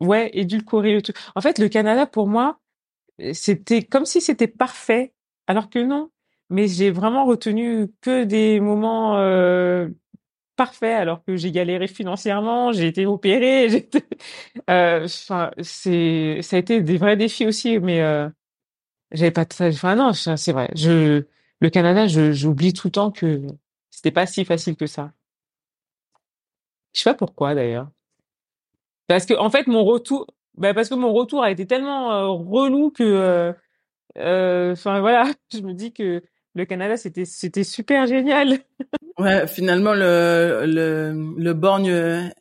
ouais, 0.02 0.30
édulcoré 0.34 0.94
le 0.94 1.02
truc. 1.02 1.18
En 1.36 1.42
fait, 1.42 1.60
le 1.60 1.70
Canada, 1.70 2.06
pour 2.08 2.28
moi, 2.28 2.60
c'était 3.34 3.84
comme 3.84 4.06
si 4.06 4.22
c'était 4.22 4.48
parfait, 4.48 5.14
alors 5.48 5.70
que 5.70 5.80
non. 5.80 6.12
Mais 6.50 6.68
j'ai 6.68 6.92
vraiment 6.92 7.26
retenu 7.26 7.88
que 8.02 8.24
des 8.24 8.60
moments 8.60 9.16
parfaits, 10.56 10.94
alors 11.02 11.24
que 11.26 11.36
j'ai 11.36 11.52
galéré 11.52 11.88
financièrement, 11.88 12.72
j'ai 12.72 12.88
été 12.88 13.06
opérée, 13.06 13.90
enfin, 14.68 15.52
c'est, 15.62 16.42
ça 16.42 16.56
a 16.56 16.60
été 16.60 16.82
des 16.82 16.98
vrais 16.98 17.18
défis 17.18 17.46
aussi, 17.46 17.80
mais 17.80 18.02
j'avais 19.12 19.32
pas 19.32 19.46
de, 19.46 19.70
enfin 19.70 19.96
non, 19.96 20.14
c'est 20.14 20.52
vrai. 20.52 20.70
Je, 20.76 21.24
le 21.62 21.70
Canada, 21.70 22.08
j'oublie 22.08 22.74
tout 22.74 22.88
le 22.88 22.92
temps 22.92 23.12
que 23.12 23.42
c'était 23.90 24.12
pas 24.12 24.26
si 24.26 24.46
facile 24.46 24.76
que 24.76 24.88
ça. 24.88 25.12
Je 26.94 27.02
sais 27.02 27.10
pas 27.10 27.14
pourquoi 27.16 27.56
d'ailleurs. 27.56 27.90
Parce 29.08 29.26
que 29.26 29.34
en 29.36 29.50
fait, 29.50 29.68
mon 29.68 29.84
retour, 29.84 30.28
bah 30.56 30.74
parce 30.74 30.90
que 30.90 30.96
mon 30.96 31.14
retour 31.14 31.44
a 31.44 31.52
été 31.52 31.68
tellement 31.68 32.36
relou 32.38 32.92
que, 32.92 33.54
euh, 34.18 34.72
enfin 34.74 35.00
voilà, 35.02 35.32
je 35.54 35.60
me 35.60 35.74
dis 35.74 35.94
que 35.94 36.24
le 36.56 36.66
Canada 36.66 36.98
c'était 36.98 37.26
c'était 37.26 37.64
super 37.64 38.08
génial. 38.08 38.60
Ouais, 39.18 39.48
finalement 39.48 39.94
le 39.94 40.66
le 40.66 41.34
le 41.38 41.54
borgne 41.54 42.32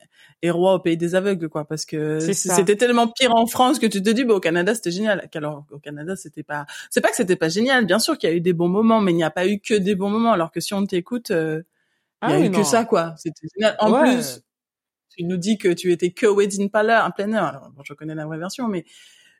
est 0.42 0.50
roi 0.50 0.74
au 0.74 0.80
pays 0.80 0.96
des 0.96 1.14
aveugles 1.14 1.48
quoi, 1.48 1.64
parce 1.64 1.86
que 1.86 2.18
c'était 2.18 2.74
tellement 2.74 3.06
pire 3.06 3.32
en 3.32 3.46
France 3.46 3.78
que 3.78 3.86
tu 3.86 4.02
te 4.02 4.10
dis 4.10 4.24
bah 4.24 4.34
au 4.34 4.40
Canada 4.40 4.74
c'était 4.74 4.90
génial. 4.90 5.28
Alors 5.34 5.66
au 5.70 5.78
Canada 5.78 6.16
c'était 6.16 6.42
pas, 6.42 6.66
c'est 6.90 7.00
pas 7.00 7.10
que 7.10 7.16
c'était 7.16 7.36
pas 7.36 7.48
génial, 7.48 7.86
bien 7.86 8.00
sûr 8.00 8.18
qu'il 8.18 8.28
y 8.28 8.32
a 8.32 8.36
eu 8.36 8.40
des 8.40 8.54
bons 8.54 8.66
moments, 8.66 9.00
mais 9.00 9.12
il 9.12 9.16
n'y 9.16 9.22
a 9.22 9.30
pas 9.30 9.46
eu 9.46 9.60
que 9.60 9.74
des 9.74 9.94
bons 9.94 10.10
moments. 10.10 10.32
Alors 10.32 10.50
que 10.50 10.58
si 10.58 10.74
on 10.74 10.84
t'écoute, 10.84 11.30
il 11.30 11.34
y 11.34 12.32
a 12.32 12.36
ah 12.36 12.40
eu 12.40 12.50
que 12.50 12.64
ça 12.64 12.84
quoi. 12.84 13.14
C'était 13.16 13.46
génial. 13.54 13.76
En 13.78 14.02
plus 14.02 14.42
tu 15.16 15.24
nous 15.24 15.36
dis 15.36 15.58
que 15.58 15.68
tu 15.68 15.92
étais 15.92 16.10
que 16.10 16.26
wedding 16.26 16.70
parlor, 16.70 17.04
en 17.04 17.10
plein 17.10 17.32
air. 17.32 17.44
Alors, 17.44 17.70
bon, 17.70 17.82
je 17.84 17.94
connais 17.94 18.14
la 18.14 18.26
vraie 18.26 18.38
version, 18.38 18.68
mais 18.68 18.84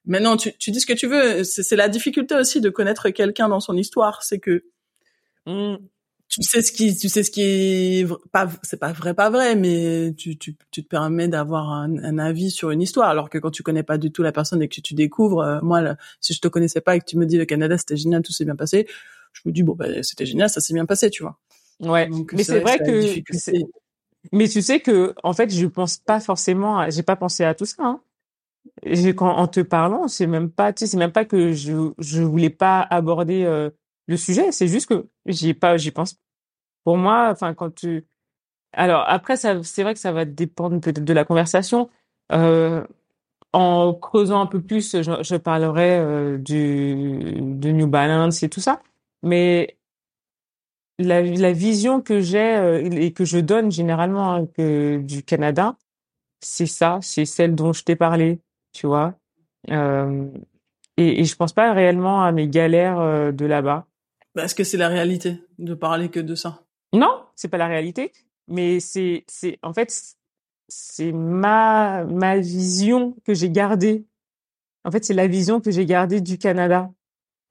maintenant 0.06 0.36
tu, 0.36 0.52
tu 0.58 0.70
dis 0.70 0.80
ce 0.80 0.86
que 0.86 0.92
tu 0.92 1.06
veux. 1.06 1.44
C'est 1.44 1.76
la 1.76 1.88
difficulté 1.88 2.34
aussi 2.34 2.60
de 2.60 2.70
connaître 2.70 3.10
quelqu'un 3.10 3.48
dans 3.48 3.60
son 3.60 3.76
histoire, 3.76 4.22
c'est 4.22 4.38
que 4.38 4.64
mmh. 5.46 5.76
tu 6.28 6.42
sais 6.42 6.62
ce 6.62 6.72
qui, 6.72 6.96
tu 6.96 7.08
sais 7.08 7.22
ce 7.22 7.30
qui 7.30 7.42
est 7.42 8.08
pas, 8.32 8.48
c'est 8.62 8.78
pas 8.78 8.92
vrai, 8.92 9.14
pas 9.14 9.30
vrai, 9.30 9.54
mais 9.56 10.14
tu, 10.16 10.36
tu, 10.36 10.56
tu 10.70 10.82
te 10.82 10.88
permets 10.88 11.28
d'avoir 11.28 11.70
un, 11.70 11.96
un, 11.98 12.18
avis 12.18 12.50
sur 12.50 12.70
une 12.70 12.82
histoire, 12.82 13.08
alors 13.08 13.30
que 13.30 13.38
quand 13.38 13.50
tu 13.50 13.62
connais 13.62 13.82
pas 13.82 13.98
du 13.98 14.10
tout 14.10 14.22
la 14.22 14.32
personne 14.32 14.62
et 14.62 14.68
que 14.68 14.80
tu 14.80 14.94
découvres, 14.94 15.40
euh, 15.40 15.60
moi, 15.62 15.96
si 16.20 16.34
je 16.34 16.40
te 16.40 16.48
connaissais 16.48 16.80
pas 16.80 16.96
et 16.96 17.00
que 17.00 17.06
tu 17.06 17.18
me 17.18 17.26
dis 17.26 17.36
le 17.36 17.44
Canada 17.44 17.78
c'était 17.78 17.96
génial, 17.96 18.22
tout 18.22 18.32
s'est 18.32 18.44
bien 18.44 18.56
passé, 18.56 18.86
je 19.32 19.40
me 19.46 19.52
dis 19.52 19.62
bon 19.62 19.74
ben 19.74 20.02
c'était 20.02 20.26
génial, 20.26 20.48
ça 20.48 20.60
s'est 20.60 20.74
bien 20.74 20.86
passé, 20.86 21.10
tu 21.10 21.22
vois. 21.22 21.38
Ouais, 21.80 22.08
mais 22.32 22.44
c'est 22.44 22.60
vrai, 22.60 22.76
vrai 22.76 23.22
que 23.22 23.64
mais 24.32 24.48
tu 24.48 24.62
sais 24.62 24.80
que, 24.80 25.14
en 25.22 25.32
fait, 25.32 25.52
je 25.52 25.66
pense 25.66 25.98
pas 25.98 26.20
forcément, 26.20 26.88
j'ai 26.90 27.02
pas 27.02 27.16
pensé 27.16 27.44
à 27.44 27.54
tout 27.54 27.66
ça. 27.66 27.76
Hein. 27.80 28.00
Quand, 29.16 29.30
en 29.36 29.46
te 29.46 29.60
parlant, 29.60 30.08
c'est 30.08 30.26
même 30.26 30.50
pas, 30.50 30.72
c'est 30.74 30.96
même 30.96 31.12
pas 31.12 31.24
que 31.24 31.52
je, 31.52 31.92
je 31.98 32.22
voulais 32.22 32.50
pas 32.50 32.80
aborder 32.82 33.44
euh, 33.44 33.70
le 34.08 34.16
sujet. 34.16 34.52
C'est 34.52 34.68
juste 34.68 34.88
que 34.88 35.06
j'y 35.26 35.54
pas, 35.54 35.76
j'y 35.76 35.90
pense. 35.90 36.16
Pour 36.84 36.96
moi, 36.98 37.30
enfin, 37.30 37.54
quand 37.54 37.74
tu, 37.74 38.06
alors 38.72 39.04
après, 39.08 39.36
ça, 39.36 39.62
c'est 39.62 39.82
vrai 39.82 39.94
que 39.94 40.00
ça 40.00 40.12
va 40.12 40.24
dépendre 40.24 40.80
peut-être 40.80 41.04
de 41.04 41.12
la 41.12 41.24
conversation. 41.24 41.90
Euh, 42.32 42.84
en 43.52 43.94
creusant 43.94 44.40
un 44.40 44.46
peu 44.46 44.60
plus, 44.60 45.02
je, 45.02 45.36
parlerai 45.36 45.98
euh, 45.98 46.38
du 46.38 47.34
de 47.40 47.70
New 47.70 47.86
Balance 47.86 48.42
et 48.42 48.48
tout 48.48 48.60
ça. 48.60 48.82
Mais 49.22 49.78
la, 50.98 51.52
vision 51.52 52.00
que 52.02 52.20
j'ai 52.20 52.88
et 52.92 53.12
que 53.12 53.24
je 53.24 53.38
donne 53.38 53.70
généralement 53.72 54.34
hein, 54.34 54.48
du 54.98 55.22
Canada, 55.22 55.76
c'est 56.40 56.66
ça, 56.66 56.98
c'est 57.02 57.24
celle 57.24 57.54
dont 57.54 57.72
je 57.72 57.84
t'ai 57.84 57.96
parlé, 57.96 58.40
tu 58.74 58.86
vois. 58.86 59.14
Euh, 59.70 60.28
et, 60.98 61.20
et 61.20 61.24
je 61.24 61.34
pense 61.34 61.54
pas 61.54 61.72
réellement 61.72 62.22
à 62.22 62.32
mes 62.32 62.48
galères 62.48 63.00
euh, 63.00 63.32
de 63.32 63.46
là-bas. 63.46 63.86
Bah, 64.34 64.44
est-ce 64.44 64.54
que 64.54 64.64
c'est 64.64 64.76
la 64.76 64.88
réalité 64.88 65.38
de 65.58 65.72
parler 65.72 66.10
que 66.10 66.20
de 66.20 66.34
ça? 66.34 66.60
Non, 66.92 67.24
c'est 67.34 67.48
pas 67.48 67.56
la 67.56 67.68
réalité, 67.68 68.12
mais 68.46 68.80
c'est 68.80 69.24
c'est 69.26 69.58
en 69.62 69.72
fait 69.72 70.16
c'est 70.68 71.12
ma 71.12 72.04
ma 72.04 72.36
vision 72.38 73.16
que 73.24 73.32
j'ai 73.32 73.48
gardée. 73.48 74.04
En 74.84 74.90
fait, 74.90 75.04
c'est 75.04 75.14
la 75.14 75.26
vision 75.26 75.60
que 75.60 75.70
j'ai 75.70 75.86
gardée 75.86 76.20
du 76.20 76.36
Canada. 76.36 76.90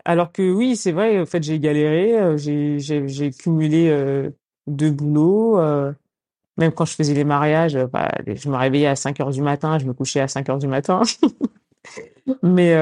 Alors 0.06 0.32
que 0.32 0.52
oui, 0.52 0.76
c'est 0.76 0.92
vrai, 0.92 1.20
en 1.20 1.26
fait, 1.26 1.42
j'ai 1.42 1.60
galéré, 1.60 2.38
j'ai 2.38 2.78
j'ai 2.80 3.32
cumulé 3.32 3.90
euh, 3.90 4.30
deux 4.68 4.92
boulots. 4.92 5.58
Euh, 5.60 5.94
même 6.58 6.72
quand 6.72 6.86
je 6.86 6.96
faisais 6.96 7.14
les 7.14 7.24
mariages, 7.24 7.78
bah, 7.92 8.12
je 8.28 8.50
me 8.50 8.56
réveillais 8.56 8.88
à 8.88 8.96
5 8.96 9.20
heures 9.20 9.32
du 9.32 9.42
matin, 9.42 9.80
je 9.80 9.86
me 9.86 9.94
couchais 9.94 10.20
à 10.20 10.28
5 10.28 10.50
heures 10.50 10.60
du 10.60 10.68
matin. 10.68 11.02
mais 12.44 12.76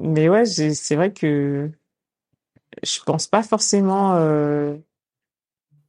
mais 0.00 0.28
ouais, 0.28 0.46
c'est 0.46 0.94
vrai 0.96 1.12
que 1.12 1.70
je 2.82 3.00
pense 3.04 3.26
pas 3.26 3.42
forcément 3.42 4.14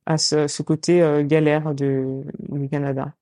à 0.06 0.18
ce, 0.18 0.62
côté 0.64 1.24
galère 1.26 1.76
de, 1.76 2.24
du 2.50 2.70
Canada. 2.70 3.14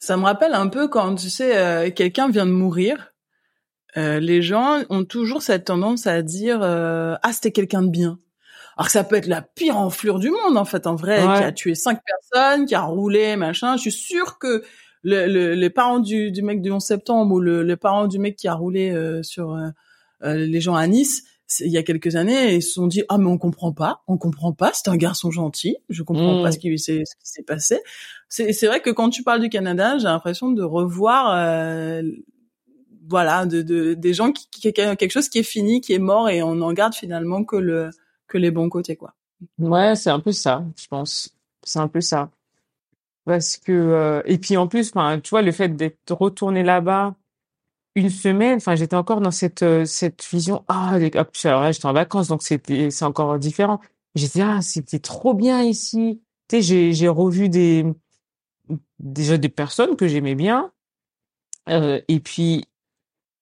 Ça 0.00 0.16
me 0.16 0.24
rappelle 0.24 0.54
un 0.54 0.68
peu 0.68 0.88
quand 0.88 1.14
tu 1.14 1.30
sais 1.30 1.92
quelqu'un 1.94 2.28
vient 2.28 2.46
de 2.46 2.52
mourir 2.52 3.12
euh, 3.96 4.20
les 4.20 4.42
gens 4.42 4.82
ont 4.90 5.04
toujours 5.04 5.42
cette 5.42 5.64
tendance 5.64 6.06
à 6.06 6.22
dire 6.22 6.60
euh, 6.62 7.16
ah 7.22 7.32
c'était 7.32 7.52
quelqu'un 7.52 7.82
de 7.82 7.88
bien. 7.88 8.18
Alors 8.78 8.86
que 8.86 8.92
ça 8.92 9.04
peut 9.04 9.16
être 9.16 9.26
la 9.26 9.42
pire 9.42 9.76
enflure 9.76 10.18
du 10.18 10.30
monde 10.30 10.56
en 10.56 10.64
fait 10.64 10.86
en 10.86 10.94
vrai 10.94 11.18
qui 11.18 11.42
a 11.42 11.52
tué 11.52 11.74
cinq 11.74 12.00
personnes, 12.04 12.64
qui 12.64 12.74
a 12.74 12.82
roulé 12.82 13.36
machin. 13.36 13.76
Je 13.76 13.82
suis 13.82 13.92
sûre 13.92 14.38
que 14.38 14.62
le, 15.02 15.54
les 15.54 15.70
parents 15.70 15.98
du, 15.98 16.30
du, 16.30 16.42
mec 16.42 16.62
du 16.62 16.70
11 16.70 16.82
septembre 16.82 17.34
ou 17.34 17.40
le, 17.40 17.62
les 17.62 17.76
parents 17.76 18.06
du 18.06 18.18
mec 18.18 18.36
qui 18.36 18.48
a 18.48 18.54
roulé 18.54 18.90
euh, 18.90 19.22
sur 19.22 19.58
les 20.22 20.60
gens 20.60 20.74
à 20.74 20.86
Nice 20.86 21.24
il 21.60 21.72
y 21.72 21.78
a 21.78 21.82
quelques 21.82 22.14
années 22.14 22.56
ils 22.56 22.62
se 22.62 22.74
sont 22.74 22.86
dit 22.86 23.04
ah 23.08 23.16
mais 23.16 23.28
on 23.28 23.38
comprend 23.38 23.72
pas 23.72 24.02
on 24.06 24.18
comprend 24.18 24.52
pas 24.52 24.72
c'est 24.74 24.88
un 24.88 24.96
garçon 24.96 25.30
gentil 25.30 25.78
je 25.88 26.02
comprends 26.02 26.42
pas 26.42 26.50
mmh. 26.50 26.52
ce 26.52 26.58
qui 26.58 26.78
s'est 26.78 27.04
ce 27.06 27.14
qui 27.16 27.26
s'est 27.26 27.42
passé 27.42 27.80
c'est 28.28 28.66
vrai 28.66 28.80
que 28.80 28.90
quand 28.90 29.08
tu 29.08 29.22
parles 29.22 29.40
du 29.40 29.48
Canada 29.48 29.96
j'ai 29.96 30.04
l'impression 30.04 30.50
de 30.50 30.62
revoir 30.62 31.32
voilà, 33.08 33.46
de, 33.46 33.62
de, 33.62 33.94
des 33.94 34.12
gens 34.12 34.32
qui, 34.32 34.48
qui, 34.50 34.72
quelque 34.72 35.10
chose 35.10 35.28
qui 35.28 35.38
est 35.38 35.42
fini, 35.42 35.80
qui 35.80 35.94
est 35.94 35.98
mort 35.98 36.28
et 36.28 36.42
on 36.42 36.60
en 36.60 36.72
garde 36.72 36.94
finalement 36.94 37.42
que 37.42 37.56
le 37.56 37.90
que 38.28 38.38
les 38.38 38.50
bons 38.50 38.68
côtés 38.68 38.96
quoi. 38.96 39.14
Ouais, 39.58 39.94
c'est 39.96 40.10
un 40.10 40.20
peu 40.20 40.32
ça, 40.32 40.64
je 40.76 40.86
pense. 40.88 41.34
C'est 41.62 41.78
un 41.78 41.88
peu 41.88 42.00
ça. 42.00 42.30
Parce 43.24 43.58
que 43.58 43.72
euh, 43.72 44.22
et 44.24 44.38
puis 44.38 44.56
en 44.56 44.68
plus, 44.68 44.92
tu 45.22 45.30
vois, 45.30 45.42
le 45.42 45.52
fait 45.52 45.68
d'être 45.76 46.12
retourné 46.12 46.62
là-bas 46.62 47.14
une 47.94 48.10
semaine, 48.10 48.56
enfin, 48.56 48.76
j'étais 48.76 48.96
encore 48.96 49.20
dans 49.20 49.30
cette 49.30 49.62
euh, 49.62 49.84
cette 49.84 50.24
vision. 50.24 50.64
Ah, 50.68 50.98
là, 50.98 51.72
j'étais 51.72 51.86
en 51.86 51.92
vacances, 51.92 52.28
donc 52.28 52.42
c'est 52.42 53.02
encore 53.02 53.38
différent. 53.38 53.80
J'étais 54.14 54.40
ah, 54.40 54.62
c'était 54.62 54.98
trop 55.00 55.34
bien 55.34 55.62
ici. 55.62 56.22
Tu 56.48 56.62
sais, 56.62 56.92
j'ai 56.94 57.08
revu 57.08 57.48
des 57.48 57.84
déjà 58.98 59.36
des 59.38 59.48
personnes 59.50 59.96
que 59.96 60.08
j'aimais 60.08 60.34
bien. 60.34 60.72
Euh, 61.68 62.00
et 62.08 62.20
puis 62.20 62.64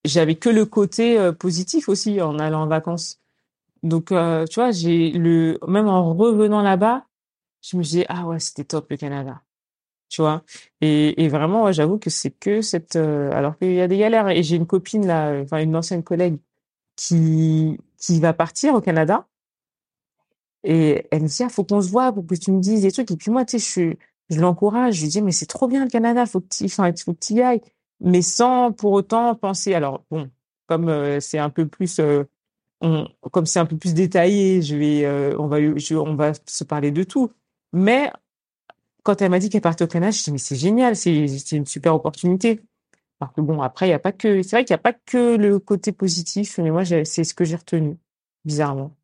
j'avais 0.05 0.35
que 0.37 0.49
le 0.49 0.67
côté 0.67 1.31
positif 1.39 1.89
aussi 1.89 2.21
en 2.21 2.39
allant 2.39 2.63
en 2.63 2.67
vacances. 2.67 3.21
Donc, 3.89 4.13
euh, 4.13 4.47
tu 4.47 4.61
vois, 4.61 4.71
j'ai 4.73 5.11
le 5.13 5.59
même 5.67 5.89
en 5.89 6.15
revenant 6.15 6.63
là-bas, 6.63 7.07
je 7.63 7.77
me 7.77 7.83
disais 7.83 8.07
ah 8.09 8.27
ouais 8.27 8.39
c'était 8.41 8.65
top 8.65 8.91
le 8.91 8.97
Canada, 8.97 9.43
tu 10.09 10.23
vois? 10.23 10.45
Et, 10.81 11.29
vraiment, 11.29 11.73
j'avoue 11.73 11.99
que 11.99 12.11
c'est 12.11 12.31
que 12.31 12.63
cette 12.63 12.97
euh, 12.97 13.31
alors 13.33 13.59
qu'il 13.59 13.75
y 13.75 13.81
a 13.81 13.89
des 13.89 13.99
galères. 13.99 14.29
Et 14.31 14.43
j'ai 14.43 14.57
une 14.57 14.67
copine 14.67 15.07
là, 15.07 15.41
enfin 15.43 15.59
une 15.63 15.77
ancienne 15.77 16.05
collègue 16.05 16.39
qui 16.97 17.79
qui 17.99 18.21
va 18.21 18.33
partir 18.35 18.75
au 18.75 18.81
Canada. 18.81 19.27
Et 20.65 21.07
elle 21.11 21.23
me 21.23 21.29
dit 21.29 21.43
ah 21.45 21.49
faut 21.49 21.65
qu'on 21.65 21.81
se 21.81 21.91
voit 21.91 22.13
pour 22.13 22.27
que 22.27 22.35
tu 22.35 22.51
me 22.53 22.61
dises 22.61 22.83
des 22.83 22.93
trucs. 22.93 23.11
Et 23.11 23.17
puis 23.17 23.31
moi 23.31 23.45
tu 23.45 23.59
sais 23.59 23.97
je 24.31 24.37
je 24.37 24.41
l'encourage, 24.41 24.97
je 24.97 25.03
lui 25.03 25.09
dis 25.09 25.23
mais 25.23 25.33
c'est 25.33 25.47
trop 25.47 25.69
bien 25.69 25.85
le 25.85 25.91
Canada, 25.91 26.27
faut 26.27 26.41
que 26.41 26.49
tu 26.49 26.69
faut 26.69 26.83
que 27.15 27.19
tu 27.21 27.35
y 27.35 27.43
ailles 27.43 27.63
mais 28.01 28.23
sans 28.23 28.73
pour 28.73 28.93
autant 28.93 29.35
penser. 29.35 29.75
Alors 29.75 30.05
bon, 30.11 30.31
comme 30.67 30.89
euh, 30.89 31.21
c'est 31.21 31.39
un 31.39 31.51
peu 31.51 31.67
plus, 31.67 31.99
euh, 32.01 32.25
on, 32.81 33.09
comme 33.33 33.47
c'est 33.47 33.59
un 33.59 33.67
peu 33.67 33.77
plus 33.77 33.95
détaillé, 33.95 34.63
je 34.63 34.77
vais, 34.77 35.05
euh, 35.05 35.37
on 35.39 35.47
va, 35.47 35.59
on 35.93 36.15
va 36.15 36.33
se 36.47 36.65
parler 36.65 36.91
de 36.91 37.03
tout. 37.03 37.33
Mais 37.73 38.11
quand 39.03 39.23
elle 39.23 39.31
m'a 39.31 39.39
dit 39.39 39.51
qu'elle 39.51 39.61
partait 39.61 39.85
au 39.85 39.89
Canada, 39.89 40.11
je 40.11 40.23
dit 40.23 40.33
mais 40.33 40.39
c'est 40.39 40.57
génial, 40.57 40.97
c'est 40.97 41.29
c'est 41.29 41.57
une 41.57 41.67
super 41.67 41.95
opportunité. 41.95 42.61
Parce 43.19 43.33
que 43.35 43.41
bon, 43.41 43.63
après 43.63 43.89
il 43.89 43.91
y 43.91 43.95
a 43.95 43.99
pas 43.99 44.13
que, 44.13 44.43
c'est 44.43 44.57
vrai 44.57 44.65
qu'il 44.65 44.75
y 44.75 44.75
a 44.75 44.79
pas 44.79 44.93
que 44.93 45.37
le 45.37 45.59
côté 45.59 45.93
positif, 45.93 46.59
mais 46.59 46.71
moi 46.71 46.85
c'est 46.85 47.25
ce 47.25 47.35
que 47.35 47.45
j'ai 47.45 47.57
retenu 47.57 47.99
bizarrement. 48.45 48.95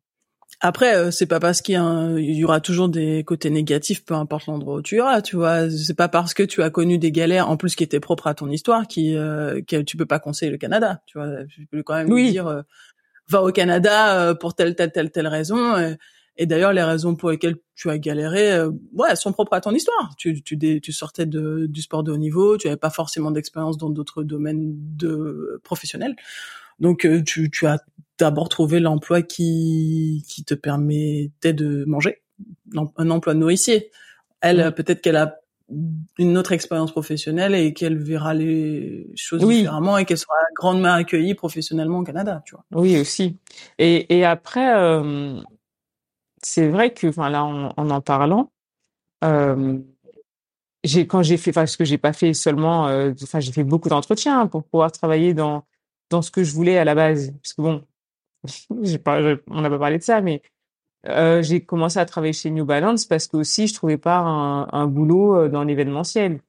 Après, 0.61 0.95
euh, 0.95 1.11
c'est 1.11 1.25
pas 1.25 1.39
parce 1.39 1.61
qu'il 1.61 1.75
y, 1.75 2.37
y, 2.37 2.43
aura 2.45 2.61
toujours 2.61 2.87
des 2.87 3.23
côtés 3.25 3.49
négatifs, 3.49 4.05
peu 4.05 4.13
importe 4.13 4.45
l'endroit 4.47 4.75
où 4.75 4.81
tu 4.81 4.95
iras, 4.95 5.21
tu 5.21 5.35
vois. 5.35 5.69
C'est 5.69 5.95
pas 5.95 6.07
parce 6.07 6.33
que 6.33 6.43
tu 6.43 6.61
as 6.63 6.69
connu 6.69 6.97
des 6.97 7.11
galères, 7.11 7.49
en 7.49 7.57
plus 7.57 7.75
qui 7.75 7.83
étaient 7.83 7.99
propres 7.99 8.27
à 8.27 8.33
ton 8.33 8.49
histoire, 8.49 8.87
qui 8.87 9.15
euh, 9.15 9.61
que 9.67 9.81
tu 9.81 9.97
peux 9.97 10.05
pas 10.05 10.19
conseiller 10.19 10.51
le 10.51 10.57
Canada, 10.57 11.01
tu 11.05 11.17
vois. 11.17 11.45
Tu 11.49 11.65
peux 11.65 11.83
quand 11.83 11.95
même 11.95 12.15
dire, 12.15 12.47
euh, 12.47 12.61
va 13.29 13.41
au 13.41 13.51
Canada 13.51 14.19
euh, 14.19 14.35
pour 14.35 14.53
telle 14.53 14.75
telle 14.75 14.91
telle 14.91 15.11
telle 15.11 15.27
raison. 15.27 15.95
Et 16.35 16.47
d'ailleurs, 16.47 16.73
les 16.73 16.83
raisons 16.83 17.15
pour 17.15 17.29
lesquelles 17.29 17.57
tu 17.75 17.89
as 17.91 17.99
galéré, 17.99 18.51
euh, 18.53 18.71
ouais, 18.93 19.09
elles 19.11 19.17
sont 19.17 19.33
propres 19.33 19.53
à 19.53 19.61
ton 19.61 19.71
histoire. 19.71 20.15
Tu, 20.17 20.41
tu, 20.41 20.57
tu 20.57 20.91
sortais 20.91 21.27
de, 21.27 21.67
du 21.67 21.81
sport 21.81 22.03
de 22.03 22.11
haut 22.11 22.17
niveau, 22.17 22.57
tu 22.57 22.67
n'avais 22.67 22.77
pas 22.77 22.89
forcément 22.89 23.29
d'expérience 23.29 23.77
dans 23.77 23.89
d'autres 23.89 24.23
domaines 24.23 24.73
de 24.97 25.61
professionnels. 25.63 26.15
Donc, 26.79 27.05
euh, 27.05 27.21
tu, 27.23 27.51
tu 27.51 27.67
as 27.67 27.79
d'abord 28.17 28.49
trouvé 28.49 28.79
l'emploi 28.79 29.21
qui, 29.21 30.25
qui 30.27 30.43
te 30.43 30.55
permettait 30.55 31.53
de 31.53 31.85
manger, 31.85 32.23
un 32.75 33.09
emploi 33.11 33.35
de 33.35 33.39
nourricier. 33.39 33.91
Elle, 34.41 34.73
peut-être 34.73 35.01
qu'elle 35.01 35.15
a 35.15 35.39
une 36.17 36.37
autre 36.37 36.51
expérience 36.51 36.91
professionnelle 36.91 37.55
et 37.55 37.73
qu'elle 37.73 37.97
verra 37.97 38.33
les 38.33 39.07
choses 39.15 39.45
différemment 39.45 39.97
et 39.97 40.05
qu'elle 40.05 40.17
sera 40.17 40.35
grandement 40.55 40.93
accueillie 40.93 41.33
professionnellement 41.35 41.99
au 41.99 42.03
Canada, 42.03 42.41
tu 42.45 42.55
vois. 42.55 42.65
Oui, 42.71 42.99
aussi. 42.99 43.37
Et, 43.79 44.17
et 44.17 44.25
après, 44.25 44.75
euh, 44.75 45.41
c'est 46.41 46.67
vrai 46.67 46.93
que, 46.93 47.07
enfin 47.07 47.29
là, 47.29 47.43
en, 47.43 47.71
en, 47.77 48.01
parlant, 48.01 48.51
euh, 49.23 49.79
j'ai 50.83 51.07
quand 51.07 51.23
j'ai 51.23 51.37
fait, 51.37 51.51
enfin 51.51 51.65
ce 51.65 51.77
que 51.77 51.85
j'ai 51.85 51.97
pas 51.97 52.13
fait 52.13 52.33
seulement, 52.33 52.87
euh, 52.87 53.13
enfin 53.23 53.39
j'ai 53.39 53.51
fait 53.51 53.63
beaucoup 53.63 53.89
d'entretiens 53.89 54.47
pour 54.47 54.63
pouvoir 54.63 54.91
travailler 54.91 55.33
dans 55.33 55.63
dans 56.09 56.21
ce 56.21 56.29
que 56.29 56.43
je 56.43 56.53
voulais 56.53 56.77
à 56.77 56.85
la 56.85 56.95
base, 56.95 57.31
parce 57.41 57.53
que 57.53 57.61
bon, 57.61 57.83
j'ai 58.83 58.97
pas, 58.97 59.19
on 59.47 59.61
n'a 59.61 59.69
pas 59.69 59.79
parlé 59.79 59.97
de 59.97 60.03
ça, 60.03 60.21
mais 60.21 60.41
euh, 61.07 61.41
j'ai 61.41 61.61
commencé 61.61 61.99
à 61.99 62.05
travailler 62.05 62.33
chez 62.33 62.49
New 62.49 62.65
Balance 62.65 63.05
parce 63.05 63.27
que 63.27 63.35
aussi 63.35 63.67
je 63.67 63.73
trouvais 63.73 63.97
pas 63.97 64.19
un, 64.19 64.87
boulot 64.87 65.35
euh, 65.35 65.49
dans 65.49 65.63
l'événementiel. 65.63 66.39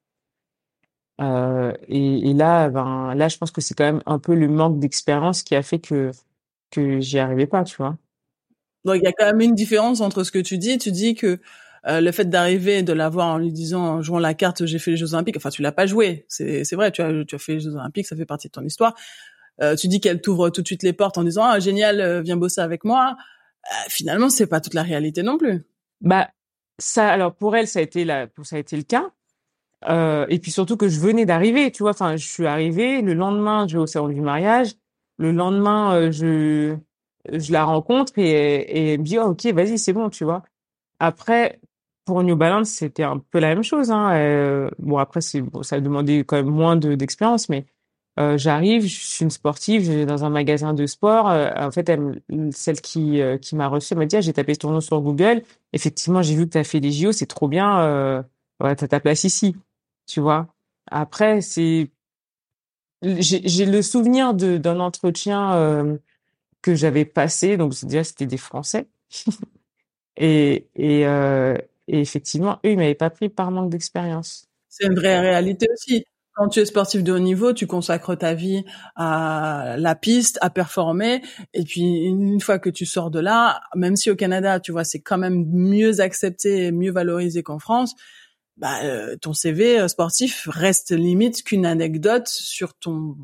Euh, 1.20 1.72
et, 1.88 2.32
là, 2.34 2.68
ben 2.70 3.14
là, 3.14 3.28
je 3.28 3.38
pense 3.38 3.50
que 3.50 3.60
c'est 3.60 3.74
quand 3.74 3.84
même 3.84 4.02
un 4.06 4.18
peu 4.18 4.34
le 4.34 4.48
manque 4.48 4.78
d'expérience 4.78 5.42
qui 5.42 5.54
a 5.54 5.62
fait 5.62 5.78
que 5.78 6.10
que 6.70 7.00
j'y 7.00 7.18
arrivais 7.18 7.46
pas, 7.46 7.64
tu 7.64 7.76
vois. 7.76 7.96
Donc 8.84 8.96
il 8.96 9.04
y 9.04 9.06
a 9.06 9.12
quand 9.12 9.26
même 9.26 9.40
une 9.40 9.54
différence 9.54 10.00
entre 10.00 10.24
ce 10.24 10.32
que 10.32 10.40
tu 10.40 10.58
dis. 10.58 10.78
Tu 10.78 10.92
dis 10.92 11.14
que 11.14 11.40
le 11.86 12.10
fait 12.12 12.24
d'arriver 12.24 12.82
de 12.82 12.92
l'avoir 12.92 13.28
en 13.34 13.38
lui 13.38 13.52
disant 13.52 13.84
en 13.84 14.02
jouant 14.02 14.18
la 14.18 14.34
carte 14.34 14.66
j'ai 14.66 14.78
fait 14.78 14.92
les 14.92 14.96
Jeux 14.96 15.14
Olympiques. 15.14 15.36
Enfin, 15.36 15.50
tu 15.50 15.62
l'as 15.62 15.72
pas 15.72 15.86
joué. 15.86 16.26
C'est 16.28 16.64
c'est 16.64 16.76
vrai. 16.76 16.90
Tu 16.92 17.02
as 17.02 17.24
tu 17.24 17.34
as 17.34 17.38
fait 17.38 17.54
les 17.54 17.60
Jeux 17.60 17.76
Olympiques. 17.76 18.06
Ça 18.06 18.16
fait 18.16 18.26
partie 18.26 18.48
de 18.48 18.52
ton 18.52 18.62
histoire. 18.62 18.94
Tu 19.78 19.88
dis 19.88 20.00
qu'elle 20.00 20.20
t'ouvre 20.20 20.50
tout 20.50 20.62
de 20.62 20.66
suite 20.66 20.82
les 20.82 20.92
portes 20.92 21.16
en 21.18 21.24
disant 21.24 21.44
ah 21.44 21.60
génial, 21.60 22.22
viens 22.22 22.36
bosser 22.36 22.60
avec 22.60 22.84
moi. 22.84 23.16
Euh, 23.72 23.88
finalement, 23.88 24.28
c'est 24.28 24.46
pas 24.46 24.60
toute 24.60 24.74
la 24.74 24.82
réalité 24.82 25.22
non 25.22 25.38
plus. 25.38 25.64
Bah 26.00 26.30
ça, 26.78 27.08
alors 27.08 27.34
pour 27.34 27.56
elle, 27.56 27.68
ça 27.68 27.78
a 27.78 27.82
été 27.82 28.04
la, 28.04 28.26
ça 28.42 28.56
a 28.56 28.58
été 28.58 28.76
le 28.76 28.82
cas. 28.82 29.10
Euh, 29.88 30.26
et 30.28 30.38
puis 30.38 30.50
surtout 30.50 30.76
que 30.76 30.88
je 30.88 30.98
venais 31.00 31.26
d'arriver, 31.26 31.70
tu 31.70 31.82
vois. 31.82 31.90
Enfin, 31.92 32.16
je 32.16 32.26
suis 32.26 32.46
arrivée 32.46 33.02
le 33.02 33.14
lendemain, 33.14 33.66
je 33.68 33.76
vais 33.76 33.82
au 33.82 33.86
salon 33.86 34.08
du 34.08 34.20
mariage. 34.20 34.74
Le 35.18 35.32
lendemain, 35.32 35.94
euh, 35.94 36.10
je 36.10 36.76
je 37.32 37.52
la 37.52 37.64
rencontre 37.64 38.12
et, 38.18 38.22
et 38.60 38.92
elle 38.94 39.00
me 39.00 39.04
dit 39.04 39.18
oh, 39.18 39.30
ok, 39.30 39.46
vas-y, 39.46 39.78
c'est 39.78 39.92
bon, 39.92 40.10
tu 40.10 40.24
vois. 40.24 40.42
Après, 40.98 41.60
pour 42.04 42.22
New 42.22 42.36
Balance, 42.36 42.70
c'était 42.70 43.02
un 43.02 43.18
peu 43.18 43.38
la 43.38 43.48
même 43.54 43.62
chose. 43.62 43.90
Hein. 43.90 44.14
Euh, 44.14 44.70
bon, 44.78 44.98
après, 44.98 45.20
c'est 45.20 45.40
bon, 45.40 45.62
ça 45.62 45.76
a 45.76 45.80
demandé 45.80 46.24
quand 46.24 46.36
même 46.36 46.46
moins 46.50 46.76
de 46.76 46.94
d'expérience, 46.94 47.48
mais 47.48 47.66
euh, 48.20 48.38
j'arrive, 48.38 48.82
je 48.82 49.00
suis 49.00 49.24
une 49.24 49.30
sportive, 49.30 49.84
je 49.84 49.92
vais 49.92 50.06
dans 50.06 50.24
un 50.24 50.30
magasin 50.30 50.72
de 50.72 50.86
sport. 50.86 51.28
Euh, 51.28 51.50
en 51.56 51.70
fait, 51.72 51.88
elle, 51.88 52.22
celle 52.52 52.80
qui 52.80 53.20
euh, 53.20 53.38
qui 53.38 53.56
m'a 53.56 53.66
reçu, 53.66 53.94
elle 53.94 53.98
m'a 53.98 54.06
dit 54.06 54.16
ah, 54.16 54.20
j'ai 54.20 54.32
tapé 54.32 54.54
ton 54.56 54.70
nom 54.70 54.80
sur 54.80 55.00
Google. 55.00 55.42
Effectivement, 55.72 56.22
j'ai 56.22 56.36
vu 56.36 56.46
que 56.46 56.52
tu 56.52 56.58
as 56.58 56.64
fait 56.64 56.80
les 56.80 56.92
JO, 56.92 57.12
c'est 57.12 57.26
trop 57.26 57.48
bien. 57.48 57.80
Euh, 57.80 58.22
ouais, 58.60 58.76
t'as 58.76 58.86
ta 58.88 59.00
place 59.00 59.24
ici, 59.24 59.56
tu 60.06 60.20
vois. 60.20 60.46
Après, 60.90 61.40
c'est 61.40 61.90
j'ai 63.02 63.66
le 63.66 63.82
souvenir 63.82 64.32
d'un 64.34 64.80
entretien 64.80 65.98
que 66.62 66.74
j'avais 66.74 67.04
passé, 67.04 67.56
donc 67.58 67.74
déjà 67.84 68.04
c'était 68.04 68.26
des 68.26 68.38
Français. 68.38 68.88
et 70.16 70.66
et, 70.76 71.00
et 71.02 72.00
effectivement, 72.00 72.58
eux, 72.64 72.70
ils 72.70 72.76
m'avaient 72.76 72.94
pas 72.94 73.10
pris 73.10 73.28
par 73.28 73.50
manque 73.50 73.70
d'expérience. 73.70 74.46
C'est 74.68 74.86
une 74.86 74.94
vraie 74.94 75.20
réalité 75.20 75.66
aussi. 75.72 76.04
Quand 76.34 76.48
tu 76.48 76.58
es 76.60 76.64
sportif 76.64 77.04
de 77.04 77.12
haut 77.12 77.18
niveau, 77.20 77.52
tu 77.52 77.68
consacres 77.68 78.18
ta 78.18 78.34
vie 78.34 78.64
à 78.96 79.76
la 79.78 79.94
piste, 79.94 80.38
à 80.40 80.50
performer. 80.50 81.22
Et 81.52 81.62
puis, 81.62 81.82
une 81.82 82.40
fois 82.40 82.58
que 82.58 82.70
tu 82.70 82.86
sors 82.86 83.10
de 83.10 83.20
là, 83.20 83.60
même 83.76 83.94
si 83.94 84.10
au 84.10 84.16
Canada, 84.16 84.58
tu 84.58 84.72
vois, 84.72 84.82
c'est 84.82 85.00
quand 85.00 85.18
même 85.18 85.44
mieux 85.46 86.00
accepté 86.00 86.66
et 86.66 86.72
mieux 86.72 86.90
valorisé 86.90 87.44
qu'en 87.44 87.60
France, 87.60 87.94
bah, 88.56 88.82
euh, 88.82 89.16
ton 89.16 89.32
CV 89.32 89.78
euh, 89.78 89.88
sportif 89.88 90.48
reste 90.50 90.90
limite 90.90 91.42
qu'une 91.44 91.66
anecdote 91.66 92.26
sur 92.28 92.74
ton 92.74 93.16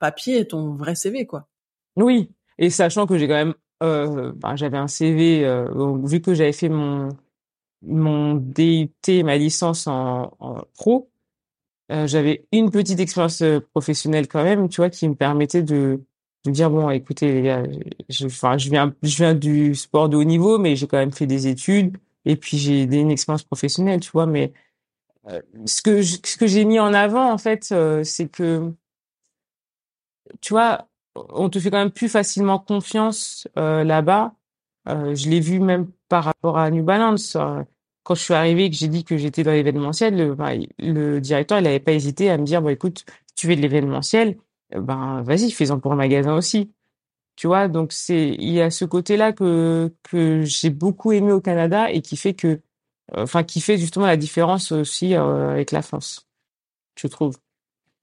papier 0.00 0.38
et 0.40 0.48
ton 0.48 0.74
vrai 0.74 0.96
CV, 0.96 1.26
quoi. 1.26 1.46
Oui. 1.96 2.30
Et 2.58 2.70
sachant 2.70 3.06
que 3.06 3.16
j'ai 3.16 3.28
quand 3.28 3.34
même, 3.34 3.54
euh, 3.82 4.32
bah, 4.36 4.56
j'avais 4.56 4.76
un 4.76 4.88
CV, 4.88 5.44
euh, 5.44 5.66
vu 6.04 6.20
que 6.20 6.34
j'avais 6.34 6.52
fait 6.52 6.68
mon, 6.68 7.08
mon 7.82 8.34
DUT, 8.34 9.22
ma 9.24 9.36
licence 9.36 9.86
en, 9.86 10.36
en 10.40 10.62
pro, 10.74 11.10
euh, 11.90 12.06
j'avais 12.06 12.46
une 12.52 12.70
petite 12.70 13.00
expérience 13.00 13.42
euh, 13.42 13.60
professionnelle 13.60 14.28
quand 14.28 14.44
même, 14.44 14.68
tu 14.68 14.80
vois, 14.80 14.90
qui 14.90 15.08
me 15.08 15.14
permettait 15.14 15.62
de, 15.62 16.04
de 16.44 16.50
dire 16.50 16.70
bon, 16.70 16.90
écoutez 16.90 17.32
les 17.32 17.42
gars, 17.42 17.62
je, 18.08 18.26
enfin, 18.26 18.58
je 18.58 18.70
viens, 18.70 18.94
je 19.02 19.16
viens 19.16 19.34
du 19.34 19.74
sport 19.74 20.08
de 20.08 20.16
haut 20.16 20.24
niveau, 20.24 20.58
mais 20.58 20.76
j'ai 20.76 20.86
quand 20.86 20.98
même 20.98 21.12
fait 21.12 21.26
des 21.26 21.48
études 21.48 21.96
et 22.24 22.36
puis 22.36 22.58
j'ai 22.58 22.82
une 22.84 23.10
expérience 23.10 23.42
professionnelle, 23.44 24.00
tu 24.00 24.10
vois. 24.12 24.26
Mais 24.26 24.52
euh, 25.28 25.42
ce 25.66 25.82
que 25.82 26.02
ce 26.02 26.36
que 26.36 26.46
j'ai 26.46 26.64
mis 26.64 26.80
en 26.80 26.94
avant 26.94 27.32
en 27.32 27.38
fait, 27.38 27.74
c'est 28.04 28.28
que 28.30 28.72
tu 30.40 30.52
vois, 30.54 30.88
on 31.14 31.48
te 31.50 31.58
fait 31.60 31.70
quand 31.70 31.78
même 31.78 31.90
plus 31.90 32.08
facilement 32.08 32.58
confiance 32.58 33.48
là-bas. 33.56 34.34
je 34.86 35.28
l'ai 35.28 35.40
vu 35.40 35.60
même 35.60 35.90
par 36.08 36.24
rapport 36.24 36.58
à 36.58 36.70
New 36.70 36.84
Balance 36.84 37.36
quand 38.02 38.14
je 38.14 38.22
suis 38.22 38.34
arrivée 38.34 38.66
et 38.66 38.70
que 38.70 38.76
j'ai 38.76 38.88
dit 38.88 39.04
que 39.04 39.16
j'étais 39.16 39.42
dans 39.42 39.52
l'événementiel, 39.52 40.16
le, 40.16 40.34
bah, 40.34 40.52
directeur, 41.20 41.58
il 41.58 41.64
n'avait 41.64 41.80
pas 41.80 41.92
hésité 41.92 42.30
à 42.30 42.38
me 42.38 42.44
dire, 42.44 42.62
bon, 42.62 42.70
écoute, 42.70 43.04
tu 43.36 43.46
fais 43.46 43.56
de 43.56 43.60
l'événementiel, 43.60 44.38
ben, 44.74 45.22
vas-y, 45.22 45.50
fais-en 45.50 45.80
pour 45.80 45.92
un 45.92 45.96
magasin 45.96 46.34
aussi. 46.34 46.72
Tu 47.36 47.46
vois, 47.46 47.68
donc 47.68 47.92
c'est, 47.92 48.30
il 48.38 48.50
y 48.50 48.60
a 48.60 48.70
ce 48.70 48.84
côté-là 48.84 49.32
que, 49.32 49.92
que 50.02 50.42
j'ai 50.44 50.70
beaucoup 50.70 51.12
aimé 51.12 51.32
au 51.32 51.40
Canada 51.40 51.90
et 51.90 52.02
qui 52.02 52.16
fait 52.16 52.34
que, 52.34 52.60
enfin, 53.16 53.44
qui 53.44 53.60
fait 53.60 53.78
justement 53.78 54.06
la 54.06 54.16
différence 54.18 54.72
aussi 54.72 55.14
euh, 55.14 55.50
avec 55.50 55.70
la 55.72 55.82
France, 55.82 56.28
je 56.96 57.06
trouve. 57.06 57.38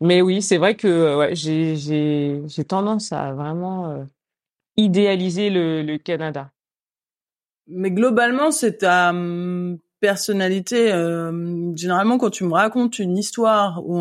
Mais 0.02 0.22
oui, 0.22 0.42
c'est 0.42 0.58
vrai 0.58 0.76
que 0.76 1.18
ouais, 1.18 1.36
j'ai, 1.36 1.76
j'ai, 1.76 2.42
j'ai 2.48 2.66
tendance 2.66 3.12
à 3.12 3.34
vraiment 3.34 3.92
euh, 3.92 4.06
idéaliser 4.78 5.50
le, 5.50 5.84
le 5.84 5.98
Canada. 5.98 6.52
Mais 7.68 7.92
globalement, 7.92 8.52
c'est 8.52 8.80
ta 8.80 9.10
hum, 9.10 9.78
personnalité. 10.00 10.92
Euh, 10.92 11.76
généralement, 11.76 12.18
quand 12.18 12.30
tu 12.30 12.44
me 12.44 12.54
racontes 12.54 13.00
une 13.00 13.18
histoire 13.18 13.86
ou, 13.86 14.00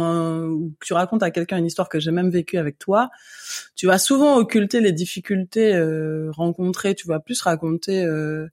que 0.79 0.87
tu 0.87 0.93
racontes 0.93 1.23
à 1.23 1.31
quelqu'un 1.31 1.59
une 1.59 1.67
histoire 1.67 1.89
que 1.89 2.01
j'ai 2.01 2.11
même 2.11 2.31
vécue 2.31 2.59
avec 2.59 2.79
toi, 2.79 3.11
tu 3.75 3.87
vas 3.87 3.99
souvent 3.99 4.37
occulter 4.37 4.81
les 4.81 4.93
difficultés 4.93 5.75
euh, 5.75 6.31
rencontrées. 6.33 6.95
Tu 6.95 7.07
vas 7.09 7.21
plus 7.21 7.41
raconter 7.41 8.05
euh, 8.05 8.47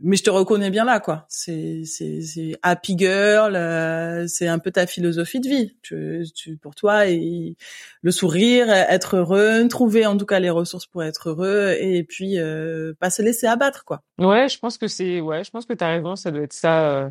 mais 0.00 0.16
je 0.16 0.22
te 0.22 0.30
reconnais 0.30 0.70
bien 0.70 0.84
là, 0.84 1.00
quoi. 1.00 1.26
C'est 1.28 1.82
c'est 1.84 2.20
c'est 2.22 2.56
happy 2.62 2.96
girl, 2.96 3.56
euh, 3.56 4.26
c'est 4.28 4.46
un 4.46 4.58
peu 4.58 4.70
ta 4.70 4.86
philosophie 4.86 5.40
de 5.40 5.48
vie. 5.48 5.76
Tu, 5.82 6.24
tu 6.34 6.56
pour 6.56 6.74
toi 6.74 7.04
le 7.06 8.10
sourire, 8.12 8.70
être 8.70 9.16
heureux, 9.16 9.66
trouver 9.68 10.06
en 10.06 10.16
tout 10.16 10.26
cas 10.26 10.38
les 10.38 10.50
ressources 10.50 10.86
pour 10.86 11.02
être 11.02 11.30
heureux 11.30 11.76
et 11.80 12.04
puis 12.04 12.38
euh, 12.38 12.94
pas 13.00 13.10
se 13.10 13.22
laisser 13.22 13.46
abattre, 13.46 13.84
quoi. 13.84 14.02
Ouais, 14.18 14.48
je 14.48 14.58
pense 14.58 14.78
que 14.78 14.86
c'est 14.86 15.20
ouais, 15.20 15.42
je 15.42 15.50
pense 15.50 15.66
que 15.66 15.72
t'as 15.72 15.88
raison, 15.88 16.14
ça 16.14 16.30
doit 16.30 16.42
être 16.42 16.52
ça. 16.52 16.90
Euh, 16.90 17.10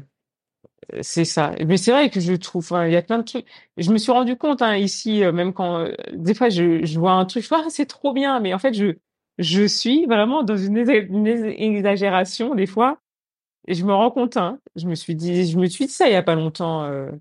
c'est 1.01 1.25
ça. 1.25 1.51
Mais 1.65 1.75
c'est 1.75 1.91
vrai 1.91 2.09
que 2.09 2.21
je 2.21 2.33
trouve, 2.33 2.69
il 2.85 2.93
y 2.93 2.95
a 2.95 3.01
plein 3.01 3.17
de 3.17 3.23
trucs. 3.23 3.45
Je 3.75 3.91
me 3.91 3.97
suis 3.97 4.11
rendu 4.11 4.37
compte 4.37 4.61
hein, 4.61 4.77
ici, 4.77 5.23
euh, 5.25 5.33
même 5.33 5.53
quand 5.53 5.87
des 6.13 6.33
fois 6.33 6.47
je, 6.49 6.85
je 6.85 6.99
vois 6.99 7.11
un 7.11 7.25
truc, 7.25 7.43
je 7.43 7.49
vois 7.49 7.63
ah, 7.65 7.69
c'est 7.69 7.85
trop 7.85 8.13
bien, 8.13 8.39
mais 8.39 8.53
en 8.53 8.59
fait 8.59 8.73
je 8.73 8.95
je 9.37 9.63
suis 9.67 10.05
vraiment 10.05 10.43
dans 10.43 10.57
une, 10.57 10.77
exagération 10.77 12.55
des 12.55 12.65
fois. 12.65 12.99
Et 13.67 13.73
je 13.73 13.85
me 13.85 13.93
rends 13.93 14.11
compte, 14.11 14.37
hein, 14.37 14.59
je 14.75 14.87
me 14.87 14.95
suis 14.95 15.15
dit, 15.15 15.45
je 15.49 15.57
me 15.57 15.67
suis 15.67 15.87
dit 15.87 15.91
ça 15.91 16.07
il 16.07 16.13
y 16.13 16.15
a 16.15 16.23
pas 16.23 16.35
longtemps. 16.35 16.83
Euh... 16.85 17.11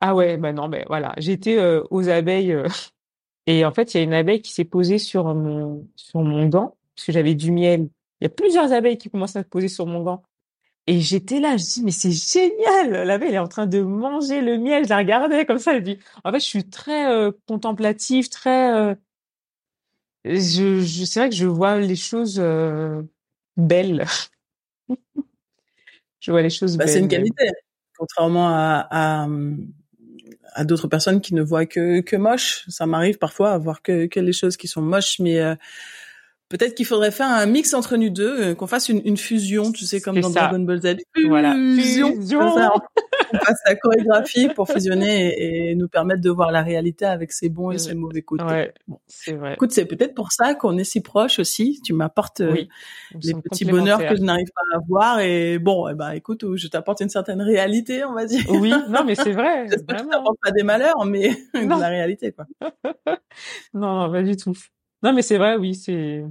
Ah 0.00 0.14
ouais, 0.14 0.36
bah 0.36 0.52
non, 0.52 0.68
ben 0.68 0.84
voilà, 0.86 1.14
j'étais 1.18 1.58
euh, 1.58 1.82
aux 1.90 2.08
abeilles 2.08 2.52
euh, 2.52 2.68
et 3.46 3.64
en 3.64 3.72
fait 3.72 3.94
il 3.94 3.98
y 3.98 4.00
a 4.00 4.04
une 4.04 4.14
abeille 4.14 4.42
qui 4.42 4.52
s'est 4.52 4.64
posée 4.64 4.98
sur 4.98 5.34
mon 5.34 5.88
sur 5.96 6.20
mon 6.22 6.46
gant 6.48 6.76
parce 6.94 7.06
que 7.06 7.12
j'avais 7.12 7.34
du 7.34 7.50
miel. 7.52 7.88
Il 8.20 8.24
y 8.24 8.26
a 8.26 8.30
plusieurs 8.30 8.72
abeilles 8.72 8.98
qui 8.98 9.10
commencent 9.10 9.36
à 9.36 9.42
se 9.42 9.48
poser 9.48 9.68
sur 9.68 9.86
mon 9.86 10.02
gant. 10.02 10.22
Et 10.86 11.00
j'étais 11.00 11.40
là, 11.40 11.56
je 11.56 11.64
dis 11.64 11.82
mais 11.84 11.90
c'est 11.90 12.12
génial, 12.12 13.06
l'abeille 13.06 13.34
est 13.34 13.38
en 13.38 13.48
train 13.48 13.66
de 13.66 13.80
manger 13.82 14.40
le 14.40 14.58
miel. 14.58 14.84
Je 14.84 14.90
la 14.90 14.98
regardais 14.98 15.46
comme 15.46 15.58
ça, 15.58 15.74
elle 15.74 15.82
dit. 15.82 15.98
En 16.24 16.32
fait, 16.32 16.40
je 16.40 16.46
suis 16.46 16.64
très 16.68 17.06
contemplative, 17.46 18.28
très 18.30 18.96
je, 20.24 20.80
je 20.80 21.04
c'est 21.04 21.20
vrai 21.20 21.28
que 21.30 21.34
je 21.34 21.46
vois 21.46 21.78
les 21.78 21.96
choses 21.96 22.38
euh, 22.38 23.02
belles. 23.56 24.04
je 26.20 26.30
vois 26.30 26.42
les 26.42 26.50
choses 26.50 26.76
bah, 26.76 26.84
belles. 26.84 26.92
C'est 26.92 27.00
une 27.00 27.08
qualité, 27.08 27.50
contrairement 27.96 28.48
à, 28.48 28.86
à, 28.90 29.28
à 30.54 30.64
d'autres 30.64 30.88
personnes 30.88 31.20
qui 31.20 31.34
ne 31.34 31.42
voient 31.42 31.66
que, 31.66 32.00
que 32.00 32.16
moche. 32.16 32.64
Ça 32.68 32.86
m'arrive 32.86 33.18
parfois 33.18 33.52
à 33.52 33.58
voir 33.58 33.82
que, 33.82 34.06
que 34.06 34.20
les 34.20 34.32
choses 34.32 34.56
qui 34.56 34.68
sont 34.68 34.82
moches, 34.82 35.18
mais 35.20 35.38
euh, 35.38 35.54
Peut-être 36.48 36.74
qu'il 36.74 36.86
faudrait 36.86 37.10
faire 37.10 37.28
un 37.28 37.44
mix 37.44 37.74
entre 37.74 37.96
nous 37.96 38.08
deux, 38.08 38.40
euh, 38.40 38.54
qu'on 38.54 38.66
fasse 38.66 38.88
une, 38.88 39.02
une, 39.04 39.18
fusion, 39.18 39.70
tu 39.70 39.84
sais, 39.84 40.00
comme 40.00 40.18
dans 40.18 40.30
Dragon 40.30 40.60
Ball 40.60 40.80
Z. 40.80 40.96
Fusion. 41.14 41.28
Voilà. 41.28 41.52
Fusion. 41.52 42.16
on 42.16 43.38
fasse 43.38 43.58
la 43.66 43.74
chorégraphie 43.74 44.48
pour 44.54 44.66
fusionner 44.66 45.68
et, 45.70 45.74
nous 45.74 45.88
permettre 45.88 46.22
de 46.22 46.30
voir 46.30 46.50
la 46.50 46.62
réalité 46.62 47.04
avec 47.04 47.32
ses 47.32 47.50
bons 47.50 47.70
et 47.72 47.78
ses 47.78 47.94
mauvais 47.94 48.22
côtés. 48.22 48.44
Ouais, 48.44 48.72
bon. 48.86 48.98
c'est 49.06 49.34
vrai. 49.34 49.54
Écoute, 49.54 49.72
c'est 49.72 49.84
peut-être 49.84 50.14
pour 50.14 50.32
ça 50.32 50.54
qu'on 50.54 50.78
est 50.78 50.84
si 50.84 51.02
proches 51.02 51.38
aussi. 51.38 51.82
Tu 51.84 51.92
m'apportes 51.92 52.40
euh, 52.40 52.52
oui. 52.52 52.68
les 53.22 53.34
petits 53.34 53.66
bonheurs 53.66 53.98
que 53.98 54.16
je 54.16 54.22
n'arrive 54.22 54.48
pas 54.54 54.76
à 54.76 54.80
voir 54.88 55.20
et 55.20 55.58
bon, 55.58 55.86
eh 55.88 55.94
ben, 55.94 56.12
écoute, 56.12 56.56
je 56.56 56.68
t'apporte 56.68 57.00
une 57.00 57.10
certaine 57.10 57.42
réalité, 57.42 58.04
on 58.04 58.14
va 58.14 58.24
dire. 58.24 58.44
Oui, 58.48 58.72
non, 58.88 59.04
mais 59.04 59.16
c'est 59.16 59.32
vrai. 59.32 59.66
J'espère 59.70 59.96
que 59.96 60.02
tu 60.02 60.08
t'apportes 60.08 60.38
pas 60.42 60.50
des 60.50 60.62
malheurs, 60.62 61.04
mais 61.04 61.28
de 61.54 61.68
la 61.68 61.88
réalité, 61.88 62.32
quoi. 62.32 62.46
non, 63.74 64.06
non, 64.06 64.10
pas 64.10 64.22
du 64.22 64.34
tout. 64.34 64.54
Non, 65.02 65.12
mais 65.12 65.22
c'est 65.22 65.38
vrai, 65.38 65.56
oui, 65.56 65.74
c'est 65.74 66.24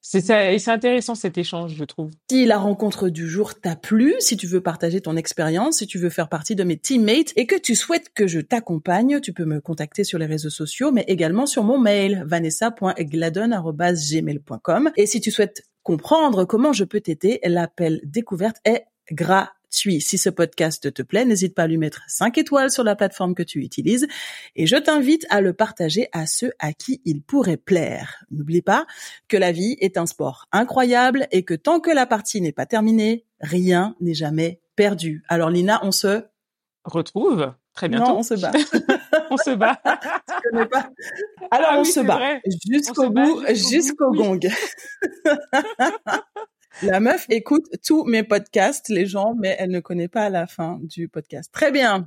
c'est 0.00 0.68
intéressant 0.68 1.14
cet 1.14 1.38
échange, 1.38 1.74
je 1.74 1.84
trouve. 1.84 2.10
Si 2.30 2.46
la 2.46 2.58
rencontre 2.58 3.08
du 3.08 3.28
jour 3.28 3.60
t'a 3.60 3.76
plu, 3.76 4.14
si 4.20 4.36
tu 4.36 4.46
veux 4.46 4.60
partager 4.60 5.00
ton 5.00 5.16
expérience, 5.16 5.78
si 5.78 5.86
tu 5.86 5.98
veux 5.98 6.10
faire 6.10 6.28
partie 6.28 6.54
de 6.54 6.64
mes 6.64 6.78
teammates 6.78 7.32
et 7.36 7.46
que 7.46 7.56
tu 7.56 7.74
souhaites 7.74 8.10
que 8.14 8.26
je 8.26 8.40
t'accompagne, 8.40 9.20
tu 9.20 9.32
peux 9.32 9.44
me 9.44 9.60
contacter 9.60 10.04
sur 10.04 10.18
les 10.18 10.26
réseaux 10.26 10.50
sociaux, 10.50 10.92
mais 10.92 11.04
également 11.08 11.46
sur 11.46 11.64
mon 11.64 11.78
mail 11.78 12.24
vanessa.gladon@gmail.com. 12.26 14.90
Et 14.96 15.06
si 15.06 15.20
tu 15.20 15.30
souhaites 15.30 15.62
comprendre 15.82 16.44
comment 16.44 16.72
je 16.72 16.84
peux 16.84 17.00
t'aider, 17.00 17.40
l'appel 17.44 18.00
découverte 18.04 18.56
est 18.64 18.84
gratuit 19.10 19.52
si 19.70 20.18
ce 20.18 20.30
podcast 20.30 20.92
te 20.92 21.02
plaît, 21.02 21.24
n'hésite 21.24 21.54
pas 21.54 21.64
à 21.64 21.66
lui 21.66 21.78
mettre 21.78 22.02
5 22.08 22.36
étoiles 22.38 22.70
sur 22.70 22.84
la 22.84 22.96
plateforme 22.96 23.34
que 23.34 23.42
tu 23.42 23.60
utilises 23.60 24.06
et 24.56 24.66
je 24.66 24.76
t'invite 24.76 25.26
à 25.30 25.40
le 25.40 25.52
partager 25.52 26.08
à 26.12 26.26
ceux 26.26 26.52
à 26.58 26.72
qui 26.72 27.00
il 27.04 27.22
pourrait 27.22 27.56
plaire. 27.56 28.24
N'oublie 28.30 28.62
pas 28.62 28.86
que 29.28 29.36
la 29.36 29.52
vie 29.52 29.76
est 29.80 29.96
un 29.96 30.06
sport 30.06 30.46
incroyable 30.52 31.26
et 31.30 31.44
que 31.44 31.54
tant 31.54 31.80
que 31.80 31.90
la 31.90 32.06
partie 32.06 32.40
n'est 32.40 32.52
pas 32.52 32.66
terminée, 32.66 33.24
rien 33.40 33.94
n'est 34.00 34.14
jamais 34.14 34.60
perdu. 34.76 35.22
Alors 35.28 35.50
Lina, 35.50 35.80
on 35.82 35.92
se 35.92 36.24
retrouve 36.84 37.52
très 37.74 37.88
bientôt. 37.88 38.12
Non, 38.12 38.18
on 38.18 38.22
se 38.22 38.34
bat. 38.34 38.52
on 39.30 39.36
se 39.36 39.54
bat. 39.54 39.80
connais 40.50 40.66
pas. 40.66 40.90
Alors 41.50 41.70
ah 41.72 41.78
on 41.80 41.84
se 41.84 42.00
bat 42.00 42.40
jusqu'au 42.70 43.10
bout, 43.10 43.44
jusqu'au 43.54 44.12
gong. 44.12 44.40
La 46.82 47.00
meuf 47.00 47.26
écoute 47.28 47.66
tous 47.84 48.04
mes 48.04 48.22
podcasts, 48.22 48.88
les 48.88 49.06
gens, 49.06 49.34
mais 49.36 49.56
elle 49.58 49.70
ne 49.70 49.80
connaît 49.80 50.08
pas 50.08 50.30
la 50.30 50.46
fin 50.46 50.78
du 50.82 51.08
podcast. 51.08 51.50
Très 51.52 51.72
bien. 51.72 52.06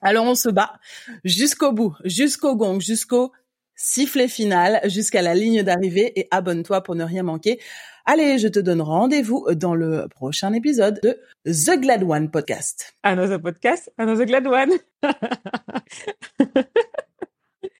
Alors 0.00 0.24
on 0.24 0.34
se 0.34 0.48
bat 0.48 0.78
jusqu'au 1.24 1.72
bout, 1.72 1.94
jusqu'au 2.04 2.56
gong, 2.56 2.80
jusqu'au 2.80 3.32
sifflet 3.74 4.28
final, 4.28 4.80
jusqu'à 4.84 5.22
la 5.22 5.34
ligne 5.34 5.62
d'arrivée 5.62 6.18
et 6.18 6.28
abonne-toi 6.30 6.82
pour 6.82 6.94
ne 6.94 7.04
rien 7.04 7.22
manquer. 7.22 7.60
Allez, 8.06 8.38
je 8.38 8.48
te 8.48 8.58
donne 8.58 8.80
rendez-vous 8.80 9.46
dans 9.54 9.74
le 9.74 10.08
prochain 10.08 10.52
épisode 10.54 11.00
de 11.02 11.18
The 11.44 11.78
Glad 11.78 12.02
One 12.04 12.30
Podcast. 12.30 12.94
Another 13.02 13.40
podcast, 13.40 13.92
another 13.98 14.24
Glad 14.24 14.46
One. 14.46 14.78